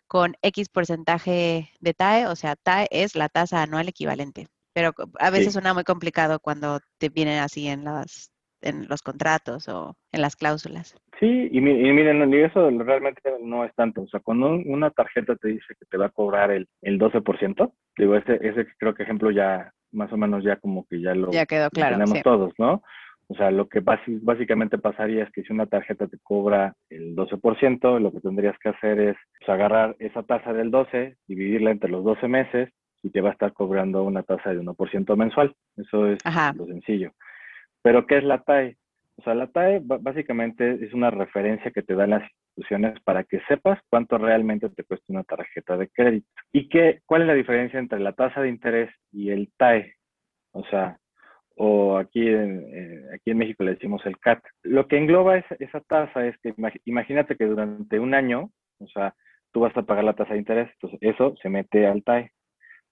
Con 0.06 0.34
X 0.42 0.68
porcentaje 0.68 1.70
de 1.80 1.94
TAE, 1.94 2.26
o 2.26 2.36
sea, 2.36 2.56
TAE 2.56 2.88
es 2.90 3.14
la 3.14 3.28
tasa 3.28 3.62
anual 3.62 3.88
equivalente, 3.88 4.46
pero 4.72 4.92
a 5.18 5.30
veces 5.30 5.52
suena 5.52 5.74
muy 5.74 5.84
complicado 5.84 6.38
cuando 6.40 6.80
te 6.98 7.08
vienen 7.08 7.38
así 7.38 7.68
en 7.68 7.84
los, 7.84 8.30
en 8.60 8.86
los 8.88 9.02
contratos 9.02 9.68
o 9.68 9.96
en 10.12 10.20
las 10.20 10.36
cláusulas. 10.36 10.96
Sí, 11.20 11.48
y, 11.52 11.60
miren, 11.60 12.32
y 12.32 12.36
eso 12.38 12.70
realmente 12.70 13.20
no 13.40 13.64
es 13.64 13.74
tanto, 13.74 14.02
o 14.02 14.08
sea, 14.08 14.20
cuando 14.20 14.50
una 14.66 14.90
tarjeta 14.90 15.36
te 15.36 15.48
dice 15.48 15.74
que 15.78 15.86
te 15.86 15.96
va 15.96 16.06
a 16.06 16.10
cobrar 16.10 16.50
el, 16.50 16.68
el 16.82 16.98
12%, 16.98 17.72
digo, 17.96 18.16
ese, 18.16 18.34
ese 18.42 18.66
creo 18.78 18.94
que 18.94 19.04
ejemplo 19.04 19.30
ya 19.30 19.72
más 19.92 20.12
o 20.12 20.16
menos 20.16 20.42
ya 20.42 20.56
como 20.56 20.86
que 20.86 21.00
ya 21.00 21.14
lo, 21.14 21.30
ya 21.30 21.46
quedó 21.46 21.70
claro, 21.70 21.96
tenemos 21.96 22.20
todos, 22.22 22.52
¿no? 22.58 22.82
O 23.28 23.34
sea, 23.34 23.50
lo 23.50 23.68
que 23.68 23.80
básicamente 23.80 24.78
pasaría 24.78 25.24
es 25.24 25.32
que 25.32 25.42
si 25.42 25.52
una 25.52 25.66
tarjeta 25.66 26.06
te 26.06 26.18
cobra 26.22 26.74
el 26.90 27.16
12%, 27.16 27.98
lo 27.98 28.12
que 28.12 28.20
tendrías 28.20 28.58
que 28.58 28.68
hacer 28.68 29.00
es 29.00 29.16
pues, 29.38 29.48
agarrar 29.48 29.96
esa 29.98 30.22
tasa 30.22 30.52
del 30.52 30.70
12, 30.70 31.16
dividirla 31.26 31.70
entre 31.70 31.90
los 31.90 32.04
12 32.04 32.28
meses 32.28 32.70
y 33.02 33.10
te 33.10 33.20
va 33.20 33.30
a 33.30 33.32
estar 33.32 33.52
cobrando 33.52 34.02
una 34.02 34.22
tasa 34.22 34.50
de 34.50 34.60
1% 34.60 35.16
mensual. 35.16 35.54
Eso 35.76 36.06
es 36.06 36.18
lo 36.56 36.66
sencillo. 36.66 37.12
Pero, 37.82 38.06
¿qué 38.06 38.18
es 38.18 38.24
la 38.24 38.42
TAE? 38.42 38.76
O 39.16 39.22
sea, 39.22 39.34
la 39.34 39.46
TAE 39.46 39.80
básicamente 39.82 40.84
es 40.84 40.92
una 40.92 41.10
referencia 41.10 41.70
que 41.70 41.82
te 41.82 41.94
dan 41.94 42.10
las 42.10 42.22
instituciones 42.22 43.00
para 43.04 43.24
que 43.24 43.40
sepas 43.48 43.78
cuánto 43.88 44.18
realmente 44.18 44.68
te 44.70 44.84
cuesta 44.84 45.04
una 45.08 45.22
tarjeta 45.22 45.76
de 45.76 45.88
crédito. 45.88 46.26
¿Y 46.52 46.68
qué, 46.68 47.00
cuál 47.06 47.22
es 47.22 47.28
la 47.28 47.34
diferencia 47.34 47.78
entre 47.78 48.00
la 48.00 48.12
tasa 48.12 48.40
de 48.40 48.48
interés 48.48 48.90
y 49.12 49.30
el 49.30 49.52
TAE? 49.56 49.94
O 50.52 50.64
sea, 50.66 50.98
o 51.56 51.98
aquí 51.98 52.28
en, 52.28 52.64
eh, 52.72 53.04
aquí 53.14 53.30
en 53.30 53.38
México 53.38 53.64
le 53.64 53.74
decimos 53.74 54.04
el 54.06 54.18
CAT. 54.18 54.42
Lo 54.62 54.88
que 54.88 54.98
engloba 54.98 55.38
esa 55.38 55.80
tasa 55.80 56.26
es 56.26 56.36
que 56.38 56.54
imagínate 56.84 57.36
que 57.36 57.46
durante 57.46 57.98
un 57.98 58.14
año, 58.14 58.50
o 58.78 58.88
sea, 58.88 59.14
tú 59.52 59.60
vas 59.60 59.76
a 59.76 59.82
pagar 59.82 60.04
la 60.04 60.14
tasa 60.14 60.32
de 60.32 60.40
interés, 60.40 60.68
entonces 60.72 60.98
eso 61.00 61.34
se 61.40 61.48
mete 61.48 61.86
al 61.86 62.02
TAE. 62.02 62.32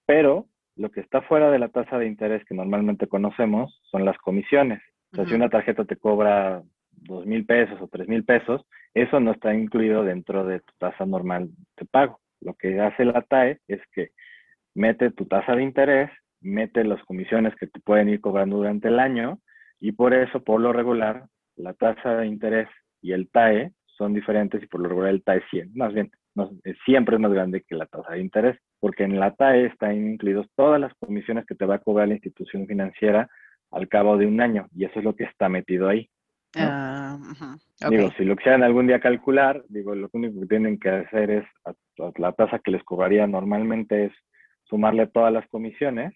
Pero 0.07 0.47
lo 0.77 0.91
que 0.91 1.01
está 1.01 1.23
fuera 1.23 1.51
de 1.51 1.59
la 1.59 1.69
tasa 1.69 1.99
de 1.99 2.07
interés 2.07 2.45
que 2.45 2.55
normalmente 2.55 3.09
conocemos 3.09 3.81
son 3.91 4.05
las 4.05 4.17
comisiones. 4.19 4.81
O 5.13 5.17
sea, 5.17 5.27
si 5.27 5.35
una 5.35 5.51
tarjeta 5.51 5.85
te 5.85 5.97
cobra 5.97 6.63
dos 6.93 7.27
mil 7.27 7.45
pesos 7.45 7.81
o 7.81 7.89
tres 7.89 8.09
mil 8.09 8.25
pesos, 8.25 8.65
eso 8.95 9.21
no 9.21 9.33
está 9.33 9.53
incluido 9.55 10.05
dentro 10.05 10.45
de 10.45 10.61
tu 10.61 10.73
tasa 10.79 11.05
normal 11.05 11.51
de 11.77 11.85
pago. 11.87 12.21
Lo 12.41 12.55
que 12.55 12.81
hace 12.81 13.05
la 13.05 13.23
TAE 13.23 13.59
es 13.69 13.81
que 13.93 14.11
mete 14.75 15.11
tu 15.11 15.27
tasa 15.27 15.55
de 15.55 15.63
interés, 15.63 16.11
mete 16.43 16.85
las 16.85 17.03
comisiones 17.05 17.55
que 17.57 17.67
te 17.67 17.81
pueden 17.81 18.09
ir 18.09 18.21
cobrando 18.21 18.57
durante 18.57 18.89
el 18.89 18.99
año 18.99 19.39
y 19.81 19.93
por 19.93 20.15
eso, 20.15 20.43
por 20.43 20.61
lo 20.61 20.73
regular, 20.73 21.27
la 21.57 21.75
tasa 21.75 22.17
de 22.17 22.27
interés 22.27 22.69
y 23.01 23.13
el 23.13 23.29
TAE 23.31 23.73
son 23.87 24.15
diferentes 24.15 24.63
y 24.63 24.67
por 24.67 24.81
lo 24.81 24.89
regular 24.89 25.11
el 25.11 25.23
TAE 25.23 25.43
100, 25.51 25.73
más 25.75 25.93
bien, 25.93 26.11
siempre 26.85 27.17
es 27.17 27.21
más 27.21 27.33
grande 27.33 27.63
que 27.67 27.75
la 27.75 27.87
tasa 27.87 28.13
de 28.13 28.21
interés, 28.21 28.59
porque 28.81 29.05
en 29.05 29.19
la 29.19 29.35
TAE 29.35 29.67
están 29.67 29.97
incluidos 29.97 30.47
todas 30.57 30.81
las 30.81 30.93
comisiones 30.95 31.47
que 31.47 31.55
te 31.55 31.67
va 31.67 31.77
a 31.77 31.81
cobrar 31.81 32.09
la 32.09 32.15
institución 32.15 32.67
financiera 32.67 33.29
al 33.71 33.89
cabo 33.89 34.17
de 34.17 34.27
un 34.27 34.41
año, 34.41 34.67
y 34.75 34.85
eso 34.85 34.99
es 34.99 35.05
lo 35.05 35.15
que 35.15 35.25
está 35.25 35.49
metido 35.49 35.89
ahí. 35.89 36.09
Ah, 36.55 37.19
digo, 37.89 38.11
si 38.17 38.25
lo 38.25 38.37
quisieran 38.37 38.63
algún 38.63 38.87
día 38.87 39.01
calcular, 39.01 39.65
digo, 39.69 39.95
lo 39.95 40.11
único 40.13 40.41
que 40.41 40.47
tienen 40.47 40.79
que 40.79 40.91
hacer 40.91 41.31
es, 41.31 41.45
la 42.17 42.33
tasa 42.33 42.59
que 42.59 42.71
les 42.71 42.83
cobraría 42.85 43.27
normalmente 43.27 44.07
es 44.07 44.13
sumarle 44.65 45.07
todas 45.07 45.33
las 45.33 45.47
comisiones, 45.49 46.15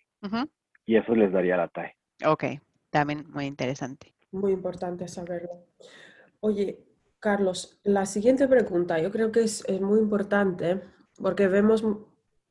y 0.84 0.96
eso 0.96 1.14
les 1.14 1.32
daría 1.32 1.56
la 1.56 1.68
TAE. 1.68 1.96
Ok, 2.24 2.44
también 2.90 3.24
muy 3.30 3.46
interesante. 3.46 4.14
Muy 4.32 4.52
importante 4.52 5.08
saberlo. 5.08 5.66
Oye, 6.40 6.78
Carlos, 7.18 7.80
la 7.82 8.06
siguiente 8.06 8.46
pregunta 8.46 8.98
yo 9.00 9.10
creo 9.10 9.32
que 9.32 9.40
es, 9.40 9.64
muy 9.80 9.98
importante 9.98 10.80
porque 11.20 11.48
vemos 11.48 11.84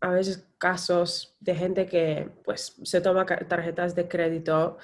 a 0.02 0.10
veces 0.10 0.50
casos 0.58 1.38
de 1.40 1.56
gente 1.56 1.86
que 1.86 2.30
pues 2.44 2.76
se 2.84 3.02
toma 3.02 3.26
tarjetas 3.26 3.96
de 3.96 4.08
crédito 4.08 4.78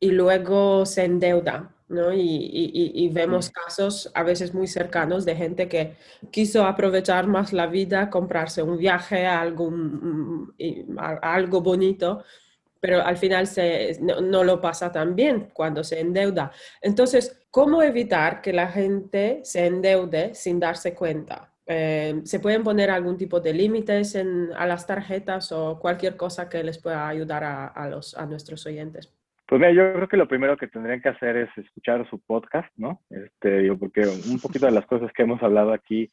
y 0.00 0.10
luego 0.12 0.86
se 0.86 1.04
endeuda, 1.04 1.70
¿no? 1.88 2.12
Y, 2.12 3.10
vemos 3.12 3.50
casos 3.50 4.10
a 4.14 4.22
veces 4.22 4.54
muy 4.54 4.66
cercanos 4.66 5.24
de 5.26 5.36
gente 5.36 5.68
que 5.68 5.96
quiso 6.30 6.64
aprovechar 6.64 7.26
más 7.26 7.52
la 7.52 7.66
vida, 7.66 8.08
comprarse 8.08 8.62
un 8.62 8.78
viaje, 8.78 9.26
algo, 9.26 9.70
algo 10.98 11.60
bonito, 11.60 12.24
pero 12.80 13.04
al 13.04 13.18
final 13.18 13.46
se, 13.46 13.98
no, 14.00 14.42
lo 14.42 14.60
pasa 14.60 14.90
tan 14.90 15.14
bien 15.14 15.50
cuando 15.52 15.84
se 15.84 16.00
endeuda. 16.00 16.50
Entonces, 16.80 17.38
¿cómo 17.50 17.82
evitar 17.82 18.40
que 18.40 18.54
la 18.54 18.68
gente 18.68 19.40
se 19.44 19.66
endeude 19.66 20.34
sin 20.34 20.58
darse 20.58 20.94
cuenta? 20.94 21.52
Eh, 21.66 22.22
¿Se 22.24 22.40
pueden 22.40 22.64
poner 22.64 22.90
algún 22.90 23.18
tipo 23.18 23.38
de 23.38 23.52
límites 23.52 24.16
a 24.56 24.66
las 24.66 24.86
tarjetas 24.86 25.52
o 25.52 25.78
cualquier 25.78 26.16
cosa 26.16 26.48
que 26.48 26.64
les 26.64 26.78
pueda 26.78 27.06
ayudar 27.06 27.44
a, 27.44 27.88
los, 27.88 28.16
a 28.16 28.24
nuestros 28.26 28.64
oyentes? 28.66 29.10
Pues 29.50 29.58
mira, 29.58 29.72
yo 29.72 29.92
creo 29.94 30.06
que 30.06 30.16
lo 30.16 30.28
primero 30.28 30.56
que 30.56 30.68
tendrían 30.68 31.00
que 31.00 31.08
hacer 31.08 31.36
es 31.36 31.48
escuchar 31.58 32.08
su 32.08 32.20
podcast, 32.20 32.72
¿no? 32.76 33.00
Este, 33.10 33.74
porque 33.74 34.02
un 34.02 34.38
poquito 34.40 34.66
de 34.66 34.70
las 34.70 34.86
cosas 34.86 35.10
que 35.12 35.24
hemos 35.24 35.42
hablado 35.42 35.72
aquí 35.72 36.08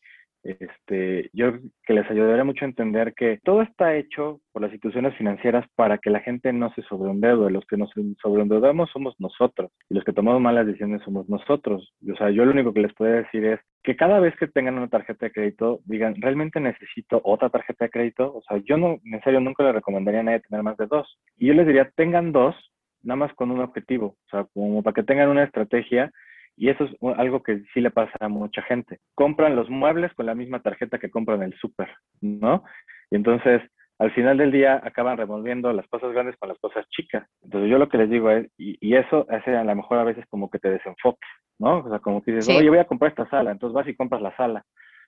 este, 0.47 1.30
yo 1.34 1.52
que 1.84 1.93
les 1.93 2.10
ayudaría 2.10 2.43
mucho 2.43 2.63
a 2.63 2.69
entender 2.69 3.13
que 3.13 3.39
todo 3.43 3.62
está 3.62 3.95
hecho 3.95 4.39
por 4.52 4.62
las 4.62 4.71
instituciones 4.71 5.15
financieras 5.17 5.65
para 5.76 5.97
que 5.97 6.10
la 6.10 6.21
gente 6.21 6.54
no 6.54 6.71
se 6.73 6.84
sobreendeude. 6.84 7.52
Los 7.52 7.65
que 7.65 7.78
nos 7.78 7.91
sobreendeudamos 8.21 8.89
somos 8.91 9.13
nosotros 9.19 9.71
y 9.89 9.95
los 9.95 10.04
que 10.04 10.13
tomamos 10.13 10.41
malas 10.41 10.65
decisiones 10.65 11.02
somos 11.04 11.28
nosotros. 11.30 11.93
O 12.12 12.15
sea, 12.15 12.30
yo 12.30 12.45
lo 12.45 12.52
único 12.52 12.73
que 12.73 12.82
les 12.82 12.93
puedo 12.93 13.12
decir 13.12 13.45
es 13.45 13.60
que 13.84 13.95
cada 13.95 14.19
vez 14.19 14.36
que 14.38 14.47
tengan 14.47 14.78
una 14.78 14.88
tarjeta 14.88 15.26
de 15.26 15.32
crédito, 15.32 15.82
digan, 15.86 16.15
¿realmente 16.19 16.60
necesito 16.60 17.21
otra 17.23 17.50
tarjeta 17.50 17.86
de 17.86 17.91
crédito? 17.91 18.34
O 18.34 18.41
sea, 18.47 18.58
yo 18.63 18.78
no, 18.78 19.00
en 19.04 19.21
serio, 19.23 19.39
nunca 19.41 19.63
le 19.63 19.73
recomendaría 19.73 20.21
a 20.21 20.23
nadie 20.23 20.39
tener 20.41 20.63
más 20.63 20.78
de 20.78 20.88
dos. 20.88 21.19
Y 21.38 21.47
yo 21.47 21.54
les 21.54 21.67
diría, 21.67 21.91
tengan 21.95 22.32
dos, 22.32 22.56
nada 23.03 23.15
más 23.17 23.33
con 23.33 23.51
un 23.51 23.60
objetivo. 23.60 24.15
O 24.25 24.29
sea, 24.29 24.45
como 24.53 24.83
para 24.83 24.93
que 24.93 25.03
tengan 25.03 25.29
una 25.29 25.43
estrategia 25.43 26.12
y 26.57 26.69
eso 26.69 26.86
es 26.86 26.91
algo 27.17 27.43
que 27.43 27.62
sí 27.73 27.81
le 27.81 27.91
pasa 27.91 28.13
a 28.19 28.27
mucha 28.27 28.63
gente. 28.63 28.99
Compran 29.13 29.55
los 29.55 29.69
muebles 29.69 30.13
con 30.15 30.25
la 30.25 30.33
misma 30.33 30.60
tarjeta 30.62 30.97
que 30.97 31.12
compran 31.12 31.43
el 31.43 31.53
súper, 31.53 31.89
¿no? 32.19 32.63
Y 33.12 33.15
entonces, 33.15 33.62
al 33.99 34.12
final 34.12 34.38
del 34.38 34.51
día, 34.51 34.81
acaban 34.83 35.17
revolviendo 35.17 35.71
las 35.71 35.88
cosas 35.88 36.12
grandes 36.13 36.36
con 36.38 36.49
las 36.49 36.57
cosas 36.57 36.88
chicas. 36.89 37.27
Entonces, 37.43 37.69
yo 37.69 37.77
lo 37.77 37.89
que 37.89 37.99
les 37.99 38.10
digo 38.10 38.31
es, 38.31 38.49
y, 38.57 38.95
eso 38.95 39.27
hace 39.29 39.55
a 39.55 39.63
lo 39.63 39.75
mejor 39.75 39.99
a 39.99 40.03
veces 40.03 40.25
como 40.29 40.49
que 40.49 40.57
te 40.57 40.71
desenfoques, 40.71 41.29
¿no? 41.60 41.79
O 41.79 41.89
sea, 41.89 41.99
como 41.99 42.23
que 42.23 42.31
dices, 42.31 42.55
oye, 42.55 42.69
voy 42.69 42.79
a 42.79 42.88
comprar 42.88 43.12
esta 43.12 43.29
sala, 43.29 43.51
entonces 43.51 43.75
vas 43.75 43.88
y 43.88 43.95
compras 43.95 44.21
la 44.23 44.36
sala. 44.36 44.63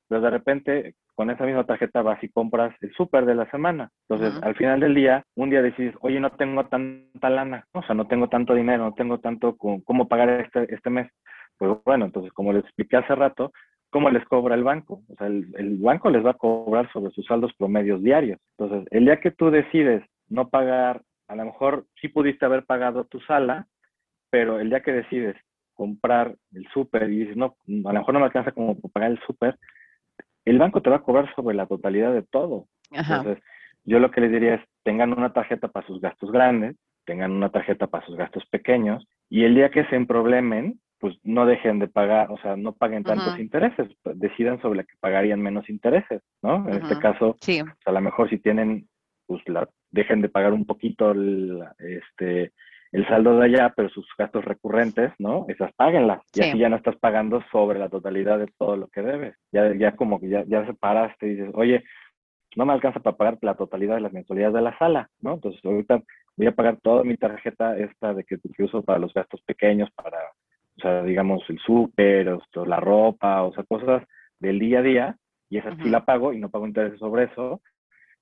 Pero 0.09 0.21
de 0.21 0.29
repente, 0.31 0.95
con 1.15 1.29
esa 1.29 1.45
misma 1.45 1.63
tarjeta 1.63 2.01
vas 2.01 2.21
y 2.23 2.29
compras 2.29 2.75
el 2.81 2.91
súper 2.93 3.25
de 3.25 3.35
la 3.35 3.49
semana. 3.51 3.89
Entonces, 4.09 4.41
al 4.43 4.55
final 4.55 4.79
del 4.79 4.95
día, 4.95 5.23
un 5.35 5.49
día 5.49 5.61
decides, 5.61 5.95
oye, 6.01 6.19
no 6.19 6.31
tengo 6.31 6.65
tanta 6.65 7.29
lana, 7.29 7.65
o 7.73 7.83
sea, 7.83 7.95
no 7.95 8.07
tengo 8.07 8.27
tanto 8.27 8.55
dinero, 8.55 8.83
no 8.83 8.93
tengo 8.95 9.19
tanto 9.19 9.55
cómo 9.55 10.07
pagar 10.07 10.41
este, 10.41 10.73
este 10.73 10.89
mes 10.89 11.09
pues 11.59 11.77
bueno, 11.85 12.05
entonces, 12.05 12.31
como 12.31 12.53
les 12.53 12.63
expliqué 12.63 12.95
hace 12.95 13.13
rato, 13.13 13.51
¿cómo 13.91 14.09
les 14.09 14.25
cobra 14.25 14.55
el 14.55 14.63
banco? 14.63 15.03
O 15.09 15.15
sea, 15.17 15.27
el, 15.27 15.77
banco 15.79 16.09
les 16.09 16.25
va 16.25 16.31
a 16.31 16.37
cobrar 16.37 16.89
sobre 16.91 17.11
sus 17.11 17.25
saldos 17.25 17.51
promedios 17.57 18.01
diarios. 18.01 18.39
Entonces, 18.57 18.87
el 18.91 19.05
día 19.05 19.19
que 19.19 19.31
tú 19.31 19.51
decides 19.51 20.01
no 20.29 20.47
pagar, 20.47 21.01
a 21.27 21.35
lo 21.35 21.45
mejor 21.45 21.85
sí 21.99 22.07
pudiste 22.07 22.45
haber 22.45 22.65
pagado 22.65 23.03
tu 23.03 23.19
sala, 23.21 23.67
pero 24.31 24.59
el 24.59 24.69
día 24.69 24.81
que 24.81 24.93
decides 24.93 25.35
comprar 25.73 26.35
el 26.53 26.65
súper 26.73 27.09
y 27.09 27.19
dices, 27.19 27.35
no, 27.37 27.57
a 27.67 27.93
lo 27.93 27.99
mejor 27.99 28.13
no 28.13 28.21
me 28.21 28.27
alcanza 28.27 28.53
como 28.53 28.79
para 28.79 28.93
pagar 28.93 29.11
el 29.11 29.19
súper, 29.27 29.57
el 30.49 30.59
banco 30.59 30.81
te 30.81 30.89
va 30.89 30.97
a 30.97 31.03
cobrar 31.03 31.33
sobre 31.35 31.55
la 31.55 31.65
totalidad 31.65 32.13
de 32.13 32.23
todo. 32.23 32.65
Entonces, 32.91 33.37
yo 33.83 33.99
lo 33.99 34.11
que 34.11 34.21
les 34.21 34.31
diría 34.31 34.55
es, 34.55 34.61
tengan 34.83 35.13
una 35.13 35.33
tarjeta 35.33 35.67
para 35.67 35.85
sus 35.87 36.01
gastos 36.01 36.31
grandes, 36.31 36.75
tengan 37.05 37.31
una 37.31 37.49
tarjeta 37.49 37.87
para 37.87 38.05
sus 38.05 38.15
gastos 38.15 38.45
pequeños, 38.51 39.05
y 39.29 39.43
el 39.43 39.55
día 39.55 39.69
que 39.69 39.85
se 39.85 39.95
emproblemen, 39.95 40.79
pues 40.99 41.15
no 41.23 41.45
dejen 41.45 41.79
de 41.79 41.87
pagar, 41.87 42.29
o 42.31 42.37
sea, 42.39 42.55
no 42.55 42.73
paguen 42.73 43.03
tantos 43.03 43.39
intereses, 43.39 43.87
pues, 44.03 44.19
decidan 44.19 44.61
sobre 44.61 44.77
la 44.77 44.83
que 44.83 44.95
pagarían 44.99 45.41
menos 45.41 45.69
intereses, 45.69 46.21
¿no? 46.41 46.67
En 46.67 46.83
este 46.83 46.99
caso, 46.99 47.35
pues, 47.43 47.63
a 47.85 47.91
lo 47.91 48.01
mejor 48.01 48.29
si 48.29 48.37
tienen, 48.37 48.87
pues 49.25 49.41
la, 49.47 49.67
dejen 49.91 50.21
de 50.21 50.29
pagar 50.29 50.53
un 50.53 50.65
poquito 50.65 51.11
el, 51.11 51.63
este, 51.79 52.51
el 52.91 53.07
saldo 53.07 53.37
de 53.37 53.45
allá, 53.45 53.73
pero 53.75 53.89
sus 53.89 54.07
gastos 54.17 54.45
recurrentes, 54.45 55.11
¿no? 55.19 55.45
Esas 55.47 55.71
páguenlas. 55.73 56.21
Y 56.33 56.41
así 56.41 56.57
ya 56.57 56.69
no 56.69 56.77
estás 56.77 56.97
pagando 56.97 57.43
sobre 57.51 57.79
la 57.79 57.89
totalidad 57.89 58.39
de 58.39 58.47
todo 58.57 58.77
lo 58.77 58.87
que 58.87 59.01
debes. 59.01 59.35
Ya, 59.51 59.73
ya 59.75 59.95
como 59.95 60.19
que 60.19 60.29
ya, 60.29 60.43
ya 60.47 60.65
separaste 60.65 61.27
y 61.27 61.35
dices, 61.35 61.51
oye, 61.53 61.83
no 62.55 62.65
me 62.65 62.73
alcanza 62.73 62.99
para 62.99 63.15
pagar 63.15 63.37
la 63.41 63.55
totalidad 63.55 63.95
de 63.95 64.01
las 64.01 64.13
mensualidades 64.13 64.55
de 64.55 64.61
la 64.61 64.77
sala, 64.77 65.09
¿no? 65.21 65.33
Entonces 65.33 65.63
ahorita 65.63 66.01
voy 66.35 66.47
a 66.47 66.55
pagar 66.55 66.77
toda 66.81 67.03
mi 67.03 67.15
tarjeta 67.15 67.77
esta 67.77 68.13
de 68.13 68.23
que, 68.23 68.37
que 68.39 68.63
uso 68.63 68.81
para 68.81 68.97
los 68.97 69.13
gastos 69.13 69.41
pequeños, 69.43 69.89
para 69.91 70.17
o 70.79 70.81
sea, 70.81 71.03
digamos 71.03 71.43
el 71.49 71.59
súper, 71.59 72.29
o 72.29 72.65
la 72.65 72.79
ropa, 72.79 73.43
o 73.43 73.53
sea, 73.53 73.63
cosas 73.65 74.03
del 74.39 74.59
día 74.59 74.79
a 74.79 74.81
día, 74.81 75.17
y 75.49 75.57
esa 75.57 75.75
sí 75.75 75.89
la 75.89 76.05
pago 76.05 76.31
y 76.31 76.39
no 76.39 76.49
pago 76.49 76.67
intereses 76.67 76.99
sobre 76.99 77.25
eso, 77.25 77.61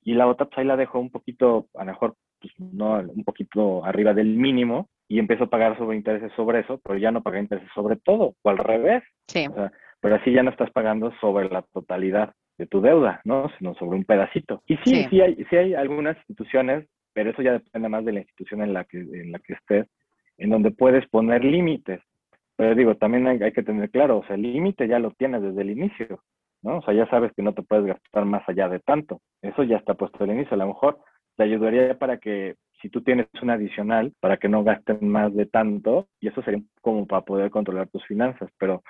y 0.01 0.13
la 0.15 0.27
otra 0.27 0.47
pues 0.47 0.57
ahí 0.57 0.65
la 0.65 0.75
dejo 0.75 0.99
un 0.99 1.11
poquito, 1.11 1.67
a 1.75 1.83
lo 1.83 1.91
mejor, 1.91 2.15
pues 2.39 2.53
no, 2.57 2.99
un 2.99 3.23
poquito 3.23 3.83
arriba 3.85 4.13
del 4.13 4.35
mínimo, 4.35 4.89
y 5.07 5.19
empiezo 5.19 5.45
a 5.45 5.49
pagar 5.49 5.77
sobre 5.77 5.95
intereses 5.95 6.31
sobre 6.35 6.59
eso, 6.59 6.79
pero 6.83 6.97
ya 6.97 7.11
no 7.11 7.23
pago 7.23 7.37
intereses 7.37 7.69
sobre 7.73 7.95
todo, 7.97 8.35
o 8.41 8.49
al 8.49 8.57
revés. 8.57 9.03
Sí. 9.27 9.47
O 9.47 9.53
sea, 9.53 9.71
pero 10.01 10.15
así 10.15 10.31
ya 10.31 10.43
no 10.43 10.51
estás 10.51 10.69
pagando 10.71 11.11
sobre 11.19 11.49
la 11.49 11.61
totalidad 11.61 12.33
de 12.57 12.67
tu 12.67 12.81
deuda, 12.81 13.21
¿no? 13.23 13.49
Sino 13.57 13.73
sobre 13.75 13.97
un 13.97 14.05
pedacito. 14.05 14.61
Y 14.67 14.77
sí, 14.77 15.05
sí, 15.09 15.21
hay, 15.21 15.35
sí 15.49 15.55
hay 15.55 15.73
algunas 15.73 16.17
instituciones, 16.17 16.87
pero 17.13 17.31
eso 17.31 17.41
ya 17.41 17.53
depende 17.53 17.89
más 17.89 18.05
de 18.05 18.13
la 18.13 18.19
institución 18.19 18.61
en 18.61 18.73
la 18.73 18.83
que, 18.83 18.99
en 18.99 19.31
la 19.31 19.39
que 19.39 19.53
estés, 19.53 19.87
en 20.37 20.49
donde 20.49 20.71
puedes 20.71 21.07
poner 21.07 21.43
límites. 21.43 22.01
Pero 22.55 22.75
digo, 22.75 22.95
también 22.95 23.27
hay, 23.27 23.51
que 23.51 23.63
tener 23.63 23.89
claro, 23.91 24.19
o 24.19 24.25
sea, 24.25 24.35
el 24.35 24.41
límite 24.41 24.87
ya 24.87 24.99
lo 24.99 25.11
tienes 25.11 25.41
desde 25.43 25.61
el 25.61 25.69
inicio, 25.69 26.23
¿no? 26.63 26.79
O 26.79 26.81
sea, 26.81 26.93
ya 26.93 27.07
sabes 27.07 27.31
que 27.33 27.43
no 27.43 27.53
te 27.53 27.61
puedes 27.61 27.85
gastar 27.85 28.25
más 28.25 28.47
allá 28.49 28.67
de 28.67 28.79
tanto. 28.79 29.21
Eso 29.41 29.63
ya 29.63 29.77
está 29.77 29.93
puesto 29.93 30.23
al 30.23 30.31
inicio. 30.31 30.55
A 30.55 30.57
lo 30.57 30.67
mejor 30.67 30.99
te 31.37 31.43
ayudaría 31.43 31.97
para 31.97 32.17
que, 32.17 32.55
si 32.81 32.89
tú 32.89 33.01
tienes 33.01 33.27
un 33.41 33.49
adicional, 33.51 34.11
para 34.19 34.37
que 34.37 34.49
no 34.49 34.63
gasten 34.63 35.07
más 35.07 35.33
de 35.33 35.45
tanto, 35.45 36.09
y 36.19 36.27
eso 36.27 36.41
sería 36.43 36.61
como 36.81 37.07
para 37.07 37.21
poder 37.21 37.49
controlar 37.51 37.87
tus 37.87 38.05
finanzas. 38.05 38.49
Pero 38.59 38.83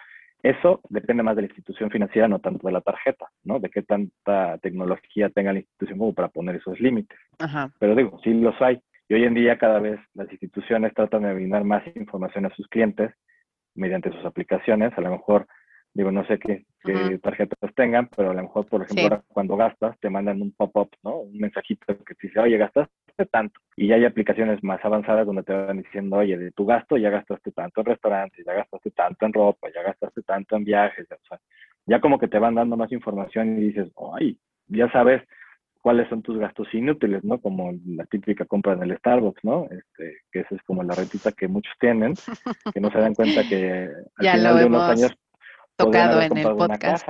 Eso 0.44 0.82
depende 0.90 1.24
más 1.24 1.36
de 1.36 1.42
la 1.44 1.48
institución 1.48 1.90
financiera, 1.90 2.28
no 2.28 2.40
tanto 2.40 2.68
de 2.68 2.74
la 2.74 2.82
tarjeta, 2.82 3.28
¿no? 3.44 3.60
De 3.60 3.70
qué 3.70 3.82
tanta 3.82 4.58
tecnología 4.60 5.30
tenga 5.30 5.52
la 5.52 5.60
institución 5.60 5.98
como 5.98 6.14
para 6.14 6.28
poner 6.30 6.56
esos 6.58 6.80
límites. 6.80 7.18
Pero 7.80 7.96
digo, 7.96 8.20
sí 8.24 8.34
los 8.34 8.60
hay. 8.62 8.80
Y 9.10 9.16
hoy 9.16 9.24
en 9.24 9.34
día 9.34 9.58
cada 9.58 9.80
vez 9.80 10.00
las 10.14 10.32
instituciones 10.32 10.94
tratan 10.94 11.24
de 11.24 11.34
brindar 11.34 11.64
más 11.64 11.84
información 11.96 12.46
a 12.46 12.54
sus 12.56 12.68
clientes 12.68 13.12
mediante 13.74 14.12
sus 14.12 14.26
aplicaciones. 14.26 14.96
A 14.98 15.02
lo 15.02 15.12
mejor 15.12 15.48
Digo, 15.94 16.12
no 16.12 16.26
sé 16.28 16.38
qué, 16.38 16.66
tarjetas 17.22 17.74
tengan, 17.76 18.08
pero 18.16 18.32
a 18.32 18.34
lo 18.34 18.44
mejor, 18.44 18.68
por 18.68 18.84
ejemplo, 18.84 19.24
cuando 19.30 19.58
gastas, 19.58 20.00
te 20.00 20.10
mandan 20.10 20.42
un 20.42 20.52
pop-up, 20.52 20.90
¿no? 21.04 21.18
Un 21.22 21.38
mensajito 21.38 21.86
que 22.04 22.14
te 22.14 22.28
dice, 22.28 22.40
oye, 22.40 22.58
gastaste 22.58 22.92
tanto. 23.32 23.60
Y 23.76 23.88
ya 23.88 23.96
hay 23.96 24.06
aplicaciones 24.06 24.64
más 24.64 24.84
avanzadas 24.86 25.26
donde 25.26 25.44
te 25.44 25.54
van 25.54 25.82
diciendo, 25.82 26.18
oye, 26.18 26.38
de 26.38 26.52
tu 26.52 26.66
gasto 26.66 26.98
ya 26.98 27.10
gastaste 27.10 27.52
tanto 27.52 27.82
en 27.82 27.86
restaurantes, 27.88 28.46
ya 28.46 28.54
gastaste 28.54 28.92
tanto 28.92 29.26
en 29.26 29.34
ropa, 29.34 29.70
ya 29.74 29.82
gastaste 29.82 30.22
tanto 30.22 30.56
en 30.56 30.64
viajes. 30.66 31.08
O 31.12 31.28
sea, 31.28 31.40
ya 31.88 32.00
como 32.00 32.20
que 32.20 32.28
te 32.28 32.40
van 32.40 32.56
dando 32.56 32.78
más 32.78 32.92
información 32.92 33.58
y 33.58 33.68
dices, 33.68 33.92
ay, 34.14 34.38
ya 34.68 34.92
sabes 34.92 35.24
cuáles 35.82 36.10
son 36.10 36.22
tus 36.22 36.38
gastos 36.38 36.68
inútiles, 36.74 37.24
¿no? 37.24 37.40
Como 37.40 37.72
la 37.86 38.06
típica 38.06 38.46
compra 38.46 38.74
en 38.74 38.84
el 38.84 38.98
Starbucks, 38.98 39.44
¿no? 39.44 39.66
Este, 39.72 40.18
que 40.32 40.42
esa 40.42 40.56
es 40.56 40.62
como 40.64 40.84
la 40.84 40.94
retita 40.94 41.32
que 41.32 41.48
muchos 41.48 41.74
tienen, 41.80 42.14
que 42.74 42.82
no 42.82 42.92
se 42.92 43.00
dan 43.00 43.16
cuenta 43.16 43.48
que 43.48 43.90
al 44.18 44.26
ya 44.26 44.34
final 44.34 44.58
de 44.58 44.66
unos 44.66 44.82
años 44.84 45.18
tocado 45.78 46.22
en 46.22 46.38
el 46.38 46.56
podcast. 46.56 47.08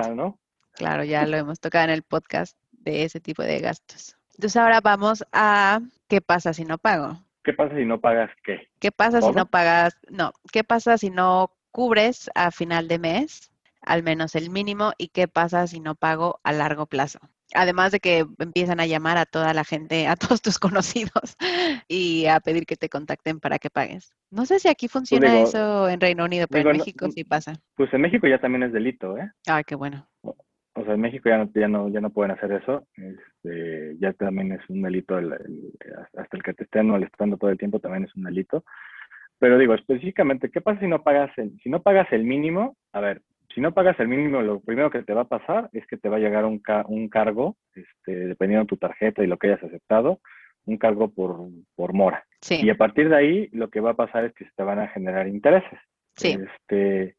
Claro, 0.73 1.03
ya 1.03 1.25
lo 1.25 1.37
hemos 1.37 1.59
tocado 1.59 1.85
en 1.85 1.89
el 1.91 2.03
podcast 2.03 2.55
de 2.71 3.03
ese 3.03 3.19
tipo 3.19 3.41
de 3.41 3.59
gastos. 3.59 4.15
Entonces 4.35 4.57
ahora 4.57 4.81
vamos 4.81 5.25
a 5.31 5.79
¿qué 6.07 6.21
pasa 6.21 6.53
si 6.53 6.65
no 6.65 6.77
pago? 6.77 7.17
¿Qué 7.43 7.53
pasa 7.53 7.75
si 7.75 7.85
no 7.85 7.99
pagas 7.99 8.29
qué? 8.43 8.69
¿Qué 8.79 8.91
pasa 8.91 9.21
si 9.21 9.31
no 9.31 9.47
pagas? 9.47 9.97
No, 10.09 10.33
¿qué 10.51 10.63
pasa 10.63 10.97
si 10.97 11.09
no 11.09 11.51
cubres 11.71 12.29
a 12.35 12.51
final 12.51 12.87
de 12.87 12.99
mes 12.99 13.51
al 13.81 14.03
menos 14.03 14.35
el 14.35 14.49
mínimo 14.49 14.91
y 14.97 15.07
qué 15.07 15.27
pasa 15.27 15.65
si 15.65 15.79
no 15.79 15.95
pago 15.95 16.39
a 16.43 16.51
largo 16.51 16.85
plazo? 16.85 17.19
Además 17.53 17.91
de 17.91 17.99
que 17.99 18.25
empiezan 18.39 18.79
a 18.79 18.85
llamar 18.85 19.17
a 19.17 19.25
toda 19.25 19.53
la 19.53 19.63
gente, 19.63 20.07
a 20.07 20.15
todos 20.37 20.41
tus 20.41 20.59
conocidos 20.59 21.37
y 21.87 22.25
a 22.25 22.39
pedir 22.39 22.65
que 22.65 22.75
te 22.75 22.89
contacten 22.89 23.39
para 23.39 23.59
que 23.59 23.69
pagues. 23.69 24.13
No 24.31 24.45
sé 24.45 24.59
si 24.59 24.67
aquí 24.67 24.87
pues 24.87 24.93
funciona 24.93 25.41
eso 25.41 25.87
en 25.89 26.01
Reino 26.01 26.25
Unido, 26.25 26.47
pero 26.49 26.71
en 26.71 26.77
México 26.77 27.09
sí 27.09 27.23
pasa. 27.23 27.53
Pues 27.75 27.93
en 27.93 28.01
México 28.01 28.27
ya 28.27 28.39
también 28.39 28.63
es 28.63 28.73
delito, 28.73 29.17
¿eh? 29.17 29.31
Ah, 29.47 29.63
qué 29.63 29.75
bueno. 29.75 30.07
O, 30.21 30.83
sea, 30.83 30.93
en 30.93 31.01
México 31.01 31.29
ya 31.29 31.37
no, 31.37 31.49
ya 31.53 31.67
no, 31.67 31.89
ya 31.89 32.01
no 32.01 32.09
pueden 32.11 32.31
hacer 32.31 32.51
eso. 32.51 32.87
Este, 32.95 33.95
ya 33.99 34.13
también 34.13 34.51
es 34.51 34.61
un 34.69 34.81
delito, 34.81 35.17
hasta 35.17 36.37
el 36.37 36.43
que 36.43 36.53
te 36.53 36.65
estén 36.65 36.87
molestando 36.89 37.37
todo 37.37 37.49
el 37.49 37.57
tiempo 37.57 37.79
también 37.79 38.03
es 38.03 38.15
un 38.15 38.23
delito. 38.23 38.63
Pero 39.39 39.57
digo, 39.57 39.73
específicamente, 39.73 40.49
¿qué 40.49 40.61
pasa 40.61 40.79
si 40.79 40.87
no 40.87 41.03
pagas 41.03 41.35
el, 41.37 41.57
si 41.61 41.69
no 41.69 41.81
pagas 41.81 42.11
el 42.11 42.23
mínimo? 42.23 42.75
A 42.91 42.99
ver, 42.99 43.21
si 43.57 43.61
no 43.61 43.73
pagas 43.73 43.99
el 43.99 44.07
mínimo, 44.07 44.43
lo 44.43 44.59
primero 44.59 44.91
que 44.91 45.01
te 45.01 45.15
va 45.15 45.21
a 45.21 45.27
pasar 45.27 45.71
es 45.73 45.87
que 45.87 45.97
te 45.97 46.09
va 46.09 46.17
a 46.17 46.19
llegar 46.19 46.45
un, 46.45 46.61
un 46.89 47.09
cargo, 47.09 47.57
este, 47.73 48.27
dependiendo 48.27 48.65
de 48.65 48.67
tu 48.67 48.77
tarjeta 48.77 49.23
y 49.23 49.27
lo 49.27 49.37
que 49.37 49.47
hayas 49.47 49.63
aceptado, 49.63 50.19
un 50.65 50.77
cargo 50.77 51.09
por, 51.09 51.39
por 51.75 51.91
mora. 51.91 52.23
Y 52.47 52.69
a 52.69 52.77
partir 52.77 53.09
de 53.09 53.15
ahí, 53.15 53.49
lo 53.53 53.71
que 53.71 53.79
va 53.79 53.91
a 53.91 53.95
pasar 53.95 54.25
es 54.25 54.35
que 54.35 54.45
se 54.45 54.51
te 54.55 54.61
van 54.61 54.77
a 54.77 54.89
generar 54.89 55.27
intereses. 55.27 55.79
Sí. 56.15 56.37
Este, 56.39 57.15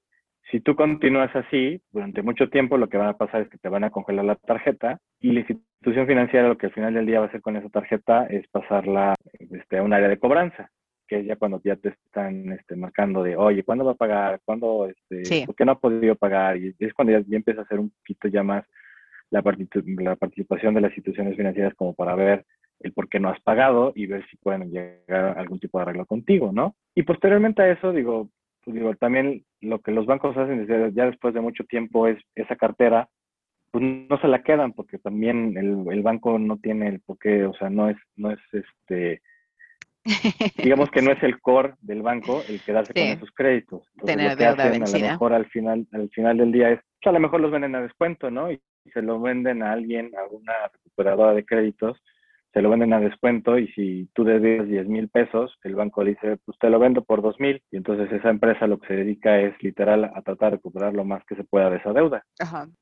si 0.48 0.60
tú 0.60 0.76
continúas 0.76 1.34
así, 1.34 1.82
durante 1.90 2.22
mucho 2.22 2.48
tiempo 2.50 2.78
lo 2.78 2.88
que 2.88 2.98
va 2.98 3.08
a 3.08 3.18
pasar 3.18 3.42
es 3.42 3.48
que 3.48 3.58
te 3.58 3.68
van 3.68 3.82
a 3.82 3.90
congelar 3.90 4.24
la 4.24 4.36
tarjeta 4.36 5.00
y 5.18 5.32
la 5.32 5.40
institución 5.40 6.06
financiera 6.06 6.46
lo 6.46 6.56
que 6.56 6.66
al 6.66 6.72
final 6.72 6.94
del 6.94 7.06
día 7.06 7.18
va 7.18 7.24
a 7.26 7.28
hacer 7.30 7.42
con 7.42 7.56
esa 7.56 7.68
tarjeta 7.68 8.26
es 8.26 8.46
pasarla 8.46 9.16
este, 9.40 9.78
a 9.78 9.82
un 9.82 9.92
área 9.92 10.06
de 10.06 10.20
cobranza 10.20 10.70
que 11.08 11.20
es 11.20 11.26
ya 11.26 11.36
cuando 11.36 11.60
ya 11.64 11.76
te 11.76 11.88
están 11.88 12.52
este, 12.52 12.76
marcando 12.76 13.22
de, 13.22 13.36
oye, 13.36 13.64
¿cuándo 13.64 13.84
va 13.84 13.92
a 13.92 13.96
pagar? 13.96 14.40
¿Cuándo, 14.44 14.86
este, 14.86 15.46
por 15.46 15.56
qué 15.56 15.64
no 15.64 15.72
ha 15.72 15.80
podido 15.80 16.14
pagar? 16.14 16.56
Y 16.56 16.74
es 16.78 16.94
cuando 16.94 17.18
ya, 17.18 17.36
empieza 17.36 17.62
a 17.62 17.64
hacer 17.64 17.80
un 17.80 17.90
poquito 17.90 18.28
ya 18.28 18.42
más 18.42 18.64
la, 19.30 19.42
la 19.42 20.16
participación 20.16 20.74
de 20.74 20.80
las 20.82 20.90
instituciones 20.90 21.36
financieras 21.36 21.74
como 21.74 21.94
para 21.94 22.14
ver 22.14 22.44
el 22.80 22.92
por 22.92 23.08
qué 23.08 23.18
no 23.18 23.30
has 23.30 23.40
pagado 23.40 23.92
y 23.94 24.06
ver 24.06 24.24
si 24.30 24.36
pueden 24.36 24.70
llegar 24.70 25.24
a 25.24 25.32
algún 25.32 25.58
tipo 25.58 25.78
de 25.78 25.82
arreglo 25.82 26.06
contigo, 26.06 26.52
¿no? 26.52 26.76
Y 26.94 27.02
posteriormente 27.02 27.62
a 27.62 27.72
eso, 27.72 27.92
digo, 27.92 28.28
pues 28.64 28.76
digo, 28.76 28.94
también 28.94 29.44
lo 29.60 29.80
que 29.80 29.90
los 29.90 30.06
bancos 30.06 30.36
hacen 30.36 30.66
ya 30.94 31.06
después 31.06 31.34
de 31.34 31.40
mucho 31.40 31.64
tiempo 31.64 32.06
es 32.06 32.18
esa 32.34 32.54
cartera, 32.54 33.08
pues 33.70 33.84
no 33.84 34.20
se 34.20 34.28
la 34.28 34.42
quedan 34.42 34.72
porque 34.72 34.98
también 34.98 35.56
el, 35.56 35.84
el 35.90 36.02
banco 36.02 36.38
no 36.38 36.58
tiene 36.58 36.88
el 36.88 37.00
por 37.00 37.18
qué, 37.18 37.44
o 37.44 37.54
sea, 37.54 37.68
no 37.70 37.88
es, 37.88 37.96
no 38.16 38.30
es 38.30 38.38
este 38.52 39.22
digamos 40.56 40.90
que 40.90 41.02
no 41.02 41.12
es 41.12 41.22
el 41.22 41.40
core 41.40 41.74
del 41.80 42.02
banco 42.02 42.42
el 42.48 42.60
quedarse 42.60 42.92
con 42.92 43.02
esos 43.02 43.30
créditos. 43.32 43.82
Tener 44.04 44.36
deuda 44.36 44.70
vencida. 44.70 44.98
A 44.98 45.00
lo 45.00 45.12
mejor 45.12 45.32
al 45.32 45.46
final, 45.46 45.86
al 45.92 46.08
final 46.10 46.38
del 46.38 46.52
día 46.52 46.70
es, 46.70 46.80
pues, 47.00 47.10
a 47.10 47.12
lo 47.12 47.20
mejor 47.20 47.40
los 47.40 47.50
venden 47.50 47.74
a 47.74 47.82
descuento, 47.82 48.30
¿no? 48.30 48.50
Y 48.50 48.60
se 48.92 49.02
lo 49.02 49.20
venden 49.20 49.62
a 49.62 49.72
alguien, 49.72 50.10
a 50.16 50.24
una 50.32 50.54
recuperadora 50.72 51.34
de 51.34 51.44
créditos, 51.44 52.02
se 52.52 52.62
lo 52.62 52.70
venden 52.70 52.92
a 52.92 53.00
descuento 53.00 53.58
y 53.58 53.68
si 53.68 54.08
tú 54.14 54.24
debes 54.24 54.68
10 54.68 54.88
mil 54.88 55.08
pesos, 55.08 55.56
el 55.62 55.74
banco 55.74 56.04
dice, 56.04 56.38
pues 56.44 56.58
te 56.58 56.70
lo 56.70 56.78
vendo 56.78 57.02
por 57.02 57.22
2 57.22 57.38
mil 57.40 57.62
y 57.70 57.76
entonces 57.76 58.10
esa 58.12 58.30
empresa 58.30 58.66
lo 58.66 58.78
que 58.78 58.88
se 58.88 58.96
dedica 58.96 59.40
es 59.40 59.54
literal 59.62 60.04
a 60.04 60.22
tratar 60.22 60.50
de 60.50 60.56
recuperar 60.56 60.94
lo 60.94 61.04
más 61.04 61.22
que 61.26 61.36
se 61.36 61.44
pueda 61.44 61.70
de 61.70 61.76
esa 61.76 61.92
deuda. 61.92 62.24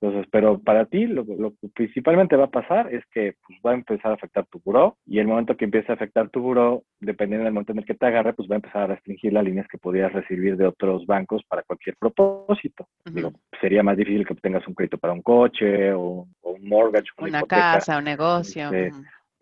Entonces, 0.00 0.26
pero 0.30 0.58
para 0.58 0.86
ti 0.86 1.06
lo, 1.06 1.24
que 1.26 1.68
principalmente 1.74 2.36
va 2.36 2.44
a 2.44 2.50
pasar 2.50 2.92
es 2.92 3.04
que 3.10 3.34
pues, 3.46 3.58
va 3.64 3.72
a 3.72 3.74
empezar 3.74 4.12
a 4.12 4.14
afectar 4.14 4.46
tu 4.46 4.60
buró 4.64 4.96
y 5.06 5.18
el 5.18 5.26
momento 5.26 5.56
que 5.56 5.64
empiece 5.64 5.90
a 5.90 5.96
afectar 5.96 6.28
tu 6.30 6.40
buró, 6.40 6.84
dependiendo 7.00 7.44
del 7.44 7.54
momento 7.54 7.72
en 7.72 7.78
el 7.78 7.84
que 7.84 7.94
te 7.94 8.06
agarre, 8.06 8.32
pues 8.34 8.48
va 8.48 8.54
a 8.54 8.56
empezar 8.56 8.82
a 8.82 8.86
restringir 8.88 9.32
las 9.32 9.44
líneas 9.44 9.66
que 9.68 9.78
podrías 9.78 10.12
recibir 10.12 10.56
de 10.56 10.66
otros 10.66 11.06
bancos 11.06 11.42
para 11.48 11.62
cualquier 11.62 11.96
propósito. 11.98 12.88
Digo, 13.04 13.32
sería 13.60 13.82
más 13.82 13.96
difícil 13.96 14.26
que 14.26 14.32
obtengas 14.32 14.66
un 14.66 14.74
crédito 14.74 14.98
para 14.98 15.12
un 15.12 15.22
coche 15.22 15.92
o, 15.92 16.26
un 16.42 16.68
mortgage. 16.68 17.08
Una, 17.18 17.42
casa, 17.42 17.98
un 17.98 18.04
negocio. 18.04 18.72
Este, 18.72 18.92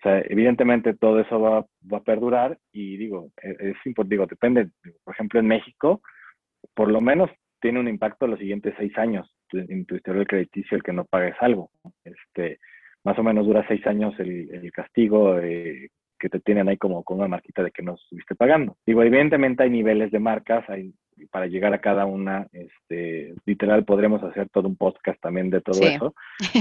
sea, 0.05 0.23
evidentemente 0.29 0.95
todo 0.95 1.21
eso 1.21 1.41
va, 1.41 1.59
a 1.59 2.01
perdurar 2.01 2.59
y 2.73 2.97
digo, 2.97 3.31
e, 3.43 3.51
es, 3.71 3.77
importante, 3.87 4.15
digo, 4.15 4.27
depende, 4.27 4.69
por 5.03 5.15
ejemplo, 5.15 5.41
en 5.41 5.47
México, 5.47 6.03
por 6.75 6.91
lo 6.91 7.01
menos 7.01 7.31
tiene 7.61 7.81
un 7.81 7.89
impacto 7.89 8.27
los 8.27 8.39
siguientes 8.39 8.75
seis 8.79 8.97
años 8.99 9.35
en 9.53 9.87
tu 9.87 9.97
historial 9.97 10.27
crediticio 10.27 10.77
el 10.77 10.83
que 10.83 10.93
no 10.93 11.05
pagues 11.05 11.35
algo. 11.41 11.71
Este, 12.05 12.59
más 13.05 13.19
o 13.19 13.23
menos 13.23 13.47
dura 13.47 13.67
seis 13.67 13.87
años 13.87 14.15
el, 14.19 14.51
el 14.53 14.73
castigo 14.73 15.39
eh, 15.39 15.89
que 16.19 16.29
te 16.29 16.41
tienen 16.41 16.69
ahí 16.69 16.77
como 16.77 17.03
con 17.03 17.19
una 17.19 17.29
marquita 17.29 17.63
de 17.63 17.71
que 17.71 17.83
no 17.83 17.95
estuviste 17.95 18.35
pagando. 18.35 18.77
Digo, 18.87 19.03
evidentemente 19.03 19.63
hay 19.63 19.71
niveles 19.71 20.11
de 20.11 20.19
marcas, 20.19 20.69
hay 20.69 20.95
para 21.31 21.47
llegar 21.47 21.73
a 21.75 21.81
cada 21.81 22.07
una, 22.07 22.47
este, 22.53 23.35
literal 23.47 23.85
podremos 23.85 24.23
hacer 24.23 24.49
todo 24.49 24.69
un 24.69 24.77
podcast 24.77 25.21
también 25.21 25.51
de 25.51 25.61
todo 25.61 25.81
eso. 25.83 26.15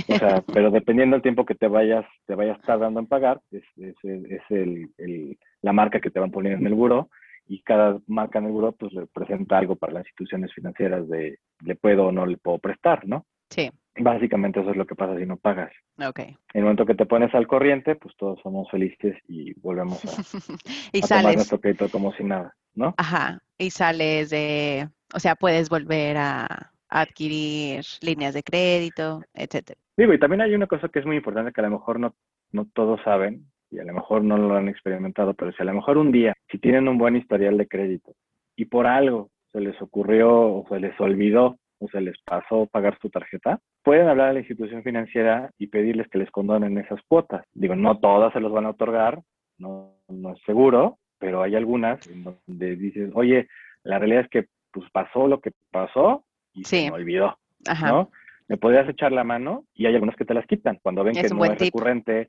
O 0.10 0.18
sea, 0.18 0.42
pero 0.54 0.72
dependiendo 0.72 1.16
del 1.16 1.24
tiempo 1.24 1.46
que 1.46 1.56
te 1.56 1.68
vayas, 1.68 2.06
te 2.26 2.36
vayas 2.36 2.60
tardando 2.62 3.00
en 3.00 3.08
pagar, 3.08 3.42
es, 3.52 3.64
es, 3.78 3.96
es 4.04 4.42
el, 4.50 4.90
el, 4.98 5.38
la 5.62 5.74
marca 5.74 6.00
que 6.00 6.10
te 6.10 6.20
van 6.20 6.32
poniendo 6.32 6.60
en 6.60 6.68
el 6.68 6.74
buro 6.74 7.10
y 7.48 7.62
cada 7.62 8.00
marca 8.08 8.40
en 8.40 8.46
el 8.46 8.52
buro 8.52 8.72
pues 8.72 8.94
representa 8.94 9.58
algo 9.58 9.76
para 9.76 9.94
las 9.94 10.06
instituciones 10.06 10.54
financieras 10.54 11.08
de 11.10 11.40
le 11.62 11.76
puedo 11.76 12.08
o 12.08 12.12
no 12.12 12.26
le 12.26 12.38
puedo 12.38 12.58
prestar, 12.60 13.08
¿no? 13.08 13.26
Sí. 13.50 13.70
Básicamente 13.96 14.60
eso 14.60 14.72
es 14.72 14.78
lo 14.78 14.88
que 14.88 14.96
pasa 14.96 15.18
si 15.18 15.26
no 15.26 15.38
pagas. 15.38 15.72
Ok. 16.04 16.20
En 16.20 16.36
el 16.54 16.64
momento 16.64 16.86
que 16.86 16.96
te 16.96 17.06
pones 17.06 17.34
al 17.36 17.48
corriente, 17.48 17.96
pues 17.96 18.16
todos 18.18 18.40
somos 18.42 18.70
felices 18.72 19.16
y 19.28 19.54
volvemos 19.60 20.04
a, 20.06 20.22
y 20.92 21.02
tomar 21.02 21.36
nuestro 21.36 21.60
crédito 21.60 21.90
como 21.90 22.12
si 22.14 22.24
nada, 22.24 22.56
¿no? 22.74 22.96
Ajá. 22.98 23.40
Y 23.58 23.70
sales 23.70 24.30
de, 24.30 24.90
o 25.14 25.20
sea, 25.20 25.36
puedes 25.36 25.70
volver 25.70 26.18
a, 26.18 26.74
adquirir 26.94 27.84
líneas 28.02 28.36
de 28.36 28.44
crédito, 28.44 29.24
etcétera. 29.34 29.80
Digo, 29.98 30.14
y 30.14 30.20
también 30.20 30.42
hay 30.42 30.54
una 30.54 30.68
cosa 30.68 30.90
que 30.90 31.00
es 31.00 31.06
muy 31.06 31.18
importante 31.18 31.52
que 31.52 31.62
a 31.62 31.64
lo 31.64 31.72
mejor 31.72 32.00
no, 32.00 32.14
no 32.52 32.68
todos 32.74 33.02
saben 33.04 33.48
y 33.72 33.80
a 33.80 33.84
lo 33.84 33.94
mejor 33.94 34.24
no 34.24 34.38
lo 34.38 34.56
han 34.56 34.70
experimentado, 34.70 35.34
pero 35.34 35.52
si 35.52 35.62
a 35.64 35.66
lo 35.66 35.74
mejor 35.74 35.98
un 35.98 36.12
día, 36.12 36.36
si 36.52 36.60
tienen 36.60 36.88
un 36.88 37.00
buen 37.00 37.16
historial 37.16 37.58
de 37.58 37.68
crédito 37.68 38.14
y 38.56 38.66
por 38.66 38.86
algo 38.86 39.32
se 39.52 39.60
les 39.60 39.80
ocurrió 39.82 40.32
o 40.32 40.66
se 40.70 40.80
les 40.80 41.00
olvidó 41.02 41.58
o 41.80 41.88
se 41.90 42.00
les 42.00 42.16
pasó 42.24 42.68
pagar 42.68 42.98
su 43.02 43.10
tarjeta, 43.10 43.60
pueden 43.84 44.08
hablar 44.08 44.30
a 44.30 44.34
la 44.34 44.40
institución 44.40 44.84
financiera 44.84 45.50
y 45.58 45.68
pedirles 45.68 46.08
que 46.10 46.20
les 46.20 46.30
condonen 46.30 46.78
esas 46.78 47.02
cuotas. 47.08 47.44
Digo, 47.54 47.76
no 47.76 48.00
todas 48.00 48.32
se 48.34 48.40
los 48.40 48.52
van 48.52 48.68
a 48.68 48.72
otorgar, 48.72 49.20
no, 49.58 49.96
no 50.08 50.34
es 50.34 50.42
seguro, 50.46 51.00
pero 51.24 51.42
hay 51.42 51.56
algunas 51.56 52.02
donde 52.14 52.76
dices, 52.76 53.10
oye, 53.14 53.48
la 53.84 53.98
realidad 53.98 54.24
es 54.24 54.30
que 54.30 54.48
pues 54.72 54.90
pasó 54.92 55.30
lo 55.30 55.40
que 55.40 55.52
pasó 55.72 56.26
y 56.54 56.66
se 56.66 56.92
me 56.92 56.92
olvidó, 56.92 57.40
¿no? 57.82 58.12
Me 58.50 58.58
podrías 58.58 58.90
echar 58.90 59.14
la 59.14 59.24
mano 59.24 59.64
y 59.74 59.86
hay 59.86 59.94
algunas 59.94 60.18
que 60.18 60.26
te 60.26 60.34
las 60.34 60.46
quitan 60.46 60.80
cuando 60.84 61.02
ven 61.02 61.16
que 61.16 61.30
no 61.30 61.46
es 61.46 61.58
recurrente, 61.58 62.28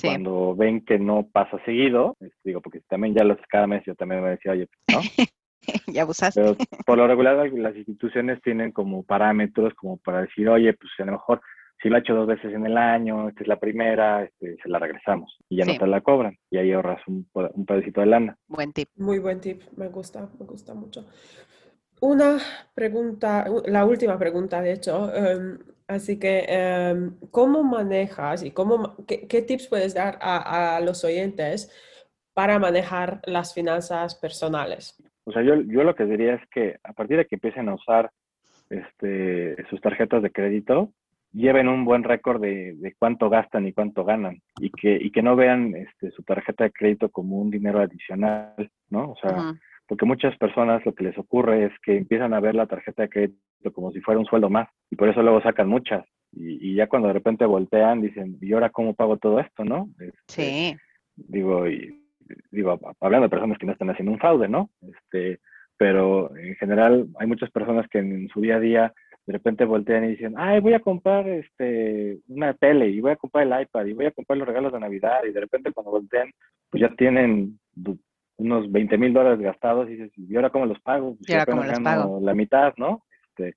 cuando 0.00 0.54
ven 0.54 0.84
que 0.84 1.00
no 1.00 1.26
pasa 1.32 1.58
seguido, 1.64 2.16
digo, 2.44 2.60
porque 2.60 2.80
también 2.88 3.12
ya 3.12 3.24
los 3.24 3.38
cada 3.48 3.66
mes 3.66 3.82
yo 3.84 3.96
también 3.96 4.22
me 4.22 4.30
decía, 4.30 4.52
oye, 4.52 4.68
¿no? 4.92 5.00
ya 5.88 6.02
abusaste. 6.02 6.40
Pero 6.40 6.56
por 6.86 6.96
lo 6.96 7.08
regular 7.08 7.52
las 7.52 7.74
instituciones 7.74 8.40
tienen 8.42 8.70
como 8.70 9.02
parámetros 9.02 9.74
como 9.74 9.96
para 9.96 10.20
decir, 10.20 10.48
oye, 10.48 10.74
pues 10.74 10.92
a 11.00 11.04
lo 11.06 11.12
mejor 11.12 11.40
si 11.80 11.88
lo 11.88 11.96
ha 11.96 12.00
hecho 12.00 12.14
dos 12.14 12.26
veces 12.26 12.52
en 12.52 12.66
el 12.66 12.76
año, 12.76 13.28
esta 13.28 13.42
es 13.42 13.48
la 13.48 13.58
primera, 13.58 14.24
este, 14.24 14.56
se 14.62 14.68
la 14.68 14.78
regresamos 14.78 15.36
y 15.48 15.56
ya 15.56 15.64
no 15.64 15.76
te 15.78 15.86
la 15.86 16.00
cobran 16.00 16.36
y 16.50 16.58
ahí 16.58 16.72
ahorras 16.72 17.00
un, 17.06 17.28
un 17.32 17.66
pedacito 17.66 18.00
de 18.00 18.06
lana. 18.06 18.36
Buen 18.48 18.72
tip. 18.72 18.88
Muy 18.96 19.18
buen 19.18 19.40
tip, 19.40 19.62
me 19.76 19.88
gusta, 19.88 20.28
me 20.38 20.46
gusta 20.46 20.74
mucho. 20.74 21.06
Una 22.00 22.38
pregunta, 22.74 23.46
la 23.66 23.84
última 23.84 24.18
pregunta, 24.18 24.60
de 24.60 24.72
hecho. 24.72 25.12
em, 25.14 25.58
así 25.86 26.18
que, 26.18 26.44
em, 26.48 27.16
¿cómo 27.30 27.62
manejas 27.62 28.42
y 28.42 28.50
cómo, 28.50 28.96
qué, 29.06 29.26
qué 29.26 29.42
tips 29.42 29.68
puedes 29.68 29.94
dar 29.94 30.18
a, 30.20 30.76
a 30.76 30.80
los 30.80 31.04
oyentes 31.04 31.72
para 32.34 32.58
manejar 32.58 33.20
las 33.24 33.54
finanzas 33.54 34.14
personales? 34.14 34.96
O 35.24 35.32
sea, 35.32 35.42
yo, 35.42 35.56
yo 35.56 35.82
lo 35.82 35.94
que 35.94 36.04
diría 36.04 36.34
es 36.34 36.48
que 36.50 36.78
a 36.82 36.92
partir 36.92 37.16
de 37.18 37.26
que 37.26 37.34
empiecen 37.34 37.68
a 37.68 37.74
usar 37.74 38.10
este, 38.70 39.56
sus 39.68 39.80
tarjetas 39.80 40.22
de 40.22 40.30
crédito, 40.30 40.92
lleven 41.32 41.68
un 41.68 41.84
buen 41.84 42.04
récord 42.04 42.40
de, 42.40 42.74
de 42.74 42.94
cuánto 42.98 43.28
gastan 43.28 43.66
y 43.66 43.72
cuánto 43.72 44.04
ganan 44.04 44.40
y 44.60 44.70
que, 44.70 44.98
y 45.00 45.10
que 45.10 45.22
no 45.22 45.36
vean 45.36 45.74
este, 45.74 46.10
su 46.10 46.22
tarjeta 46.22 46.64
de 46.64 46.72
crédito 46.72 47.10
como 47.10 47.36
un 47.36 47.50
dinero 47.50 47.80
adicional, 47.80 48.70
¿no? 48.90 49.12
O 49.12 49.16
sea, 49.16 49.54
porque 49.86 50.06
muchas 50.06 50.36
personas 50.36 50.84
lo 50.84 50.94
que 50.94 51.04
les 51.04 51.18
ocurre 51.18 51.66
es 51.66 51.72
que 51.82 51.96
empiezan 51.96 52.34
a 52.34 52.40
ver 52.40 52.54
la 52.54 52.66
tarjeta 52.66 53.02
de 53.02 53.08
crédito 53.08 53.72
como 53.72 53.92
si 53.92 54.00
fuera 54.00 54.20
un 54.20 54.26
sueldo 54.26 54.50
más 54.50 54.68
y 54.90 54.96
por 54.96 55.08
eso 55.08 55.22
luego 55.22 55.40
sacan 55.42 55.68
muchas 55.68 56.04
y, 56.32 56.70
y 56.70 56.74
ya 56.74 56.88
cuando 56.88 57.08
de 57.08 57.14
repente 57.14 57.46
voltean 57.46 58.00
dicen, 58.00 58.36
¿y 58.40 58.52
ahora 58.52 58.70
cómo 58.70 58.94
pago 58.94 59.16
todo 59.16 59.40
esto, 59.40 59.64
no? 59.64 59.88
Este, 59.98 60.18
Sí, 60.28 60.76
digo, 61.16 61.68
y, 61.68 62.02
digo, 62.50 62.78
hablando 63.00 63.26
de 63.26 63.30
personas 63.30 63.58
que 63.58 63.66
no 63.66 63.72
están 63.72 63.90
haciendo 63.90 64.12
un 64.12 64.18
fraude, 64.18 64.48
¿no? 64.48 64.70
Este, 64.82 65.40
pero 65.76 66.36
en 66.36 66.54
general 66.56 67.06
hay 67.18 67.26
muchas 67.26 67.50
personas 67.50 67.86
que 67.88 67.98
en 67.98 68.28
su 68.28 68.40
día 68.40 68.56
a 68.56 68.60
día 68.60 68.94
de 69.28 69.34
repente 69.34 69.66
voltean 69.66 70.04
y 70.04 70.08
dicen, 70.12 70.32
ay, 70.38 70.58
voy 70.60 70.72
a 70.72 70.80
comprar 70.80 71.28
este, 71.28 72.18
una 72.28 72.54
tele 72.54 72.88
y 72.88 72.98
voy 73.02 73.10
a 73.10 73.16
comprar 73.16 73.46
el 73.46 73.60
iPad 73.60 73.84
y 73.84 73.92
voy 73.92 74.06
a 74.06 74.10
comprar 74.10 74.38
los 74.38 74.48
regalos 74.48 74.72
de 74.72 74.80
Navidad 74.80 75.20
y 75.28 75.32
de 75.32 75.40
repente 75.40 75.70
cuando 75.70 75.90
voltean, 75.90 76.30
pues 76.70 76.80
ya 76.80 76.88
tienen 76.96 77.60
unos 78.38 78.72
20 78.72 78.96
mil 78.96 79.12
dólares 79.12 79.38
gastados 79.38 79.86
y 79.90 79.96
dices, 79.96 80.12
¿y 80.16 80.34
ahora 80.34 80.48
cómo 80.48 80.64
los 80.64 80.80
pago? 80.80 81.14
Pues 81.16 81.28
¿Y 81.28 81.32
ahora 81.34 81.44
cómo 81.44 81.62
los 81.62 81.80
pago? 81.80 82.20
La 82.22 82.32
mitad, 82.32 82.72
¿no? 82.78 83.02
Este, 83.36 83.54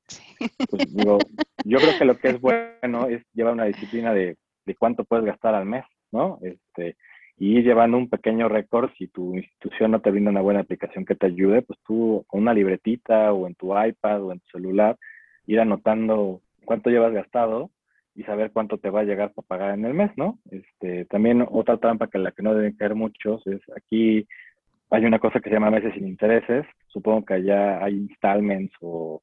pues 0.70 0.94
digo, 0.94 1.20
yo 1.64 1.78
creo 1.78 1.98
que 1.98 2.06
lo 2.06 2.18
que 2.18 2.28
es 2.28 2.42
bueno 2.42 3.08
es 3.08 3.24
llevar 3.34 3.54
una 3.54 3.64
disciplina 3.64 4.14
de, 4.14 4.36
de 4.66 4.76
cuánto 4.76 5.06
puedes 5.06 5.24
gastar 5.24 5.56
al 5.56 5.66
mes, 5.66 5.86
¿no? 6.12 6.38
Este, 6.42 6.98
y 7.38 7.60
ir 7.60 7.64
llevando 7.64 7.98
un 7.98 8.10
pequeño 8.10 8.50
récord. 8.50 8.90
Si 8.98 9.08
tu 9.08 9.38
institución 9.38 9.92
no 9.92 10.02
te 10.02 10.12
brinda 10.12 10.32
una 10.32 10.42
buena 10.42 10.60
aplicación 10.60 11.06
que 11.06 11.16
te 11.16 11.28
ayude, 11.28 11.62
pues 11.62 11.80
tú 11.86 12.26
con 12.28 12.42
una 12.42 12.54
libretita 12.54 13.32
o 13.32 13.48
en 13.48 13.56
tu 13.56 13.72
iPad 13.74 14.22
o 14.22 14.34
en 14.34 14.42
tu 14.42 14.50
celular, 14.50 14.98
ir 15.54 15.60
anotando 15.60 16.42
cuánto 16.66 16.90
llevas 16.90 17.14
gastado 17.14 17.72
y 18.16 18.24
saber 18.24 18.52
cuánto 18.52 18.78
te 18.78 18.90
va 18.90 19.02
a 19.02 19.04
llegar 19.04 19.34
para 19.34 19.48
pagar 19.48 19.74
en 19.74 19.86
el 19.86 19.94
mes, 19.94 20.12
¿no? 20.18 20.40
Este, 20.52 21.06
también 21.06 21.46
otra 21.50 21.78
trampa 21.78 22.08
que 22.08 22.18
la 22.20 22.32
que 22.32 22.44
no 22.44 22.54
deben 22.54 22.76
caer 22.76 22.96
muchos 22.96 23.46
es 23.48 23.62
aquí 23.76 24.28
hay 24.90 25.06
una 25.06 25.20
cosa 25.20 25.40
que 25.40 25.50
se 25.50 25.56
llama 25.56 25.72
meses 25.72 25.94
sin 25.94 26.08
intereses. 26.08 26.66
Supongo 26.88 27.26
que 27.26 27.36
allá 27.36 27.84
hay 27.84 27.96
installments 27.96 28.74
o, 28.82 29.22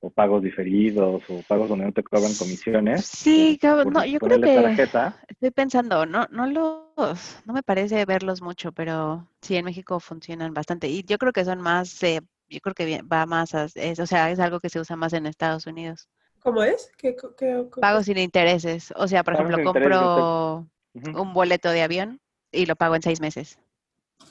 o 0.00 0.10
pagos 0.10 0.42
diferidos 0.42 1.22
o 1.28 1.42
pagos 1.48 1.68
donde 1.68 1.86
no 1.86 1.92
te 1.92 2.02
cobran 2.02 2.34
comisiones. 2.34 3.06
Sí, 3.06 3.58
por- 3.60 3.70
cab- 3.70 3.84
por 3.84 3.92
no, 3.92 4.04
yo 4.06 4.20
creo 4.20 4.38
que 4.40 4.46
tarjeta. 4.62 5.16
estoy 5.28 5.50
pensando, 5.50 6.06
no, 6.06 6.26
no 6.30 6.46
los, 6.46 7.42
no 7.46 7.52
me 7.54 7.62
parece 7.62 8.04
verlos 8.04 8.42
mucho, 8.42 8.72
pero 8.72 9.28
sí 9.40 9.56
en 9.56 9.64
México 9.64 10.00
funcionan 10.00 10.52
bastante. 10.54 10.88
Y 10.88 11.02
yo 11.04 11.18
creo 11.18 11.32
que 11.32 11.44
son 11.44 11.60
más, 11.60 12.02
eh, 12.02 12.20
yo 12.48 12.60
creo 12.60 12.74
que 12.74 13.02
va 13.02 13.26
más, 13.26 13.54
a- 13.54 13.66
es, 13.74 13.98
o 14.00 14.06
sea, 14.06 14.30
es 14.30 14.40
algo 14.40 14.60
que 14.60 14.68
se 14.68 14.80
usa 14.80 14.96
más 14.96 15.12
en 15.12 15.26
Estados 15.26 15.66
Unidos. 15.66 16.08
¿Cómo 16.40 16.62
es? 16.62 16.90
¿Qué, 16.98 17.16
qué- 17.38 17.66
Pago 17.80 18.02
sin 18.02 18.18
intereses. 18.18 18.92
O 18.96 19.08
sea, 19.08 19.24
por 19.24 19.34
ejemplo, 19.34 19.58
compro 19.64 20.68
un 20.94 21.32
boleto 21.32 21.70
de 21.70 21.82
avión 21.82 22.20
y 22.52 22.66
lo 22.66 22.76
pago 22.76 22.94
en 22.96 23.02
seis 23.02 23.20
meses. 23.20 23.58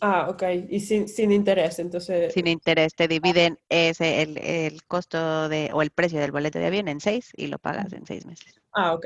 Ah, 0.01 0.27
ok. 0.29 0.43
Y 0.69 0.79
sin, 0.79 1.07
sin 1.07 1.31
interés, 1.31 1.79
entonces. 1.79 2.33
Sin 2.33 2.47
interés, 2.47 2.95
te 2.95 3.07
dividen 3.07 3.59
ese, 3.69 4.21
el, 4.21 4.37
el 4.37 4.83
costo 4.85 5.49
de, 5.49 5.69
o 5.73 5.81
el 5.81 5.91
precio 5.91 6.19
del 6.19 6.31
boleto 6.31 6.59
de 6.59 6.67
avión 6.67 6.87
en 6.87 6.99
seis 6.99 7.31
y 7.35 7.47
lo 7.47 7.57
pagas 7.59 7.93
en 7.93 8.05
seis 8.05 8.25
meses. 8.25 8.53
Ah, 8.73 8.93
ok. 8.93 9.05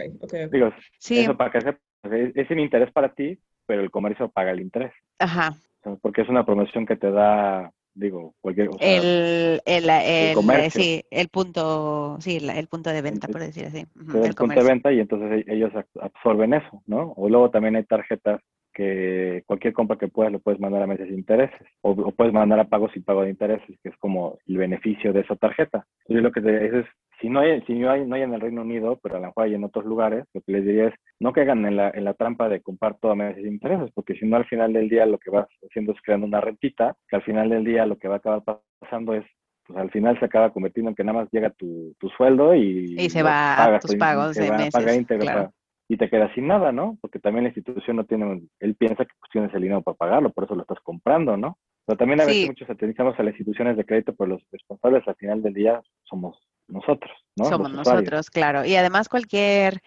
Digo, 0.51 0.71
Sí, 0.99 1.19
eso 1.19 1.35
para 1.35 1.51
que 1.51 1.61
sepas, 1.61 1.81
es, 2.03 2.35
es 2.35 2.47
sin 2.47 2.59
interés 2.59 2.91
para 2.91 3.13
ti, 3.13 3.37
pero 3.65 3.81
el 3.81 3.91
comercio 3.91 4.29
paga 4.29 4.51
el 4.51 4.61
interés. 4.61 4.93
ajá. 5.19 5.55
Porque 6.01 6.21
es 6.21 6.29
una 6.29 6.45
promoción 6.45 6.85
que 6.85 6.95
te 6.97 7.11
da, 7.11 7.71
digo, 7.97 8.33
cualquier. 8.41 8.69
O 8.69 8.77
sea, 8.77 8.87
El, 8.97 9.61
el, 9.65 9.83
el, 9.83 9.89
eh, 9.89 10.69
sí, 10.71 11.03
el 11.09 11.27
punto, 11.29 12.17
sí, 12.19 12.37
el 12.37 12.67
punto 12.67 12.89
de 12.91 13.01
venta, 13.01 13.27
por 13.27 13.41
decir 13.41 13.65
así. 13.65 13.79
el 13.79 14.33
punto 14.35 14.55
de 14.55 14.63
venta 14.63 14.91
y 14.91 14.99
entonces 14.99 15.45
e- 15.47 15.53
ellos 15.53 15.71
ab- 15.73 15.85
absorben 16.01 16.53
eso, 16.53 16.81
¿no? 16.85 17.13
O 17.15 17.29
luego 17.29 17.49
también 17.49 17.75
hay 17.75 17.83
tarjetas 17.83 18.41
que 18.73 19.43
cualquier 19.47 19.73
compra 19.73 19.97
que 19.97 20.07
puedas 20.07 20.31
lo 20.31 20.39
puedes 20.39 20.59
mandar 20.59 20.83
a 20.83 20.87
meses 20.87 21.09
de 21.09 21.15
intereses 21.15 21.59
o, 21.81 21.91
o 21.91 22.11
puedes 22.11 22.31
mandar 22.31 22.59
a 22.59 22.65
pagos 22.69 22.91
sin 22.93 23.03
pago 23.03 23.23
de 23.23 23.31
intereses, 23.31 23.75
que 23.81 23.89
es 23.89 23.97
como 23.97 24.37
el 24.45 24.57
beneficio 24.57 25.11
de 25.13 25.21
esa 25.21 25.35
tarjeta. 25.35 25.85
Entonces 26.01 26.23
lo 26.23 26.31
que 26.31 26.41
te 26.41 26.65
eso 26.67 26.79
es, 26.79 26.85
si 27.19 27.29
no 27.29 27.39
hay, 27.39 27.61
si 27.61 27.73
no 27.73 27.89
hay, 27.89 28.05
no 28.05 28.15
hay 28.15 28.21
en 28.23 28.33
el 28.33 28.41
Reino 28.41 28.61
Unido, 28.61 28.99
pero 29.01 29.15
a 29.17 29.19
lo 29.19 29.27
mejor 29.27 29.43
hay 29.45 29.55
en 29.55 29.63
otros 29.63 29.85
lugares, 29.85 30.25
lo 30.33 30.41
que 30.41 30.51
les 30.51 30.65
diría 30.65 30.87
es 30.87 30.93
no 31.19 31.33
caigan 31.33 31.65
en 31.65 31.75
la, 31.75 31.89
en 31.89 32.03
la 32.03 32.13
trampa 32.13 32.47
de 32.49 32.61
comprar 32.61 32.97
todo 32.99 33.11
a 33.11 33.15
meses 33.15 33.43
de 33.43 33.49
intereses, 33.49 33.89
porque 33.93 34.15
si 34.15 34.25
no 34.25 34.37
al 34.37 34.45
final 34.45 34.73
del 34.73 34.87
día 34.89 35.05
lo 35.05 35.17
que 35.17 35.29
vas 35.31 35.47
haciendo 35.67 35.93
es 35.93 36.01
creando 36.03 36.27
una 36.27 36.41
rentita, 36.41 36.95
que 37.07 37.15
al 37.15 37.23
final 37.23 37.49
del 37.49 37.63
día 37.63 37.85
lo 37.85 37.97
que 37.97 38.07
va 38.07 38.15
a 38.15 38.17
acabar 38.17 38.43
pasando 38.79 39.13
es 39.13 39.25
pues 39.65 39.77
al 39.79 39.91
final 39.91 40.17
se 40.17 40.23
acaba 40.25 40.53
convirtiendo 40.53 40.89
en 40.91 40.95
que 40.95 41.03
nada 41.03 41.19
más 41.19 41.29
llega 41.31 41.49
tu, 41.49 41.93
tu 41.99 42.07
sueldo 42.11 42.55
y, 42.55 42.95
Y 42.97 43.09
se 43.09 43.21
va 43.21 43.75
a 43.75 43.79
tus 43.79 43.95
pagos 43.97 44.33
de 44.35 44.49
va 44.49 44.55
a 44.55 44.69
pagar 44.69 44.85
meses, 44.87 44.97
íntegro 45.01 45.23
claro. 45.23 45.39
para- 45.39 45.51
y 45.89 45.97
te 45.97 46.09
quedas 46.09 46.31
sin 46.35 46.47
nada, 46.47 46.71
¿no? 46.71 46.97
Porque 47.01 47.19
también 47.19 47.43
la 47.43 47.49
institución 47.49 47.95
no 47.97 48.05
tiene, 48.05 48.43
él 48.59 48.75
piensa 48.75 49.03
que 49.05 49.11
pues, 49.19 49.29
tienes 49.31 49.53
el 49.53 49.61
dinero 49.61 49.81
para 49.81 49.95
pagarlo, 49.97 50.31
por 50.31 50.43
eso 50.45 50.55
lo 50.55 50.61
estás 50.61 50.79
comprando, 50.83 51.35
¿no? 51.35 51.57
Pero 51.85 51.97
también 51.97 52.21
a 52.21 52.25
veces 52.25 52.41
Sí. 52.43 52.47
muchos 52.47 52.67
satanizamos 52.67 53.17
a 53.19 53.23
las 53.23 53.33
instituciones 53.33 53.75
de 53.77 53.85
crédito, 53.85 54.13
pero 54.15 54.31
los 54.31 54.41
responsables 54.51 55.05
al 55.07 55.15
final 55.15 55.41
del 55.41 55.53
día 55.53 55.81
somos 56.03 56.37
nosotros, 56.67 57.11
¿no? 57.35 57.45
Somos 57.45 57.71
nosotros, 57.71 58.29
claro. 58.29 58.65
Y 58.65 58.75
además 58.75 59.09
cualquier, 59.09 59.81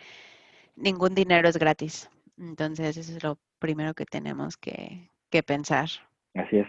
ningún 0.76 1.14
dinero 1.14 1.48
es 1.48 1.58
gratis. 1.58 2.10
Entonces 2.38 2.96
eso 2.96 3.12
es 3.16 3.22
lo 3.22 3.38
primero 3.58 3.94
que 3.94 4.06
tenemos 4.06 4.56
que, 4.56 5.10
que 5.30 5.42
pensar. 5.42 5.88
Así 6.34 6.58
es. 6.58 6.66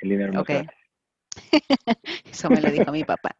El 0.00 0.10
dinero 0.10 0.32
no 0.32 0.40
es 0.40 0.42
Ok. 0.42 0.48
gratis. 0.48 0.78
Eso 2.24 2.50
me 2.50 2.60
lo 2.60 2.70
dijo 2.70 2.92
mi 2.92 3.04
papá. 3.04 3.36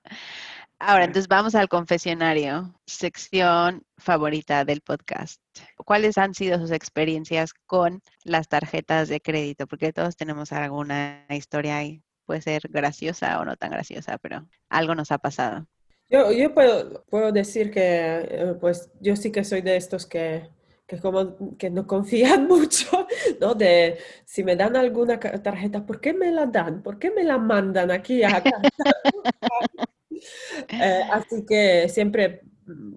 Ahora, 0.78 1.04
entonces 1.04 1.28
vamos 1.28 1.54
al 1.54 1.68
confesionario, 1.68 2.74
sección 2.86 3.84
favorita 3.96 4.64
del 4.64 4.80
podcast. 4.82 5.40
¿Cuáles 5.76 6.18
han 6.18 6.34
sido 6.34 6.58
sus 6.58 6.72
experiencias 6.72 7.54
con 7.66 8.02
las 8.24 8.48
tarjetas 8.48 9.08
de 9.08 9.20
crédito? 9.20 9.66
Porque 9.66 9.92
todos 9.92 10.16
tenemos 10.16 10.52
alguna 10.52 11.24
historia 11.30 11.78
ahí. 11.78 12.02
Puede 12.26 12.42
ser 12.42 12.62
graciosa 12.68 13.38
o 13.40 13.44
no 13.44 13.56
tan 13.56 13.70
graciosa, 13.70 14.18
pero 14.18 14.46
algo 14.68 14.94
nos 14.94 15.12
ha 15.12 15.18
pasado. 15.18 15.66
Yo, 16.14 16.30
yo 16.32 16.54
puedo, 16.54 17.04
puedo 17.10 17.32
decir 17.32 17.70
que, 17.70 17.80
eh, 17.82 18.54
pues, 18.60 18.90
yo 19.00 19.16
sí 19.16 19.32
que 19.32 19.42
soy 19.44 19.62
de 19.62 19.76
estos 19.76 20.06
que, 20.06 20.48
que 20.86 20.98
como 21.00 21.56
que 21.58 21.70
no 21.70 21.86
confían 21.86 22.46
mucho, 22.48 23.06
¿no? 23.40 23.54
De 23.54 23.98
si 24.24 24.44
me 24.44 24.54
dan 24.56 24.76
alguna 24.76 25.18
tarjeta, 25.18 25.84
¿por 25.84 26.00
qué 26.00 26.12
me 26.14 26.30
la 26.30 26.46
dan? 26.46 26.82
¿Por 26.82 26.98
qué 26.98 27.10
me 27.10 27.24
la 27.24 27.38
mandan 27.38 27.90
aquí 27.90 28.22
a 28.22 28.44
casa? 28.44 28.70
Eh, 30.78 31.00
así 31.10 31.44
que 31.46 31.88
siempre, 31.88 32.42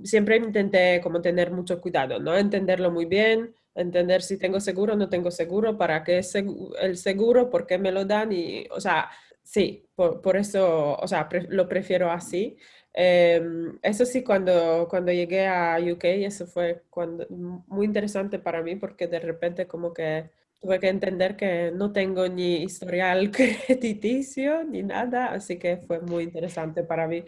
siempre 0.04 0.38
intenté 0.38 1.02
como 1.02 1.22
tener 1.22 1.52
mucho 1.52 1.80
cuidado, 1.82 2.20
¿no? 2.20 2.36
Entenderlo 2.38 2.92
muy 2.92 3.06
bien, 3.06 3.54
entender 3.76 4.22
si 4.22 4.38
tengo 4.38 4.60
seguro 4.60 4.96
no 4.96 5.10
tengo 5.10 5.32
seguro, 5.32 5.78
para 5.78 6.04
qué 6.04 6.20
es 6.20 6.34
el 6.36 6.98
seguro, 6.98 7.50
por 7.50 7.66
qué 7.68 7.78
me 7.78 7.92
lo 7.92 8.06
dan 8.06 8.32
y, 8.32 8.66
o 8.72 8.80
sea, 8.82 9.10
sí, 9.44 9.86
por, 9.96 10.22
por 10.22 10.38
eso, 10.38 10.96
o 10.96 11.08
sea, 11.08 11.28
pre- 11.30 11.48
lo 11.50 11.68
prefiero 11.68 12.12
así. 12.12 12.58
Em, 13.00 13.78
eso 13.84 14.06
sí, 14.08 14.24
cuando, 14.24 14.88
cuando 14.90 15.12
llegué 15.12 15.46
a 15.46 15.78
UK, 15.80 16.04
eso 16.26 16.48
fue 16.48 16.82
cuando, 16.90 17.28
muy 17.30 17.86
interesante 17.86 18.40
para 18.40 18.64
mí 18.64 18.76
porque 18.76 19.06
de 19.08 19.20
repente 19.20 19.68
como 19.68 19.94
que 19.94 20.32
tuve 20.60 20.80
que 20.80 20.90
entender 20.90 21.36
que 21.38 21.72
no 21.72 21.92
tengo 21.94 22.28
ni 22.28 22.64
historial 22.64 23.30
crediticio 23.32 24.64
ni 24.64 24.82
nada, 24.82 25.28
así 25.28 25.60
que 25.60 25.78
fue 25.78 26.00
muy 26.00 26.24
interesante 26.24 26.84
para 26.84 27.08
mí 27.08 27.24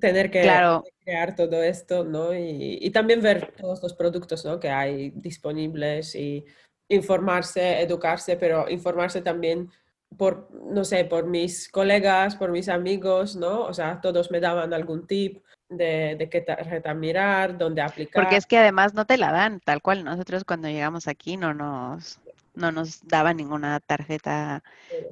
tener 0.00 0.30
que 0.30 0.42
Claro, 0.42 0.84
crear 1.04 1.36
todo 1.36 1.62
esto, 1.62 2.04
¿no? 2.04 2.34
Y, 2.34 2.78
y 2.80 2.90
también 2.90 3.22
ver 3.22 3.52
todos 3.56 3.80
los 3.80 3.94
productos, 3.94 4.44
¿no? 4.44 4.58
que 4.58 4.70
hay 4.70 5.10
disponibles 5.10 6.16
y 6.16 6.44
informarse, 6.88 7.80
educarse, 7.80 8.36
pero 8.36 8.68
informarse 8.68 9.22
también 9.22 9.70
por, 10.16 10.48
no 10.72 10.84
sé, 10.84 11.04
por 11.04 11.26
mis 11.26 11.68
colegas, 11.68 12.36
por 12.36 12.50
mis 12.50 12.68
amigos, 12.68 13.36
¿no? 13.36 13.62
O 13.62 13.74
sea, 13.74 14.00
todos 14.00 14.30
me 14.30 14.40
daban 14.40 14.72
algún 14.72 15.06
tip 15.06 15.44
de, 15.68 16.16
de 16.18 16.28
qué 16.30 16.40
tarjeta 16.40 16.94
mirar, 16.94 17.58
dónde 17.58 17.82
aplicar. 17.82 18.24
porque 18.24 18.36
es 18.36 18.46
que 18.46 18.58
además 18.58 18.94
no 18.94 19.04
te 19.06 19.18
la 19.18 19.32
dan, 19.32 19.60
tal 19.60 19.82
cual. 19.82 20.04
Nosotros 20.04 20.44
cuando 20.44 20.68
llegamos 20.68 21.08
aquí 21.08 21.36
no 21.36 21.54
nos, 21.54 22.20
no 22.54 22.72
nos 22.72 23.06
daban 23.06 23.36
ninguna 23.36 23.80
tarjeta 23.80 24.62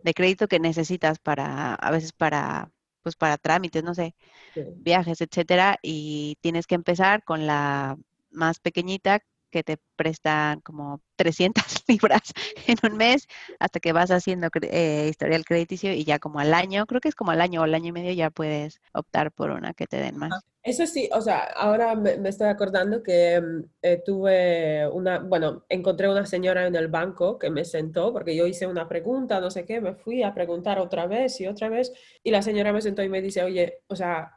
de 0.03 0.15
crédito 0.15 0.49
que 0.49 0.59
necesitas 0.59 1.19
para, 1.19 1.75
a 1.75 1.91
veces 1.91 2.13
para, 2.13 2.71
pues 3.03 3.17
para 3.17 3.37
trámites, 3.39 3.85
no 3.85 3.95
sé, 3.95 4.15
Sí. 4.55 4.63
viajes, 4.77 5.21
etcétera, 5.21 5.79
y 5.83 6.39
tienes 6.41 6.67
que 6.67 6.75
empezar 6.75 7.23
con 7.25 7.47
la 7.47 7.99
más 8.31 8.59
pequeñita, 8.59 9.21
que 9.57 9.63
te 9.63 9.79
prestan 9.97 10.61
como 10.61 11.01
300 11.17 11.65
libras 11.89 12.35
en 12.67 12.77
un 12.83 12.99
mes 12.99 13.27
hasta 13.59 13.81
que 13.81 13.95
vas 13.95 14.11
haciendo 14.11 14.49
eh, 14.61 15.07
historial 15.09 15.47
crediticio 15.47 15.95
y 15.95 16.05
ya 16.05 16.19
como 16.19 16.41
al 16.41 16.53
año, 16.53 16.85
creo 16.85 17.01
que 17.01 17.09
es 17.09 17.15
como 17.15 17.31
al 17.31 17.41
año 17.41 17.63
o 17.63 17.65
al 17.65 17.75
año 17.75 17.89
y 17.89 17.93
medio 17.93 18.13
ya 18.13 18.29
puedes 18.29 18.83
optar 18.93 19.33
por 19.33 19.51
una 19.51 19.73
que 19.73 19.87
te 19.87 19.97
den 19.97 20.19
más. 20.19 20.45
Eso 20.63 20.87
sí, 20.87 21.09
o 21.11 21.23
sea, 21.23 21.39
ahora 21.57 21.95
me, 21.95 22.19
estoy 22.29 22.49
acordando 22.49 23.03
que 23.03 23.41
mm, 23.41 23.65
eh, 23.81 24.03
tuve 24.05 24.87
una, 24.89 25.21
bueno, 25.21 25.65
encontré 25.71 26.11
una 26.11 26.27
señora 26.27 26.67
en 26.67 26.75
el 26.75 26.89
banco 26.89 27.39
que 27.39 27.49
me 27.49 27.65
sentó 27.65 28.13
porque 28.13 28.37
yo 28.37 28.47
hice 28.47 28.67
una 28.67 28.87
pregunta, 28.87 29.41
no 29.41 29.51
sé 29.51 29.65
qué, 29.65 29.81
me 29.81 29.95
fui 29.95 30.23
a 30.23 30.35
preguntar 30.35 30.79
otra 30.81 31.07
vez 31.07 31.41
y 31.41 31.47
otra 31.47 31.71
vez 31.71 31.95
y 32.23 32.31
la 32.31 32.43
señora 32.43 32.75
me 32.75 32.83
sentó 32.83 33.03
y 33.03 33.09
me 33.09 33.23
dice, 33.23 33.43
oye, 33.43 33.79
o 33.87 33.97
sea, 33.97 34.37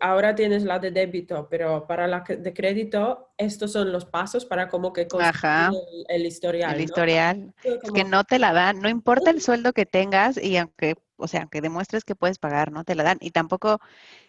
ahora 0.00 0.34
tienes 0.34 0.62
la 0.62 0.78
de 0.78 0.90
débito, 0.90 1.48
pero 1.50 1.86
para 1.86 2.06
la 2.06 2.20
de 2.20 2.52
crédito, 2.52 3.32
estos 3.36 3.72
son 3.72 3.92
los 3.92 4.04
pasos 4.04 4.44
para 4.44 4.68
como 4.68 4.92
que 4.92 5.06
construir 5.08 5.80
el, 6.08 6.26
historial. 6.26 6.74
El 6.74 6.80
historial. 6.82 7.54
Es 7.64 7.90
que 7.92 8.04
no 8.04 8.24
te 8.24 8.38
la 8.38 8.52
dan, 8.52 8.80
no 8.80 8.88
importa 8.88 9.30
el 9.30 9.40
sueldo 9.40 9.72
que 9.72 9.86
tengas 9.86 10.42
y 10.42 10.56
aunque, 10.56 10.96
o 11.16 11.28
sea, 11.28 11.42
aunque 11.42 11.60
demuestres 11.60 12.04
que 12.04 12.14
puedes 12.14 12.38
pagar, 12.38 12.72
no 12.72 12.84
te 12.84 12.94
la 12.94 13.02
dan. 13.02 13.18
Y 13.20 13.30
tampoco, 13.30 13.80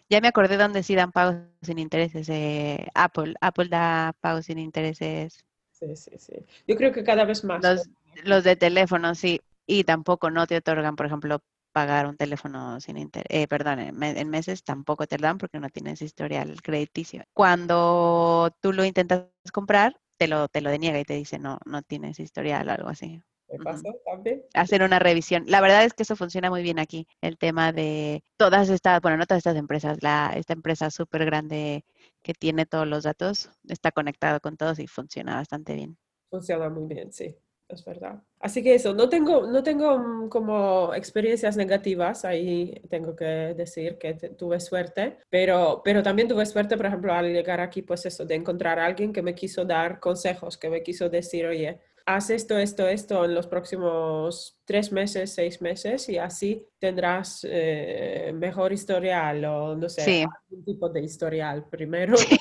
ya 0.10 0.22
me 0.22 0.28
acordé 0.28 0.58
dónde 0.58 0.84
sí 0.84 0.96
dan 0.96 1.12
pagos 1.12 1.36
sin 1.62 1.80
intereses. 1.80 2.28
Eh, 2.30 2.88
Apple, 2.94 3.36
Apple 3.42 3.70
da 3.70 4.14
pagos 4.22 4.46
sin 4.46 4.60
intereses. 4.60 5.46
Sí, 5.72 5.96
sí, 5.96 6.12
sí. 6.18 6.46
Yo 6.68 6.76
creo 6.76 6.92
que 6.92 7.04
cada 7.04 7.26
vez 7.26 7.44
más. 7.44 7.62
Los, 7.64 7.90
los 8.24 8.44
de 8.44 8.56
teléfono, 8.56 9.16
sí. 9.16 9.42
Y 9.66 9.84
tampoco 9.84 10.30
no 10.30 10.48
te 10.48 10.58
otorgan, 10.58 10.96
por 10.96 11.06
ejemplo, 11.06 11.42
pagar 11.72 12.08
un 12.08 12.18
teléfono 12.18 12.80
sin 12.80 12.98
interés, 12.98 13.26
eh, 13.30 13.48
perdón, 13.48 13.80
en, 13.80 14.30
meses 14.30 14.64
tampoco 14.64 15.08
te 15.08 15.18
lo 15.18 15.28
dan 15.28 15.38
porque 15.38 15.60
no 15.60 15.70
tienes 15.70 16.02
historial 16.02 16.62
crediticio. 16.62 17.24
Cuando 17.34 18.52
tú 18.62 18.74
lo 18.74 18.86
intentas 18.86 19.26
comprar, 19.52 20.00
te 20.18 20.28
lo, 20.28 20.48
te 20.48 20.62
lo 20.62 20.70
deniega 20.70 21.00
y 21.00 21.06
te 21.06 21.16
dice 21.16 21.40
no, 21.40 21.60
no 21.66 21.82
tienes 21.82 22.20
historial 22.20 22.68
o 22.70 22.72
algo 22.72 22.90
así. 22.90 23.22
¿Me 23.50 23.58
pasó 23.66 23.94
también? 24.06 24.44
Hacer 24.54 24.82
una 24.82 25.00
revisión. 25.00 25.44
La 25.48 25.60
verdad 25.60 25.84
es 25.84 25.94
que 25.94 26.04
eso 26.04 26.16
funciona 26.16 26.50
muy 26.50 26.64
bien 26.64 26.80
aquí. 26.80 27.06
El 27.20 27.38
tema 27.38 27.74
de 27.74 28.24
todas 28.38 28.70
estas, 28.70 29.02
bueno, 29.02 29.18
no 29.18 29.26
todas 29.26 29.40
estas 29.40 29.58
empresas, 29.58 29.98
la, 30.02 30.32
esta 30.36 30.54
empresa 30.54 30.90
súper 30.90 31.26
grande 31.26 31.84
que 32.22 32.34
tiene 32.34 32.66
todos 32.66 32.88
los 32.88 33.04
datos, 33.04 33.50
está 33.68 33.92
conectado 33.92 34.40
con 34.40 34.56
todos 34.56 34.80
y 34.80 34.88
funciona 34.88 35.36
bastante 35.36 35.74
bien. 35.74 35.98
Funciona 36.30 36.70
muy 36.70 36.88
bien, 36.88 37.12
sí 37.12 37.36
es 37.76 37.86
verdad. 37.86 38.22
Así 38.40 38.64
que 38.64 38.76
eso, 38.76 38.94
no 38.94 39.10
tengo, 39.10 39.48
no 39.48 39.64
tengo 39.64 39.98
mm, 39.98 40.30
como 40.30 40.94
experiencias 40.94 41.58
negativas, 41.58 42.26
ahí 42.26 42.82
tengo 42.90 43.16
que 43.16 43.26
decir 43.26 43.98
que 43.98 44.14
tuve 44.14 44.60
suerte, 44.60 45.18
pero, 45.30 45.82
pero 45.84 46.04
también 46.04 46.28
tuve 46.28 46.46
suerte, 46.46 46.78
por 46.78 46.86
ejemplo, 46.86 47.14
al 47.14 47.32
llegar 47.32 47.60
aquí, 47.62 47.82
pues 47.82 48.06
eso, 48.06 48.26
de 48.26 48.36
encontrar 48.36 48.80
a 48.80 48.86
alguien 48.86 49.14
que 49.14 49.22
me 49.22 49.36
quiso 49.36 49.66
dar 49.66 50.00
consejos, 50.00 50.58
que 50.58 50.70
me 50.70 50.84
quiso 50.84 51.10
decir, 51.10 51.46
oye, 51.46 51.80
haz 52.06 52.30
esto, 52.30 52.58
esto, 52.58 52.88
esto 52.88 53.26
en 53.26 53.34
los 53.36 53.48
próximos 53.48 54.58
tres 54.66 54.92
meses, 54.92 55.34
seis 55.34 55.62
meses 55.62 56.10
y 56.10 56.18
así 56.18 56.66
tendrás 56.80 57.46
eh, 57.50 58.32
mejor 58.34 58.74
historial 58.74 59.44
o 59.46 59.76
no 59.76 59.90
sé, 59.90 60.24
algún 60.24 60.66
tipo 60.66 60.90
de 60.90 61.02
historial 61.02 61.66
primero. 61.70 62.18
Sí, 62.18 62.38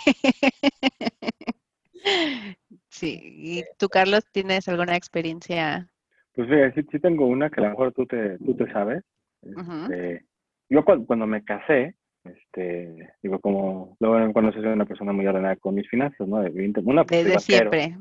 ¿y 3.03 3.65
tú, 3.79 3.89
Carlos, 3.89 4.25
tienes 4.33 4.69
alguna 4.69 4.97
experiencia? 4.97 5.89
Pues 6.35 6.49
sí, 6.75 6.83
sí, 6.91 6.99
tengo 7.01 7.27
una 7.27 7.51
que 7.51 7.61
a 7.61 7.65
lo 7.65 7.71
mejor 7.71 7.93
tú 7.93 8.07
te, 8.07 8.39
tú 8.39 8.55
te 8.55 8.71
sabes. 8.73 9.03
Este, 9.43 10.25
yo 10.69 10.85
cuando, 10.85 11.27
me 11.27 11.43
casé, 11.45 11.95
este, 12.25 13.13
digo, 13.23 13.39
como 13.41 13.97
luego 14.01 14.33
cuando 14.33 14.53
soy 14.53 14.65
una 14.65 14.85
persona 14.85 15.13
muy 15.13 15.27
ordenada 15.27 15.57
con 15.57 15.75
mis 15.75 15.89
finanzas, 15.89 16.27
¿no? 16.29 16.39
Una, 16.85 17.05
desde 17.05 17.39
siempre, 17.41 17.97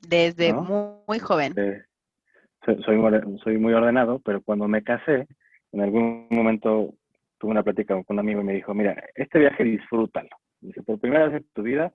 desde 0.00 0.52
muy, 0.52 1.18
joven. 1.18 1.54
soy, 2.64 3.38
soy 3.42 3.58
muy 3.58 3.72
ordenado, 3.72 4.20
pero 4.24 4.42
cuando 4.42 4.68
me 4.68 4.82
casé, 4.82 5.26
en 5.72 5.80
algún 5.80 6.28
momento 6.30 6.94
tuve 7.38 7.50
una 7.50 7.62
plática 7.62 7.94
con 7.94 8.04
un 8.08 8.18
amigo 8.20 8.40
y 8.40 8.44
me 8.44 8.54
dijo, 8.54 8.74
mira, 8.74 9.02
este 9.14 9.38
viaje 9.40 9.64
disfrútalo. 9.64 10.30
Dice, 10.60 10.82
por 10.82 11.00
primera 11.00 11.26
vez 11.26 11.42
en 11.42 11.46
tu 11.54 11.62
vida 11.62 11.92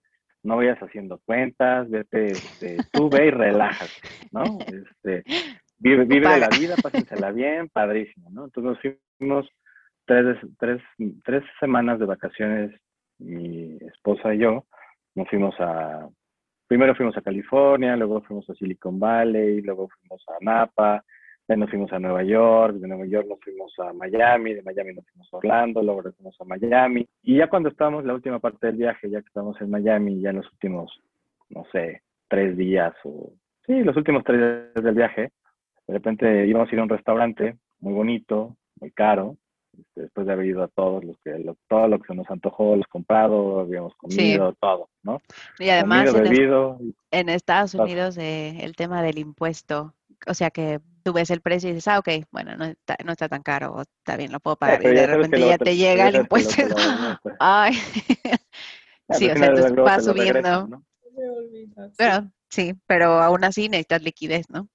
no 0.47 0.55
vayas 0.55 0.79
haciendo 0.79 1.19
cuentas, 1.25 1.89
vete, 1.89 2.27
este, 2.27 2.77
tú 2.93 3.09
ve 3.09 3.27
y 3.27 3.31
relájate, 3.31 3.91
¿no? 4.31 4.43
Este, 4.61 5.23
vive, 5.77 6.05
vive 6.05 6.39
la 6.39 6.47
vida, 6.47 6.75
pásensela 6.81 7.31
bien, 7.31 7.67
padrísimo, 7.67 8.29
¿no? 8.31 8.45
Entonces 8.45 8.63
nos 8.63 8.97
fuimos 9.19 9.49
tres, 10.05 10.37
tres, 10.57 10.81
tres 11.25 11.43
semanas 11.59 11.99
de 11.99 12.05
vacaciones, 12.05 12.71
mi 13.19 13.75
esposa 13.81 14.33
y 14.33 14.39
yo, 14.39 14.63
nos 15.15 15.27
fuimos 15.29 15.53
a, 15.59 16.07
primero 16.65 16.95
fuimos 16.95 17.17
a 17.17 17.21
California, 17.21 17.97
luego 17.97 18.21
fuimos 18.21 18.49
a 18.49 18.53
Silicon 18.53 18.97
Valley, 18.99 19.61
luego 19.61 19.89
fuimos 19.89 20.23
a 20.29 20.37
Napa, 20.39 21.03
nos 21.55 21.69
fuimos 21.69 21.93
a 21.93 21.99
Nueva 21.99 22.23
York, 22.23 22.75
de 22.75 22.87
Nueva 22.87 23.05
York 23.05 23.27
nos 23.29 23.39
fuimos 23.39 23.73
a 23.79 23.93
Miami, 23.93 24.53
de 24.53 24.61
Miami 24.63 24.93
nos 24.93 25.05
fuimos 25.05 25.33
a 25.33 25.37
Orlando, 25.37 25.81
luego 25.81 26.01
fuimos 26.11 26.35
a 26.41 26.43
Miami. 26.43 27.07
Y 27.23 27.37
ya 27.37 27.47
cuando 27.47 27.69
estábamos 27.69 28.03
la 28.03 28.13
última 28.13 28.39
parte 28.39 28.67
del 28.67 28.75
viaje, 28.75 29.09
ya 29.09 29.21
que 29.21 29.27
estábamos 29.27 29.59
en 29.61 29.69
Miami, 29.69 30.19
ya 30.19 30.31
en 30.31 30.37
los 30.37 30.51
últimos, 30.51 31.01
no 31.49 31.65
sé, 31.71 32.01
tres 32.27 32.57
días 32.57 32.93
o... 33.03 33.31
Sí, 33.65 33.83
los 33.83 33.95
últimos 33.95 34.23
tres 34.23 34.39
días 34.39 34.83
del 34.83 34.95
viaje, 34.95 35.31
de 35.87 35.93
repente 35.93 36.45
íbamos 36.47 36.69
a 36.69 36.73
ir 36.73 36.79
a 36.79 36.83
un 36.83 36.89
restaurante 36.89 37.57
muy 37.79 37.93
bonito, 37.93 38.57
muy 38.79 38.91
caro, 38.91 39.37
este, 39.77 40.01
después 40.01 40.25
de 40.25 40.33
haber 40.33 40.47
ido 40.47 40.63
a 40.63 40.67
todos 40.67 41.03
los 41.03 41.17
que 41.19 41.31
todo 41.67 41.87
lo 41.87 41.99
que 41.99 42.07
se 42.07 42.15
nos 42.15 42.29
antojó, 42.29 42.75
los 42.75 42.87
comprado, 42.87 43.59
habíamos 43.59 43.95
comido, 43.95 44.53
todo, 44.59 44.89
¿no? 45.03 45.21
Y 45.59 45.69
además 45.69 46.13
en, 47.11 47.29
Estados 47.29 47.75
Unidos 47.75 48.17
eh, 48.17 48.57
el 48.61 48.75
tema 48.75 49.03
del 49.03 49.19
impuesto, 49.19 49.93
o 50.25 50.33
sea 50.33 50.49
que 50.49 50.79
tú 51.07 51.13
ves 51.13 51.31
el 51.31 51.39
precio 51.39 51.69
y 51.69 51.73
dices, 51.73 51.87
ah, 51.87 51.99
ok, 51.99 52.09
bueno, 52.31 52.57
no 52.57 52.65
está, 52.65 52.97
no 53.05 53.13
está 53.13 53.29
tan 53.29 53.41
caro, 53.41 53.81
está 53.81 54.17
bien, 54.17 54.29
lo 54.29 54.41
puedo 54.41 54.57
pagar. 54.57 54.83
y 54.83 54.87
de 54.89 55.07
repente 55.07 55.39
ya 55.39 55.57
te 55.57 55.77
llega 55.77 56.09
el 56.09 56.17
impuesto. 56.17 56.61
Ay. 57.39 57.75
sí, 59.11 59.31
o 59.31 59.35
sea, 59.37 59.45
entonces 59.45 59.71
va 59.73 60.01
subiendo. 60.01 60.83
Pero, 61.97 62.29
sí, 62.49 62.73
pero 62.85 63.21
aún 63.21 63.45
así 63.45 63.69
necesitas 63.69 64.03
liquidez, 64.03 64.49
¿no? 64.49 64.67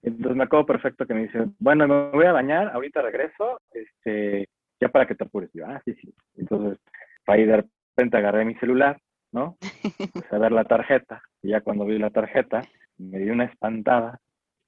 Entonces 0.00 0.36
me 0.36 0.44
acuerdo 0.44 0.66
perfecto 0.66 1.06
que 1.06 1.14
me 1.14 1.22
dice, 1.22 1.44
bueno, 1.58 1.88
me 1.88 2.10
voy 2.12 2.26
a 2.26 2.32
bañar, 2.32 2.68
ahorita 2.68 3.02
regreso, 3.02 3.60
este, 3.72 4.48
ya 4.80 4.88
para 4.90 5.08
que 5.08 5.16
te 5.16 5.24
apures. 5.24 5.50
Yo, 5.54 5.66
ah, 5.66 5.82
sí, 5.84 5.92
sí. 6.00 6.14
Entonces, 6.36 6.78
ahí 7.26 7.44
de 7.46 7.64
repente 7.96 8.16
agarré 8.16 8.44
mi 8.44 8.54
celular, 8.60 8.96
¿no? 9.32 9.58
Empecé 9.98 10.36
a 10.36 10.38
ver 10.38 10.52
la 10.52 10.66
tarjeta, 10.66 11.20
y 11.42 11.48
ya 11.48 11.62
cuando 11.62 11.84
vi 11.84 11.98
la 11.98 12.10
tarjeta, 12.10 12.62
me 12.96 13.18
di 13.18 13.28
una 13.28 13.46
espantada. 13.46 14.20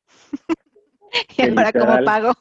y 1.36 1.42
ahora 1.42 1.72
cómo 1.72 2.04
pago. 2.04 2.32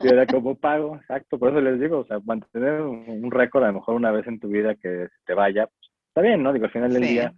y 0.00 0.08
ahora 0.08 0.26
cómo 0.26 0.54
pago, 0.54 0.96
exacto. 0.96 1.38
Por 1.38 1.50
eso 1.50 1.60
les 1.60 1.80
digo, 1.80 1.98
o 2.00 2.04
sea, 2.04 2.18
mantener 2.24 2.80
un, 2.82 3.30
récord 3.30 3.64
a 3.64 3.68
lo 3.68 3.74
mejor 3.74 3.94
una 3.94 4.10
vez 4.10 4.26
en 4.26 4.40
tu 4.40 4.48
vida 4.48 4.74
que 4.74 5.08
te 5.24 5.34
vaya, 5.34 5.66
pues, 5.66 5.90
está 6.08 6.20
bien, 6.20 6.42
¿no? 6.42 6.52
Digo, 6.52 6.66
al 6.66 6.72
final 6.72 6.92
del 6.92 7.02
día 7.02 7.32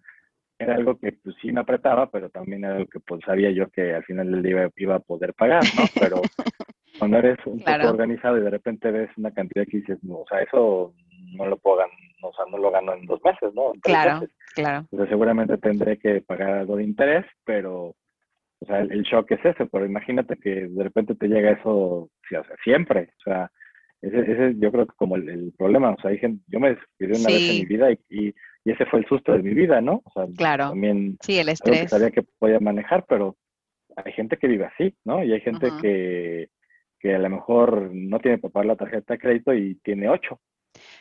era 0.59 0.77
algo 0.77 0.97
que 0.97 1.13
pues 1.13 1.35
sí 1.41 1.51
me 1.53 1.61
apretaba, 1.61 2.11
pero 2.11 2.31
también 2.31 2.65
era 2.65 2.77
algo 2.77 2.89
que 2.89 3.01
pues 3.01 3.21
sabía 3.25 3.51
yo 3.51 3.69
que 3.71 3.95
al 3.95 4.05
final 4.05 4.31
del 4.31 4.43
día 4.43 4.71
iba 4.77 4.95
a 4.95 5.01
poder 5.01 5.35
pagar, 5.35 5.63
¿no? 5.77 5.85
Pero 5.99 6.23
cuando 6.99 7.19
eres 7.19 7.39
un 7.47 7.59
poco 7.59 7.89
organizado 7.89 8.39
y 8.39 8.43
de 8.43 8.51
repente 8.51 8.91
ves 8.91 9.11
una 9.17 9.33
cantidad 9.33 9.67
que 9.67 9.79
dices, 9.79 9.99
no, 10.03 10.19
o 10.19 10.27
sea, 10.29 10.41
eso 10.41 10.95
no 11.37 11.47
lo 11.47 11.57
puedo 11.57 11.79
ganar, 11.79 11.97
o 12.23 12.33
sea, 12.33 12.45
no 12.51 12.59
lo 12.59 12.71
gano 12.71 12.95
en 12.95 13.07
dos 13.07 13.21
meses, 13.25 13.53
¿no? 13.55 13.73
claro, 13.83 14.27
claro. 14.55 14.87
Entonces 14.91 15.09
seguramente 15.09 15.59
tendré 15.59 15.99
que 15.99 16.21
pagar 16.21 16.51
algo 16.51 16.77
de 16.77 16.85
interés, 16.85 17.25
pero 17.45 17.95
o 18.63 18.65
sea, 18.65 18.79
el, 18.79 19.03
shock 19.03 19.33
es 19.33 19.45
ese, 19.45 19.67
pero 19.67 19.85
imagínate 19.85 20.37
que 20.37 20.69
de 20.69 20.85
repente 20.85 21.17
te 21.17 21.27
llega 21.27 21.51
eso 21.51 22.09
siempre. 22.63 23.13
O 23.19 23.23
sea, 23.25 23.51
ese, 24.01 24.21
ese 24.21 24.55
yo 24.59 24.71
creo 24.71 24.87
que 24.87 24.95
como 24.97 25.17
el, 25.17 25.53
problema. 25.59 25.91
O 25.91 26.01
sea, 26.01 26.13
hay 26.13 26.19
gente, 26.19 26.45
yo 26.47 26.61
me 26.61 26.71
despidí 26.71 27.21
una 27.21 27.29
vez 27.29 27.51
en 27.51 27.57
mi 27.57 27.65
vida 27.65 27.91
y, 27.91 27.99
y, 28.09 28.35
ese 28.65 28.87
fue 28.87 29.01
el 29.01 29.07
susto 29.07 29.33
de 29.33 29.43
mi 29.43 29.53
vida, 29.53 29.81
¿no? 29.81 30.01
O 30.05 30.11
sea, 30.15 30.27
claro. 30.37 30.69
también 30.69 31.17
sí, 31.23 31.39
el 31.39 31.49
estrés. 31.49 31.83
Que 31.83 31.89
sabía 31.89 32.13
que 32.13 32.23
podía 32.39 32.61
manejar, 32.61 33.05
pero 33.09 33.37
hay 33.97 34.13
gente 34.13 34.37
que 34.37 34.47
vive 34.47 34.67
así, 34.67 34.95
¿no? 35.05 35.25
Y 35.25 35.33
hay 35.33 35.41
gente 35.41 35.69
que, 35.81 36.49
que 37.01 37.17
a 37.17 37.19
lo 37.19 37.31
mejor 37.31 37.91
no 37.93 38.21
tiene 38.21 38.39
para 38.39 38.53
pagar 38.53 38.67
la 38.67 38.77
tarjeta 38.77 39.15
de 39.15 39.19
crédito 39.19 39.53
y 39.53 39.75
tiene 39.83 40.09
ocho. 40.09 40.39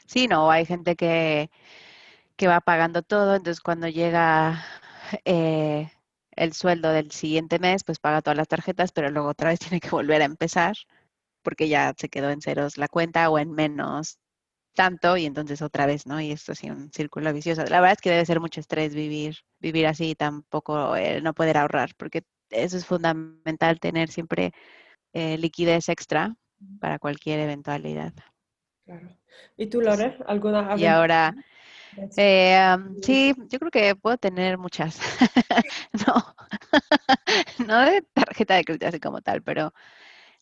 Sí, 0.08 0.28
no, 0.28 0.50
hay 0.50 0.66
gente 0.66 0.96
que, 0.96 1.52
que 2.36 2.48
va 2.48 2.60
pagando 2.60 3.04
todo, 3.04 3.36
entonces 3.36 3.62
cuando 3.62 3.88
llega 3.88 4.64
eh, 5.26 5.92
el 6.32 6.54
sueldo 6.54 6.92
del 6.92 7.12
siguiente 7.12 7.60
mes, 7.60 7.84
pues 7.84 8.00
paga 8.00 8.22
todas 8.22 8.38
las 8.38 8.48
tarjetas, 8.48 8.92
pero 8.92 9.10
luego 9.10 9.30
otra 9.30 9.50
vez 9.50 9.60
tiene 9.60 9.80
que 9.80 9.90
volver 9.90 10.22
a 10.22 10.26
empezar 10.26 10.76
porque 11.44 11.68
ya 11.68 11.94
se 11.98 12.10
quedó 12.10 12.30
en 12.30 12.42
ceros 12.42 12.78
la 12.78 12.88
cuenta 12.88 13.30
o 13.30 13.40
en 13.40 13.52
menos 13.52 14.20
tanto 14.74 15.18
y 15.18 15.26
entonces 15.26 15.62
otra 15.62 15.86
vez, 15.86 16.06
¿no? 16.08 16.22
Y 16.22 16.32
esto 16.32 16.56
sí, 16.56 16.70
un 16.70 16.92
círculo 16.92 17.34
vicioso. 17.34 17.64
La 17.66 17.82
verdad 17.82 17.94
es 17.94 18.02
que 18.02 18.12
debe 18.12 18.26
ser 18.26 18.40
mucho 18.40 18.60
estrés 18.60 18.96
vivir, 18.96 19.38
vivir 19.60 19.88
así 19.88 20.12
y 20.12 20.16
tampoco 20.16 20.96
eh, 20.96 21.22
no 21.22 21.34
poder 21.34 21.58
ahorrar, 21.58 21.92
porque 21.98 22.24
eso 22.50 22.78
es 22.78 22.86
fundamental, 22.86 23.80
tener 23.80 24.10
siempre 24.10 24.54
eh, 25.14 25.38
liquidez 25.38 25.90
extra 25.90 26.36
para 26.80 27.00
cualquier 27.00 27.40
eventualidad. 27.40 28.14
Claro. 28.86 29.10
¿Y 29.58 29.68
tú, 29.68 29.82
Lore? 29.82 30.18
¿Alguna 30.28 30.76
Y 30.78 30.86
ahora, 30.86 31.34
Eh, 32.18 32.76
sí, 33.02 33.34
yo 33.50 33.60
creo 33.60 33.72
que 33.72 33.96
puedo 33.96 34.18
tener 34.18 34.58
muchas. 34.58 35.00
no, 36.08 36.36
no 37.68 37.82
de 37.82 38.02
tarjeta 38.14 38.56
de 38.56 38.64
crédito 38.64 38.88
así 38.88 39.00
como 39.00 39.22
tal, 39.22 39.42
pero 39.44 39.74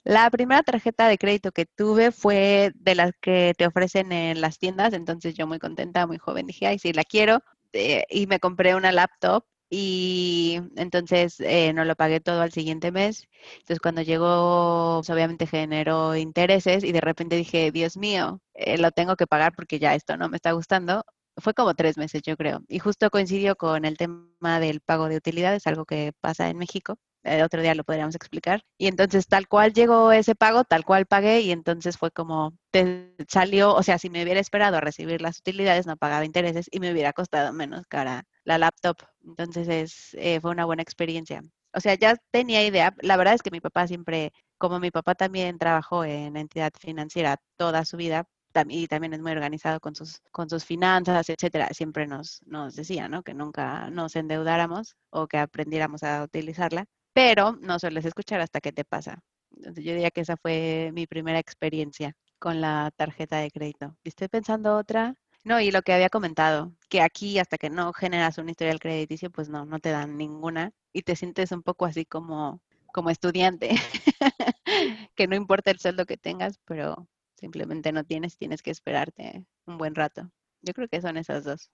la 0.03 0.29
primera 0.31 0.63
tarjeta 0.63 1.07
de 1.07 1.17
crédito 1.17 1.51
que 1.51 1.65
tuve 1.65 2.11
fue 2.11 2.71
de 2.75 2.95
las 2.95 3.11
que 3.21 3.53
te 3.57 3.67
ofrecen 3.67 4.11
en 4.11 4.41
las 4.41 4.59
tiendas, 4.59 4.93
entonces 4.93 5.35
yo 5.35 5.47
muy 5.47 5.59
contenta, 5.59 6.07
muy 6.07 6.17
joven, 6.17 6.47
dije, 6.47 6.67
ay, 6.67 6.79
sí, 6.79 6.93
la 6.93 7.03
quiero. 7.03 7.41
Eh, 7.73 8.05
y 8.09 8.27
me 8.27 8.39
compré 8.39 8.75
una 8.75 8.91
laptop 8.91 9.43
y 9.69 10.59
entonces 10.77 11.39
eh, 11.41 11.73
no 11.73 11.85
lo 11.85 11.95
pagué 11.95 12.19
todo 12.21 12.41
al 12.41 12.51
siguiente 12.51 12.91
mes. 12.91 13.27
Entonces 13.59 13.79
cuando 13.81 14.01
llegó, 14.01 14.97
pues, 14.99 15.09
obviamente 15.11 15.45
generó 15.47 16.15
intereses 16.15 16.83
y 16.83 16.91
de 16.91 17.01
repente 17.01 17.35
dije, 17.35 17.71
Dios 17.71 17.97
mío, 17.97 18.41
eh, 18.55 18.77
lo 18.79 18.91
tengo 18.91 19.15
que 19.15 19.27
pagar 19.27 19.53
porque 19.55 19.79
ya 19.79 19.95
esto 19.95 20.17
no 20.17 20.29
me 20.29 20.37
está 20.37 20.51
gustando. 20.53 21.03
Fue 21.41 21.53
como 21.53 21.73
tres 21.75 21.97
meses, 21.97 22.21
yo 22.23 22.35
creo. 22.37 22.61
Y 22.67 22.79
justo 22.79 23.09
coincidió 23.09 23.55
con 23.55 23.85
el 23.85 23.97
tema 23.97 24.59
del 24.59 24.81
pago 24.81 25.09
de 25.09 25.17
utilidades, 25.17 25.67
algo 25.67 25.85
que 25.85 26.13
pasa 26.21 26.49
en 26.49 26.57
México. 26.57 26.97
El 27.23 27.41
otro 27.41 27.61
día 27.61 27.75
lo 27.75 27.83
podríamos 27.83 28.15
explicar. 28.15 28.61
Y 28.77 28.87
entonces 28.87 29.27
tal 29.27 29.47
cual 29.47 29.73
llegó 29.73 30.11
ese 30.11 30.35
pago, 30.35 30.63
tal 30.63 30.85
cual 30.85 31.05
pagué 31.05 31.41
y 31.41 31.51
entonces 31.51 31.97
fue 31.97 32.11
como, 32.11 32.53
te 32.71 33.13
salió, 33.27 33.73
o 33.75 33.83
sea, 33.83 33.97
si 33.97 34.09
me 34.09 34.23
hubiera 34.23 34.39
esperado 34.39 34.77
a 34.77 34.81
recibir 34.81 35.21
las 35.21 35.39
utilidades, 35.39 35.85
no 35.85 35.97
pagaba 35.97 36.25
intereses 36.25 36.67
y 36.71 36.79
me 36.79 36.91
hubiera 36.91 37.13
costado 37.13 37.51
menos 37.53 37.85
cara 37.87 38.23
la 38.45 38.57
laptop. 38.57 38.97
Entonces 39.25 39.67
es, 39.67 40.13
eh, 40.13 40.39
fue 40.41 40.51
una 40.51 40.65
buena 40.65 40.81
experiencia. 40.81 41.41
O 41.73 41.79
sea, 41.81 41.95
ya 41.95 42.15
tenía 42.31 42.65
idea. 42.65 42.95
La 43.01 43.17
verdad 43.17 43.35
es 43.35 43.43
que 43.43 43.51
mi 43.51 43.61
papá 43.61 43.87
siempre, 43.87 44.31
como 44.57 44.79
mi 44.79 44.91
papá 44.91 45.13
también 45.15 45.57
trabajó 45.57 46.03
en 46.05 46.35
entidad 46.37 46.71
financiera 46.79 47.37
toda 47.57 47.85
su 47.85 47.97
vida, 47.97 48.25
y 48.69 48.87
también 48.87 49.13
es 49.13 49.21
muy 49.21 49.31
organizado 49.31 49.79
con 49.79 49.95
sus, 49.95 50.21
con 50.31 50.49
sus 50.49 50.65
finanzas, 50.65 51.29
etcétera, 51.29 51.69
siempre 51.73 52.07
nos, 52.07 52.41
nos 52.45 52.75
decía, 52.75 53.07
¿no? 53.07 53.23
Que 53.23 53.33
nunca 53.33 53.89
nos 53.91 54.15
endeudáramos 54.15 54.95
o 55.09 55.27
que 55.27 55.37
aprendiéramos 55.37 56.03
a 56.03 56.23
utilizarla 56.23 56.85
pero 57.13 57.57
no 57.61 57.79
sueles 57.79 58.05
escuchar 58.05 58.41
hasta 58.41 58.61
que 58.61 58.71
te 58.71 58.85
pasa. 58.85 59.21
Entonces 59.51 59.83
yo 59.83 59.91
diría 59.93 60.11
que 60.11 60.21
esa 60.21 60.37
fue 60.37 60.91
mi 60.93 61.07
primera 61.07 61.39
experiencia 61.39 62.15
con 62.39 62.61
la 62.61 62.91
tarjeta 62.95 63.37
de 63.39 63.51
crédito. 63.51 63.95
estoy 64.03 64.27
pensando 64.29 64.77
otra. 64.77 65.15
No, 65.43 65.59
y 65.59 65.71
lo 65.71 65.81
que 65.81 65.93
había 65.93 66.09
comentado, 66.09 66.73
que 66.89 67.01
aquí 67.01 67.39
hasta 67.39 67.57
que 67.57 67.69
no 67.69 67.93
generas 67.93 68.37
un 68.37 68.49
historial 68.49 68.79
crediticio, 68.79 69.31
pues 69.31 69.49
no, 69.49 69.65
no 69.65 69.79
te 69.79 69.89
dan 69.89 70.17
ninguna 70.17 70.71
y 70.93 71.01
te 71.01 71.15
sientes 71.15 71.51
un 71.51 71.63
poco 71.63 71.85
así 71.85 72.05
como, 72.05 72.61
como 72.93 73.09
estudiante, 73.09 73.71
que 75.15 75.27
no 75.27 75.35
importa 75.35 75.71
el 75.71 75.79
sueldo 75.79 76.05
que 76.05 76.17
tengas, 76.17 76.59
pero 76.65 77.07
simplemente 77.39 77.91
no 77.91 78.03
tienes, 78.03 78.37
tienes 78.37 78.61
que 78.61 78.71
esperarte 78.71 79.45
un 79.65 79.77
buen 79.77 79.95
rato. 79.95 80.29
Yo 80.61 80.73
creo 80.73 80.87
que 80.87 81.01
son 81.01 81.17
esas 81.17 81.43
dos. 81.43 81.71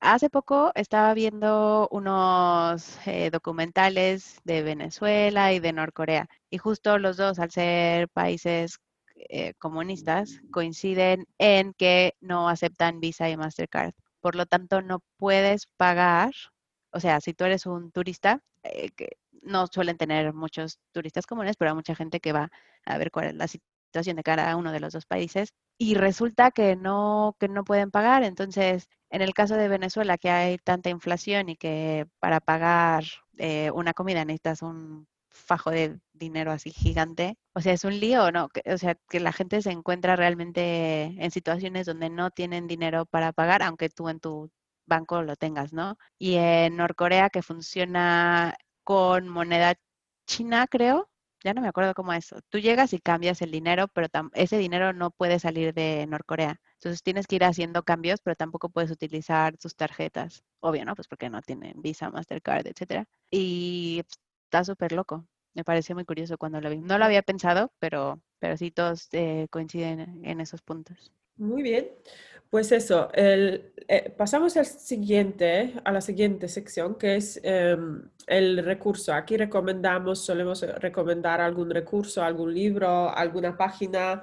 Hace 0.00 0.30
poco 0.30 0.72
estaba 0.74 1.14
viendo 1.14 1.88
unos 1.90 2.98
eh, 3.06 3.30
documentales 3.30 4.40
de 4.44 4.62
Venezuela 4.62 5.52
y 5.52 5.58
de 5.58 5.72
Norcorea 5.72 6.28
y 6.50 6.58
justo 6.58 6.98
los 6.98 7.16
dos, 7.16 7.38
al 7.38 7.50
ser 7.50 8.08
países 8.10 8.78
eh, 9.16 9.54
comunistas, 9.54 10.40
coinciden 10.52 11.26
en 11.38 11.72
que 11.72 12.14
no 12.20 12.48
aceptan 12.48 13.00
Visa 13.00 13.30
y 13.30 13.36
Mastercard. 13.36 13.94
Por 14.20 14.36
lo 14.36 14.46
tanto, 14.46 14.82
no 14.82 15.00
puedes 15.16 15.66
pagar, 15.76 16.32
o 16.90 17.00
sea, 17.00 17.20
si 17.20 17.32
tú 17.32 17.44
eres 17.44 17.64
un 17.66 17.90
turista, 17.90 18.42
eh, 18.62 18.90
que 18.90 19.16
no 19.42 19.66
suelen 19.68 19.96
tener 19.96 20.34
muchos 20.34 20.78
turistas 20.92 21.26
comunes, 21.26 21.56
pero 21.56 21.70
hay 21.70 21.74
mucha 21.76 21.94
gente 21.94 22.20
que 22.20 22.32
va 22.32 22.50
a 22.84 22.98
ver 22.98 23.10
cuál 23.10 23.28
es 23.28 23.34
la 23.34 23.48
situación 23.96 24.16
de 24.16 24.22
cada 24.22 24.56
uno 24.56 24.72
de 24.72 24.80
los 24.80 24.92
dos 24.92 25.06
países 25.06 25.54
y 25.78 25.94
resulta 25.94 26.50
que 26.50 26.76
no, 26.76 27.34
que 27.40 27.48
no 27.48 27.64
pueden 27.64 27.90
pagar. 27.90 28.24
Entonces, 28.24 28.88
en 29.10 29.22
el 29.22 29.32
caso 29.32 29.56
de 29.56 29.68
Venezuela, 29.68 30.18
que 30.18 30.30
hay 30.30 30.58
tanta 30.58 30.90
inflación 30.90 31.48
y 31.48 31.56
que 31.56 32.06
para 32.20 32.40
pagar 32.40 33.04
eh, 33.38 33.70
una 33.72 33.94
comida 33.94 34.24
necesitas 34.24 34.60
un 34.62 35.06
fajo 35.30 35.70
de 35.70 35.98
dinero 36.12 36.50
así 36.52 36.70
gigante, 36.70 37.36
o 37.54 37.60
sea, 37.60 37.72
es 37.72 37.84
un 37.84 37.98
lío, 37.98 38.30
¿no? 38.32 38.48
O 38.66 38.78
sea, 38.78 38.96
que 39.08 39.20
la 39.20 39.32
gente 39.32 39.62
se 39.62 39.70
encuentra 39.70 40.16
realmente 40.16 41.14
en 41.18 41.30
situaciones 41.30 41.86
donde 41.86 42.10
no 42.10 42.30
tienen 42.30 42.66
dinero 42.66 43.06
para 43.06 43.32
pagar, 43.32 43.62
aunque 43.62 43.88
tú 43.88 44.08
en 44.08 44.20
tu 44.20 44.50
banco 44.86 45.22
lo 45.22 45.36
tengas, 45.36 45.72
¿no? 45.72 45.96
Y 46.18 46.36
en 46.36 46.76
Norcorea, 46.76 47.30
que 47.30 47.42
funciona 47.42 48.56
con 48.84 49.28
moneda 49.28 49.74
china, 50.26 50.66
creo, 50.68 51.08
ya 51.44 51.54
no 51.54 51.60
me 51.60 51.68
acuerdo 51.68 51.94
cómo 51.94 52.12
es. 52.12 52.34
Tú 52.48 52.58
llegas 52.58 52.92
y 52.92 53.00
cambias 53.00 53.42
el 53.42 53.50
dinero, 53.50 53.88
pero 53.88 54.08
ese 54.34 54.58
dinero 54.58 54.92
no 54.92 55.10
puede 55.10 55.38
salir 55.38 55.74
de 55.74 56.06
Norcorea. 56.06 56.60
Entonces 56.74 57.02
tienes 57.02 57.26
que 57.26 57.36
ir 57.36 57.44
haciendo 57.44 57.82
cambios, 57.84 58.20
pero 58.22 58.36
tampoco 58.36 58.68
puedes 58.68 58.90
utilizar 58.90 59.54
sus 59.58 59.76
tarjetas. 59.76 60.42
Obvio, 60.60 60.84
¿no? 60.84 60.94
Pues 60.94 61.08
porque 61.08 61.30
no 61.30 61.40
tienen 61.42 61.80
Visa, 61.82 62.10
Mastercard, 62.10 62.66
etcétera. 62.66 63.06
Y 63.30 64.02
está 64.44 64.64
súper 64.64 64.92
loco. 64.92 65.26
Me 65.54 65.64
pareció 65.64 65.94
muy 65.94 66.04
curioso 66.04 66.38
cuando 66.38 66.60
lo 66.60 66.70
vi. 66.70 66.78
No 66.80 66.98
lo 66.98 67.04
había 67.04 67.22
pensado, 67.22 67.72
pero, 67.78 68.20
pero 68.38 68.56
sí 68.56 68.70
todos 68.70 69.08
eh, 69.12 69.46
coinciden 69.50 70.24
en 70.24 70.40
esos 70.40 70.62
puntos. 70.62 71.12
Muy 71.36 71.62
bien. 71.62 71.90
Pues 72.50 72.72
eso, 72.72 73.10
el, 73.12 73.72
eh, 73.88 74.12
pasamos 74.16 74.56
al 74.56 74.66
siguiente, 74.66 75.74
a 75.84 75.92
la 75.92 76.00
siguiente 76.00 76.48
sección, 76.48 76.96
que 76.96 77.16
es 77.16 77.40
em, 77.42 78.08
el 78.26 78.64
recurso. 78.64 79.12
Aquí 79.12 79.36
recomendamos, 79.36 80.24
solemos 80.24 80.62
recomendar 80.80 81.40
algún 81.40 81.70
recurso, 81.70 82.22
algún 82.22 82.54
libro, 82.54 83.10
alguna 83.10 83.56
página, 83.56 84.22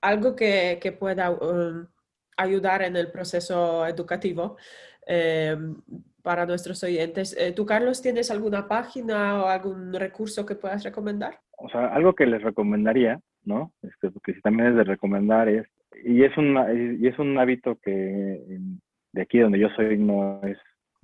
algo 0.00 0.34
que, 0.36 0.78
que 0.80 0.92
pueda 0.92 1.30
um, 1.30 1.86
ayudar 2.36 2.82
en 2.82 2.96
el 2.96 3.10
proceso 3.10 3.86
educativo 3.86 4.56
em, 5.06 5.76
para 6.22 6.46
nuestros 6.46 6.82
oyentes. 6.84 7.36
Eh, 7.38 7.52
¿Tú, 7.52 7.66
Carlos, 7.66 8.00
tienes 8.02 8.30
alguna 8.30 8.66
página 8.66 9.42
o 9.42 9.48
algún 9.48 9.92
recurso 9.92 10.46
que 10.46 10.54
puedas 10.54 10.82
recomendar? 10.84 11.40
O 11.58 11.68
sea, 11.68 11.86
algo 11.88 12.14
que 12.14 12.26
les 12.26 12.42
recomendaría, 12.42 13.20
¿no? 13.44 13.72
Este, 13.82 14.10
porque 14.10 14.32
también 14.42 14.70
es 14.70 14.76
de 14.76 14.84
recomendar 14.84 15.48
es 15.48 15.66
y 16.02 16.24
es 16.24 16.36
un, 16.36 16.98
y 17.00 17.06
es 17.06 17.18
un 17.18 17.38
hábito 17.38 17.76
que 17.82 18.40
de 19.12 19.22
aquí 19.22 19.38
donde 19.38 19.58
yo 19.58 19.68
soy 19.70 19.96
no 19.98 20.40
es 20.42 20.58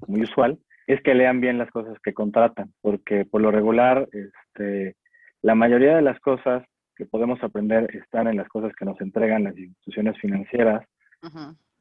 muy 0.07 0.23
usual, 0.23 0.59
es 0.87 1.01
que 1.03 1.15
lean 1.15 1.41
bien 1.41 1.59
las 1.59 1.71
cosas 1.71 1.97
que 2.03 2.13
contratan, 2.13 2.73
porque 2.81 3.25
por 3.25 3.41
lo 3.41 3.51
regular, 3.51 4.09
este, 4.13 4.97
la 5.43 5.55
mayoría 5.55 5.95
de 5.97 6.03
las 6.03 6.19
cosas 6.21 6.65
que 6.97 7.07
podemos 7.07 7.43
aprender 7.43 7.89
están 7.95 8.27
en 8.27 8.37
las 8.37 8.49
cosas 8.49 8.73
que 8.75 8.85
nos 8.85 9.01
entregan 9.01 9.45
las 9.45 9.57
instituciones 9.57 10.19
financieras, 10.19 10.85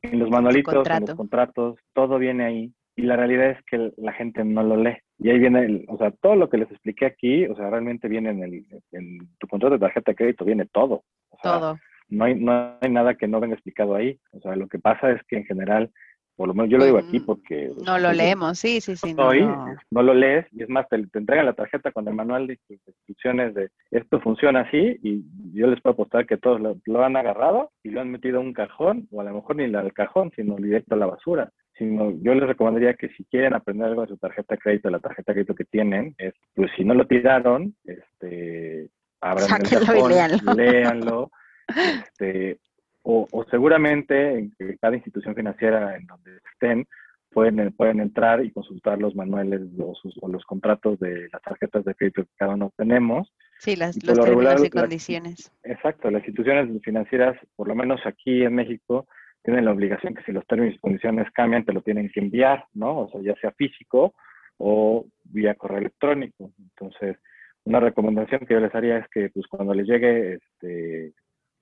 en 0.01 0.19
los 0.19 0.29
manualitos, 0.29 0.87
en 0.87 1.01
los 1.01 1.15
contratos, 1.15 1.79
todo 1.93 2.19
viene 2.19 2.45
ahí. 2.45 2.73
Y 2.95 3.03
la 3.03 3.15
realidad 3.15 3.51
es 3.51 3.63
que 3.65 3.93
la 3.97 4.11
gente 4.11 4.43
no 4.43 4.61
lo 4.61 4.75
lee. 4.75 4.97
Y 5.17 5.29
ahí 5.29 5.39
viene, 5.39 5.85
o 5.87 5.97
sea, 5.97 6.11
todo 6.11 6.35
lo 6.35 6.49
que 6.49 6.57
les 6.57 6.69
expliqué 6.69 7.05
aquí, 7.05 7.45
o 7.47 7.55
sea, 7.55 7.69
realmente 7.69 8.09
viene 8.09 8.29
en, 8.31 8.43
el, 8.43 8.65
en 8.91 9.19
tu 9.39 9.47
contrato 9.47 9.75
de 9.75 9.79
tarjeta 9.79 10.11
de 10.11 10.15
crédito, 10.15 10.45
viene 10.45 10.65
todo. 10.65 11.03
todo 11.41 11.77
no 12.09 12.25
hay, 12.25 12.35
no 12.35 12.77
hay 12.81 12.89
nada 12.89 13.15
que 13.15 13.27
no 13.27 13.39
venga 13.39 13.55
explicado 13.55 13.95
ahí. 13.95 14.19
O 14.31 14.39
sea, 14.41 14.55
lo 14.55 14.67
que 14.67 14.79
pasa 14.79 15.11
es 15.11 15.21
que 15.27 15.37
en 15.37 15.45
general, 15.45 15.91
por 16.35 16.47
lo 16.47 16.53
menos 16.53 16.71
yo 16.71 16.77
lo 16.77 16.85
digo 16.85 16.97
aquí 16.97 17.19
porque... 17.19 17.71
No 17.85 17.99
lo 17.99 18.11
leemos, 18.11 18.57
sí, 18.57 18.81
sí, 18.81 18.95
sí. 18.95 19.13
No, 19.13 19.31
no, 19.91 20.03
lo 20.03 20.13
lees 20.13 20.45
y 20.51 20.63
es 20.63 20.69
más, 20.69 20.87
te, 20.89 20.95
entregan 20.95 21.45
la 21.45 21.53
tarjeta 21.53 21.91
con 21.91 22.07
el 22.07 22.15
manual 22.15 22.47
de 22.47 22.59
instrucciones 22.69 23.53
de 23.53 23.69
esto 23.91 24.19
funciona 24.21 24.61
así 24.61 24.97
y 25.03 25.23
yo 25.53 25.67
les 25.67 25.81
puedo 25.81 25.93
apostar 25.93 26.25
que 26.25 26.37
todos 26.37 26.59
lo, 26.61 27.03
han 27.03 27.15
agarrado 27.15 27.71
y 27.83 27.89
lo 27.89 28.01
han 28.01 28.09
metido 28.09 28.39
en 28.39 28.47
un 28.47 28.53
cajón 28.53 29.07
o 29.11 29.21
a 29.21 29.25
lo 29.25 29.33
mejor 29.33 29.55
ni 29.55 29.69
del 29.69 29.93
cajón, 29.93 30.31
sino 30.35 30.55
directo 30.55 30.95
a 30.95 30.97
la 30.97 31.07
basura. 31.07 31.51
Sino, 31.77 32.11
yo 32.21 32.33
les 32.33 32.45
recomendaría 32.45 32.93
que 32.95 33.07
si 33.09 33.23
quieren 33.25 33.53
aprender 33.53 33.87
algo 33.87 34.01
de 34.01 34.09
su 34.09 34.17
tarjeta 34.17 34.55
de 34.55 34.59
crédito, 34.59 34.89
la 34.89 34.99
tarjeta 34.99 35.31
de 35.31 35.35
crédito 35.35 35.55
que 35.55 35.63
tienen, 35.63 36.13
es, 36.17 36.33
pues 36.53 36.69
si 36.75 36.83
no 36.83 36.93
lo 36.93 37.07
tiraron, 37.07 37.73
este, 37.85 38.89
abran 39.21 39.61
el 39.61 39.69
cajón, 39.69 40.57
léanlo 40.57 41.31
este, 41.77 42.59
o, 43.03 43.27
seguramente 43.49 44.37
en 44.37 44.53
cada 44.81 44.95
institución 44.95 45.33
financiera 45.35 45.95
en 45.95 46.05
donde 46.05 46.37
estén 46.53 46.85
pueden, 47.31 47.71
pueden 47.73 47.99
entrar 47.99 48.43
y 48.43 48.51
consultar 48.51 48.99
los 48.99 49.15
manuales 49.15 49.61
o 49.79 50.27
los 50.27 50.45
contratos 50.45 50.99
de 50.99 51.27
las 51.31 51.41
tarjetas 51.41 51.85
de 51.85 51.95
crédito 51.95 52.23
que 52.23 52.35
cada 52.37 52.53
uno 52.53 52.71
tenemos. 52.75 53.31
Sí, 53.57 53.75
las, 53.75 54.03
los 54.03 54.19
términos 54.19 54.63
y 54.63 54.69
condiciones. 54.69 55.51
exacto, 55.63 56.09
las 56.11 56.21
instituciones 56.21 56.69
financieras, 56.83 57.37
por 57.55 57.67
lo 57.67 57.75
menos 57.75 58.01
aquí 58.05 58.43
en 58.43 58.55
México, 58.55 59.07
tienen 59.43 59.65
la 59.65 59.71
obligación 59.71 60.13
que 60.13 60.23
si 60.23 60.31
los 60.31 60.45
términos 60.47 60.75
y 60.75 60.79
condiciones 60.79 61.27
cambian, 61.31 61.65
te 61.65 61.73
lo 61.73 61.81
tienen 61.81 62.09
que 62.09 62.19
enviar, 62.19 62.65
¿no? 62.73 63.01
O 63.01 63.09
sea, 63.09 63.21
ya 63.21 63.35
sea 63.39 63.51
físico 63.51 64.13
o 64.57 65.05
vía 65.23 65.55
correo 65.55 65.79
electrónico. 65.79 66.51
Entonces, 66.59 67.17
una 67.63 67.79
recomendación 67.79 68.41
que 68.45 68.53
yo 68.53 68.59
les 68.59 68.73
haría 68.75 68.97
es 68.97 69.07
que 69.09 69.29
pues 69.29 69.47
cuando 69.47 69.73
les 69.73 69.87
llegue 69.87 70.35
este, 70.35 71.13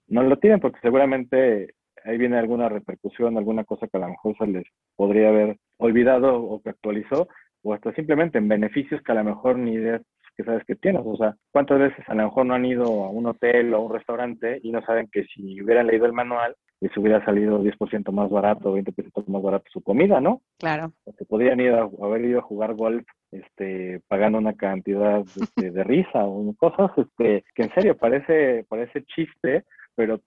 no 0.08 0.24
lo 0.24 0.38
tienen 0.38 0.60
porque 0.60 0.80
seguramente 0.82 1.74
ahí 2.04 2.18
viene 2.18 2.38
alguna 2.38 2.70
repercusión, 2.70 3.38
alguna 3.38 3.64
cosa 3.64 3.88
que 3.88 3.98
a 3.98 4.02
lo 4.02 4.10
mejor 4.10 4.38
se 4.38 4.48
les 4.48 4.66
podría 4.96 5.30
haber 5.30 5.58
olvidado 5.78 6.42
o 6.42 6.62
que 6.62 6.70
actualizó, 6.70 7.28
o 7.64 7.74
hasta 7.74 7.94
simplemente 7.94 8.38
en 8.38 8.48
beneficios 8.48 9.02
que 9.02 9.12
a 9.12 9.16
lo 9.16 9.24
mejor 9.24 9.58
ni 9.58 9.74
idea 9.74 10.02
que 10.38 10.44
sabes 10.44 10.64
que 10.66 10.76
tienes. 10.76 11.02
O 11.04 11.18
sea, 11.18 11.36
¿cuántas 11.52 11.80
veces 11.80 12.08
a 12.08 12.14
lo 12.14 12.24
mejor 12.26 12.46
no 12.46 12.54
han 12.54 12.66
ido 12.66 12.86
a 13.04 13.10
un 13.10 13.26
hotel 13.26 13.74
o 13.74 13.78
a 13.78 13.80
un 13.80 13.94
restaurante 13.94 14.60
y 14.64 14.72
no 14.72 14.82
saben 14.84 15.10
que 15.12 15.26
si 15.26 15.62
hubieran 15.62 15.88
leído 15.88 16.06
el 16.06 16.14
manual, 16.14 16.56
les 16.80 16.96
hubiera 16.96 17.26
salido 17.26 17.60
10% 17.60 18.12
más 18.12 18.30
barato, 18.30 18.78
20% 18.78 19.26
más 19.28 19.42
barato 19.42 19.66
su 19.72 19.82
comida, 19.82 20.22
¿no? 20.22 20.42
Claro. 20.60 20.94
Porque 21.04 21.26
podrían 21.26 21.60
ir 21.60 21.72
a, 21.72 21.90
haber 22.02 22.26
ido 22.26 22.40
a 22.40 22.44
jugar 22.44 22.76
golf 22.76 23.04
este, 23.32 24.00
pagando 24.08 24.38
una 24.38 24.54
cantidad 24.54 25.22
este, 25.22 25.72
de 25.72 25.84
risa 25.84 26.24
o 26.24 26.54
cosas 26.56 26.92
este, 26.98 27.44
que 27.56 27.64
en 27.64 27.74
serio 27.74 27.98
parece, 27.98 28.64
parece 28.70 29.04
chiste, 29.06 29.66
pero 29.98 30.22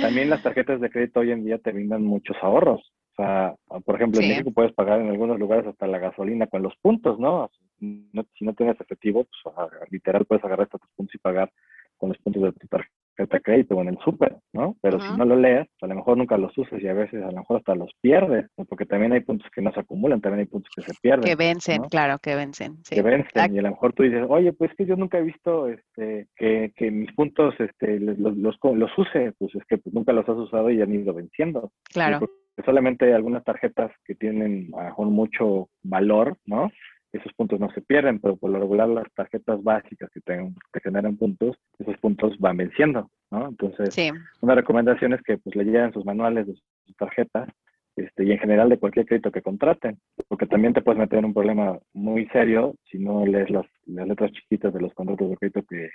también 0.00 0.30
las 0.30 0.42
tarjetas 0.42 0.80
de 0.80 0.90
crédito 0.90 1.20
hoy 1.20 1.32
en 1.32 1.44
día 1.44 1.58
te 1.58 1.70
brindan 1.70 2.02
muchos 2.02 2.34
ahorros. 2.40 2.80
O 3.12 3.14
sea, 3.14 3.54
por 3.84 3.96
ejemplo, 3.96 4.22
en 4.22 4.28
México 4.28 4.52
puedes 4.52 4.72
pagar 4.72 5.02
en 5.02 5.10
algunos 5.10 5.38
lugares 5.38 5.66
hasta 5.66 5.86
la 5.86 5.98
gasolina 5.98 6.46
con 6.46 6.62
los 6.62 6.74
puntos, 6.80 7.20
¿no? 7.20 7.50
si 7.78 8.44
no 8.44 8.54
tienes 8.54 8.80
efectivo, 8.80 9.24
pues 9.24 9.68
literal 9.90 10.24
puedes 10.24 10.42
agarrar 10.44 10.66
estos 10.66 10.80
puntos 10.96 11.14
y 11.14 11.18
pagar 11.18 11.52
con 11.98 12.08
los 12.08 12.18
puntos 12.18 12.42
de 12.42 12.52
tu 12.52 12.66
tarjeta 12.68 13.01
de 13.16 13.40
crédito 13.40 13.76
o 13.76 13.82
en 13.82 13.88
el 13.88 13.98
súper, 13.98 14.36
¿no? 14.52 14.76
Pero 14.80 15.00
si 15.00 15.16
no 15.16 15.24
lo 15.24 15.36
lees, 15.36 15.68
a 15.80 15.86
lo 15.86 15.94
mejor 15.94 16.16
nunca 16.16 16.36
los 16.36 16.56
usas 16.56 16.80
y 16.80 16.88
a 16.88 16.94
veces 16.94 17.22
a 17.22 17.30
lo 17.30 17.38
mejor 17.38 17.58
hasta 17.58 17.74
los 17.74 17.90
pierdes, 18.00 18.46
porque 18.68 18.86
también 18.86 19.12
hay 19.12 19.20
puntos 19.20 19.50
que 19.54 19.62
no 19.62 19.72
se 19.72 19.80
acumulan, 19.80 20.20
también 20.20 20.40
hay 20.40 20.46
puntos 20.46 20.70
que 20.74 20.82
se 20.82 20.92
pierden. 21.00 21.24
Que 21.24 21.36
vencen, 21.36 21.82
claro, 21.84 22.18
que 22.18 22.34
vencen. 22.34 22.76
Sí. 22.84 22.94
Que 22.94 23.02
vencen, 23.02 23.54
y 23.54 23.58
a 23.58 23.62
lo 23.62 23.70
mejor 23.70 23.92
tú 23.92 24.02
dices, 24.02 24.24
oye, 24.28 24.52
pues 24.52 24.70
que 24.76 24.86
yo 24.86 24.96
nunca 24.96 25.18
he 25.18 25.22
visto 25.22 25.68
este, 25.68 26.28
que, 26.36 26.72
que 26.76 26.90
mis 26.90 27.12
puntos 27.12 27.54
este, 27.58 28.00
los, 28.00 28.18
los, 28.18 28.58
los, 28.62 28.98
use, 28.98 29.32
pues 29.38 29.54
es 29.54 29.64
que 29.66 29.78
pues, 29.78 29.94
nunca 29.94 30.12
los 30.12 30.28
has 30.28 30.36
usado 30.36 30.70
y 30.70 30.80
han 30.80 30.94
ido 30.94 31.14
venciendo. 31.14 31.72
Claro. 31.92 32.20
solamente 32.64 33.06
hay 33.06 33.12
algunas 33.12 33.44
tarjetas 33.44 33.92
que 34.04 34.14
tienen 34.14 34.70
a 34.74 34.78
lo 34.78 34.84
mejor 34.84 35.06
mucho 35.08 35.68
valor, 35.82 36.36
¿no? 36.46 36.70
Esos 37.12 37.32
puntos 37.34 37.60
no 37.60 37.70
se 37.72 37.82
pierden, 37.82 38.18
pero 38.18 38.36
por 38.36 38.50
lo 38.50 38.58
regular 38.58 38.88
las 38.88 39.12
tarjetas 39.14 39.62
básicas 39.62 40.10
que, 40.10 40.20
te, 40.20 40.40
generan 40.82 41.16
puntos, 41.16 41.56
esos 41.78 41.96
puntos 41.98 42.38
van 42.38 42.56
venciendo, 42.56 43.10
¿no? 43.30 43.48
Entonces, 43.48 43.96
una 44.40 44.54
recomendación 44.54 45.12
es 45.12 45.22
que 45.22 45.36
pues 45.38 45.54
le 45.54 45.64
lleguen 45.64 45.92
sus 45.92 46.04
manuales 46.04 46.46
de 46.46 46.54
sus 46.54 46.96
tarjetas 46.96 47.48
este, 47.96 48.24
y 48.24 48.32
en 48.32 48.38
general 48.38 48.70
de 48.70 48.78
cualquier 48.78 49.04
crédito 49.04 49.30
que 49.30 49.42
contraten, 49.42 49.98
porque 50.28 50.46
también 50.46 50.72
te 50.72 50.80
puedes 50.80 50.98
meter 50.98 51.18
en 51.18 51.26
un 51.26 51.34
problema 51.34 51.78
muy 51.92 52.26
serio 52.28 52.74
si 52.90 52.98
no 52.98 53.26
lees 53.26 53.50
las, 53.50 53.66
letras 53.86 54.32
chiquitas 54.32 54.72
de 54.72 54.80
los 54.80 54.94
contratos 54.94 55.28
de 55.28 55.36
crédito 55.36 55.62
que, 55.68 55.90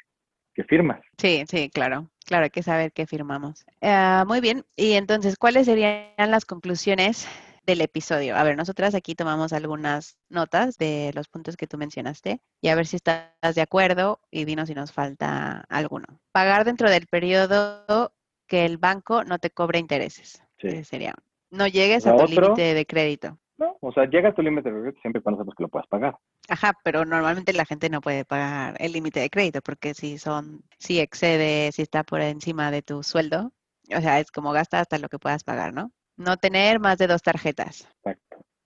que 0.53 0.63
firmas. 0.65 1.01
Sí, 1.17 1.43
sí, 1.49 1.71
claro, 1.71 2.11
claro, 2.25 2.43
hay 2.43 2.49
que 2.51 2.61
saber 2.61 2.91
qué 2.91 3.07
firmamos. 3.07 3.65
Ah, 3.81 4.25
muy 4.27 4.41
bien, 4.41 4.63
y 4.75 4.93
entonces, 4.93 5.37
¿cuáles 5.37 5.65
serían 5.65 6.05
las 6.17 6.45
conclusiones 6.45 7.27
del 7.67 7.81
episodio. 7.81 8.35
A 8.35 8.43
ver, 8.43 8.55
nosotras 8.55 8.95
aquí 8.95 9.13
tomamos 9.13 9.53
algunas 9.53 10.17
notas 10.29 10.77
de 10.77 11.11
los 11.13 11.27
puntos 11.27 11.57
que 11.57 11.67
tú 11.67 11.77
mencionaste 11.77 12.41
y 12.61 12.69
a 12.69 12.75
ver 12.75 12.87
si 12.87 12.95
estás 12.95 13.53
de 13.53 13.61
acuerdo 13.61 14.21
y 14.31 14.45
dinos 14.45 14.69
si 14.69 14.73
nos 14.73 14.93
falta 14.93 15.65
alguno. 15.69 16.07
Pagar 16.31 16.63
dentro 16.65 16.89
del 16.89 17.05
periodo 17.07 18.13
que 18.47 18.65
el 18.65 18.77
banco 18.77 19.25
no 19.25 19.37
te 19.37 19.51
cobre 19.51 19.79
intereses. 19.79 20.41
Sí. 20.59 20.83
Sería. 20.85 21.13
No 21.51 21.67
llegues 21.67 22.07
a 22.07 22.15
tu 22.15 22.25
límite 22.25 22.73
de 22.73 22.85
crédito. 22.85 23.37
No, 23.57 23.77
o 23.81 23.91
sea, 23.91 24.05
llega 24.05 24.29
a 24.29 24.33
tu 24.33 24.41
límite 24.41 24.71
de 24.71 24.79
crédito 24.79 25.01
siempre 25.01 25.21
cuando 25.21 25.41
sabes 25.41 25.55
que 25.55 25.63
lo 25.63 25.69
puedas 25.69 25.87
pagar. 25.87 26.17
Ajá, 26.47 26.73
pero 26.83 27.03
normalmente 27.03 27.51
la 27.51 27.65
gente 27.65 27.89
no 27.89 27.99
puede 27.99 28.23
pagar 28.23 28.75
el 28.79 28.93
límite 28.93 29.19
de 29.19 29.29
crédito 29.29 29.61
porque 29.61 29.93
si 29.93 30.17
son, 30.17 30.63
si 30.79 30.99
excede, 30.99 31.71
si 31.73 31.81
está 31.81 32.03
por 32.03 32.21
encima 32.21 32.71
de 32.71 32.81
tu 32.81 33.03
sueldo, 33.03 33.51
o 33.93 34.01
sea, 34.01 34.19
es 34.19 34.31
como 34.31 34.53
gasta 34.53 34.79
hasta 34.79 34.99
lo 34.99 35.09
que 35.09 35.19
puedas 35.19 35.43
pagar, 35.43 35.73
¿no? 35.73 35.91
No 36.17 36.37
tener 36.37 36.79
más 36.79 36.97
de 36.97 37.07
dos 37.07 37.21
tarjetas. 37.21 37.87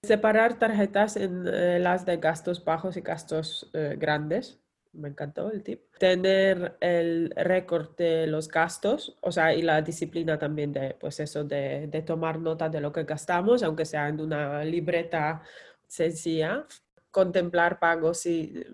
Separar 0.04 0.58
tarjetas 0.58 1.16
en 1.18 1.46
eh, 1.48 1.78
las 1.80 2.06
de 2.06 2.18
gastos 2.18 2.64
bajos 2.64 2.98
y 2.98 3.02
gastos 3.02 3.70
eh, 3.74 3.96
grandes. 4.00 4.60
Me 4.94 5.10
encantó 5.10 5.52
el 5.52 5.62
tip. 5.64 5.84
Tener 6.00 6.78
el 6.82 7.32
récord 7.36 7.96
de 7.96 8.28
los 8.28 8.48
gastos, 8.50 9.18
o 9.22 9.32
sea, 9.32 9.54
y 9.54 9.62
la 9.62 9.82
disciplina 9.82 10.38
también 10.40 10.74
de, 10.74 10.98
pues 11.00 11.20
eso, 11.20 11.44
de, 11.44 11.88
de 11.88 12.02
tomar 12.02 12.40
nota 12.40 12.68
de 12.68 12.82
lo 12.82 12.92
que 12.92 13.04
gastamos, 13.04 13.64
aunque 13.64 13.86
sea 13.86 14.10
en 14.10 14.20
una 14.20 14.66
libreta 14.66 15.44
sencilla. 15.88 16.66
Contemplar 17.12 17.80
pagos 17.80 18.26
y 18.26 18.66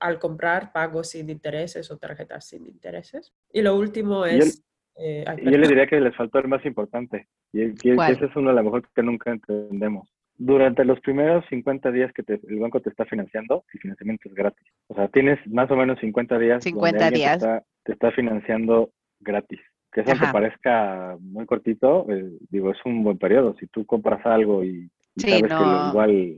al 0.00 0.18
comprar 0.18 0.72
pagos 0.72 1.10
sin 1.10 1.30
intereses 1.30 1.90
o 1.90 1.96
tarjetas 1.96 2.46
sin 2.46 2.66
intereses. 2.66 3.32
Y 3.52 3.62
lo 3.62 3.76
último 3.76 4.26
es 4.26 4.62
eh, 4.98 5.24
yo 5.42 5.50
le 5.50 5.68
diría 5.68 5.86
que 5.86 6.00
les 6.00 6.16
faltó 6.16 6.38
el 6.38 6.48
más 6.48 6.64
importante, 6.64 7.28
y, 7.52 7.62
ese 7.62 8.24
es 8.24 8.36
uno 8.36 8.50
de 8.50 8.56
los 8.56 8.64
mejor 8.64 8.88
que 8.94 9.02
nunca 9.02 9.30
entendemos. 9.30 10.08
Durante 10.38 10.84
los 10.84 11.00
primeros 11.00 11.44
50 11.48 11.90
días 11.92 12.12
que 12.12 12.22
el 12.28 12.58
banco 12.58 12.80
te 12.80 12.90
está 12.90 13.04
financiando, 13.04 13.64
el 13.72 13.80
financiamiento 13.80 14.28
es 14.28 14.34
gratis. 14.34 14.66
O 14.88 14.94
sea, 14.94 15.08
tienes 15.08 15.38
más 15.46 15.70
o 15.70 15.76
menos 15.76 15.98
50 16.00 16.38
días 16.38 16.62
50 16.62 17.10
días. 17.10 17.46
Te 17.84 17.92
está, 17.92 18.10
financiando 18.10 18.90
gratis. 19.20 19.60
Que 19.92 20.02
eso 20.02 20.12
te 20.12 20.32
parezca 20.32 21.16
muy 21.20 21.46
cortito, 21.46 22.06
eh, 22.10 22.32
digo, 22.50 22.70
es 22.70 22.78
un 22.84 23.02
buen 23.02 23.16
periodo. 23.16 23.54
Si 23.58 23.66
tú 23.68 23.86
compras 23.86 24.24
algo 24.26 24.62
y, 24.62 24.90
sabes 25.16 25.44
que 25.44 25.88
igual 25.90 26.36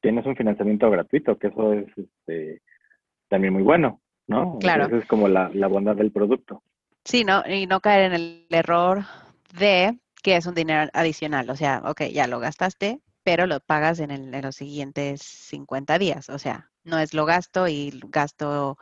tienes 0.00 0.26
un 0.26 0.34
financiamiento 0.34 0.90
gratuito, 0.90 1.38
que 1.38 1.48
eso 1.48 1.72
es 1.72 1.86
este, 1.96 2.62
también 3.28 3.52
muy 3.52 3.62
bueno, 3.62 4.00
¿no? 4.26 4.58
Claro. 4.58 4.86
Esa 4.86 4.96
es 4.96 5.06
como 5.06 5.28
la, 5.28 5.50
la 5.54 5.68
bondad 5.68 5.94
del 5.94 6.10
producto. 6.10 6.62
Sí, 7.04 7.24
¿no? 7.24 7.42
Y 7.46 7.66
no 7.66 7.80
caer 7.80 8.12
en 8.12 8.12
el 8.12 8.46
error 8.50 9.04
de 9.58 9.98
que 10.22 10.36
es 10.36 10.46
un 10.46 10.54
dinero 10.54 10.90
adicional. 10.92 11.48
O 11.50 11.56
sea, 11.56 11.82
ok, 11.84 12.02
ya 12.12 12.26
lo 12.26 12.40
gastaste, 12.40 13.00
pero 13.22 13.46
lo 13.46 13.60
pagas 13.60 14.00
en, 14.00 14.10
el, 14.10 14.34
en 14.34 14.42
los 14.42 14.56
siguientes 14.56 15.22
50 15.22 15.98
días. 15.98 16.28
O 16.28 16.38
sea, 16.38 16.70
no 16.84 16.98
es 16.98 17.14
lo 17.14 17.24
gasto 17.26 17.68
y 17.68 17.98
gasto 18.08 18.78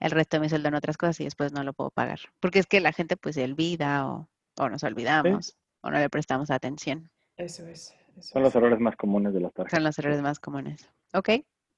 el 0.00 0.10
resto 0.10 0.36
de 0.36 0.40
mi 0.40 0.48
sueldo 0.48 0.68
en 0.68 0.74
otras 0.74 0.96
cosas 0.96 1.20
y 1.20 1.24
después 1.24 1.52
no 1.52 1.64
lo 1.64 1.72
puedo 1.72 1.90
pagar. 1.90 2.20
Porque 2.40 2.58
es 2.58 2.66
que 2.66 2.80
la 2.80 2.92
gente 2.92 3.16
pues 3.16 3.36
se 3.36 3.44
olvida 3.44 4.06
o, 4.08 4.28
o 4.58 4.68
nos 4.68 4.82
olvidamos 4.82 5.56
o 5.80 5.90
no 5.90 5.98
le 5.98 6.10
prestamos 6.10 6.50
atención. 6.50 7.10
Eso 7.36 7.66
es. 7.66 7.94
Son 8.20 8.42
los 8.42 8.54
errores 8.54 8.78
más 8.78 8.96
comunes 8.96 9.32
de 9.32 9.40
las 9.40 9.52
tarjetas. 9.52 9.76
Son 9.78 9.84
los 9.84 9.98
errores 9.98 10.20
más 10.20 10.38
comunes. 10.38 10.90
Ok. 11.14 11.30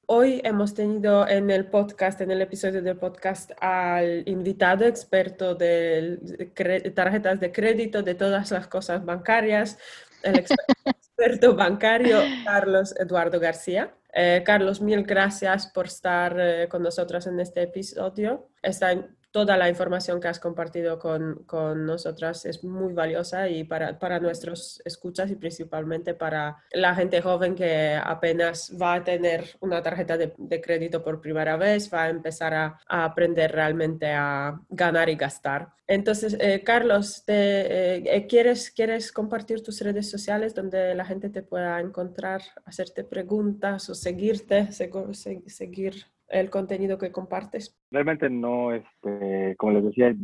Hoy 0.06 0.40
hemos 0.44 0.74
tenido 0.74 1.26
en 1.26 1.50
el 1.50 1.66
podcast, 1.66 2.20
en 2.20 2.30
el 2.30 2.42
episodio 2.42 2.82
del 2.82 2.96
podcast, 2.96 3.52
al 3.60 4.22
invitado 4.26 4.84
experto 4.84 5.54
de 5.54 6.92
tarjetas 6.94 7.40
de 7.40 7.50
crédito, 7.50 8.02
de 8.02 8.14
todas 8.14 8.50
las 8.50 8.66
cosas 8.66 9.04
bancarias, 9.04 9.78
el 10.22 10.36
experto 10.84 11.54
bancario 11.54 12.18
Carlos 12.44 12.94
Eduardo 12.98 13.40
García. 13.40 13.94
Eh, 14.12 14.42
Carlos, 14.44 14.80
mil 14.80 15.04
gracias 15.04 15.68
por 15.68 15.86
estar 15.86 16.36
eh, 16.38 16.68
con 16.68 16.82
nosotros 16.82 17.26
en 17.26 17.40
este 17.40 17.62
episodio. 17.62 18.48
Está 18.62 18.92
toda 19.34 19.56
la 19.56 19.68
información 19.68 20.20
que 20.20 20.28
has 20.28 20.38
compartido 20.38 20.96
con, 21.00 21.42
con 21.44 21.84
nosotras 21.84 22.44
es 22.44 22.62
muy 22.62 22.92
valiosa 22.92 23.48
y 23.48 23.64
para, 23.64 23.98
para, 23.98 24.20
nuestros 24.20 24.80
escuchas 24.84 25.28
y 25.28 25.34
principalmente 25.34 26.14
para 26.14 26.58
la 26.70 26.94
gente 26.94 27.20
joven 27.20 27.56
que 27.56 28.00
apenas 28.00 28.72
va 28.80 28.94
a 28.94 29.02
tener 29.02 29.56
una 29.58 29.82
tarjeta 29.82 30.16
de, 30.16 30.32
de 30.38 30.60
crédito 30.60 31.02
por 31.02 31.20
primera 31.20 31.56
vez, 31.56 31.92
va 31.92 32.04
a 32.04 32.10
empezar 32.10 32.54
a, 32.54 32.78
aprender 32.86 33.50
realmente 33.50 34.06
a 34.12 34.56
ganar 34.68 35.08
y 35.08 35.16
gastar. 35.16 35.72
Entonces, 35.88 36.36
eh, 36.38 36.62
Carlos, 36.64 37.24
te, 37.26 37.32
eh, 37.34 38.04
eh, 38.06 38.26
¿quieres, 38.28 38.70
¿quieres 38.70 39.10
compartir 39.10 39.64
tus 39.64 39.80
redes 39.80 40.08
sociales 40.08 40.54
donde 40.54 40.94
la 40.94 41.04
gente 41.04 41.28
te 41.28 41.42
pueda 41.42 41.80
encontrar, 41.80 42.40
hacerte 42.64 43.02
preguntas 43.02 43.90
o 43.90 43.96
seguirte, 43.96 44.68
seguir 44.70 46.06
el 46.34 46.50
contenido 46.50 46.98
que 46.98 47.12
compartes? 47.12 47.76
Realmente 47.90 48.28
no, 48.28 48.72
este, 48.72 49.54
como 49.56 49.72
les 49.72 49.84
decía, 49.84 50.14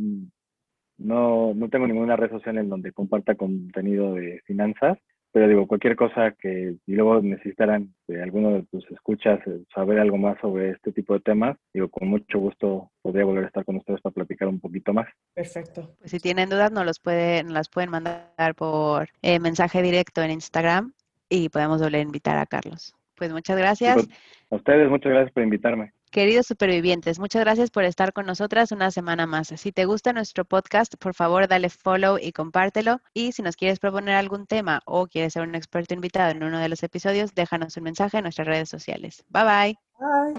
no, 0.97 1.53
no 1.53 1.69
tengo 1.69 1.87
ninguna 1.87 2.15
red 2.15 2.29
social 2.29 2.57
en 2.57 2.69
donde 2.69 2.91
comparta 2.91 3.35
contenido 3.35 4.15
de 4.15 4.41
finanzas, 4.45 4.97
pero 5.31 5.47
digo, 5.47 5.65
cualquier 5.65 5.95
cosa 5.95 6.31
que 6.31 6.75
y 6.85 6.93
luego 6.93 7.21
necesitaran 7.21 7.93
de 8.07 8.21
alguno 8.21 8.51
de 8.51 8.63
tus 8.63 8.89
escuchas 8.91 9.39
eh, 9.47 9.63
saber 9.73 9.99
algo 9.99 10.17
más 10.17 10.37
sobre 10.41 10.71
este 10.71 10.91
tipo 10.91 11.13
de 11.13 11.21
temas, 11.21 11.57
digo, 11.73 11.87
con 11.89 12.09
mucho 12.09 12.39
gusto 12.39 12.91
podría 13.01 13.23
volver 13.23 13.45
a 13.45 13.47
estar 13.47 13.63
con 13.63 13.77
ustedes 13.77 14.01
para 14.01 14.13
platicar 14.13 14.49
un 14.49 14.59
poquito 14.59 14.93
más. 14.93 15.07
Perfecto. 15.33 15.95
Pues 15.99 16.11
si 16.11 16.19
tienen 16.19 16.49
dudas, 16.49 16.71
nos, 16.71 16.85
los 16.85 16.99
pueden, 16.99 17.53
las 17.53 17.69
pueden 17.69 17.91
mandar 17.91 18.55
por 18.55 19.07
eh, 19.21 19.39
mensaje 19.39 19.81
directo 19.81 20.21
en 20.21 20.31
Instagram 20.31 20.93
y 21.29 21.47
podemos 21.47 21.81
volver 21.81 22.01
a 22.01 22.03
invitar 22.03 22.37
a 22.37 22.45
Carlos. 22.45 22.93
Pues 23.15 23.31
muchas 23.31 23.57
gracias. 23.57 23.95
Pues, 23.95 24.09
a 24.49 24.55
ustedes, 24.55 24.89
muchas 24.89 25.11
gracias 25.11 25.31
por 25.31 25.43
invitarme. 25.43 25.93
Queridos 26.11 26.45
supervivientes, 26.45 27.17
muchas 27.19 27.41
gracias 27.41 27.71
por 27.71 27.85
estar 27.85 28.11
con 28.11 28.25
nosotras 28.25 28.73
una 28.73 28.91
semana 28.91 29.27
más. 29.27 29.53
Si 29.55 29.71
te 29.71 29.85
gusta 29.85 30.11
nuestro 30.11 30.43
podcast, 30.43 30.95
por 30.97 31.13
favor 31.13 31.47
dale 31.47 31.69
follow 31.69 32.17
y 32.21 32.33
compártelo. 32.33 32.99
Y 33.13 33.31
si 33.31 33.41
nos 33.41 33.55
quieres 33.55 33.79
proponer 33.79 34.15
algún 34.15 34.45
tema 34.45 34.81
o 34.85 35.07
quieres 35.07 35.31
ser 35.31 35.43
un 35.43 35.55
experto 35.55 35.93
invitado 35.93 36.31
en 36.31 36.43
uno 36.43 36.59
de 36.59 36.67
los 36.67 36.83
episodios, 36.83 37.33
déjanos 37.33 37.77
un 37.77 37.83
mensaje 37.83 38.17
en 38.17 38.23
nuestras 38.23 38.45
redes 38.45 38.67
sociales. 38.67 39.23
Bye 39.29 39.43
bye. 39.45 39.79
Bye. 39.99 40.33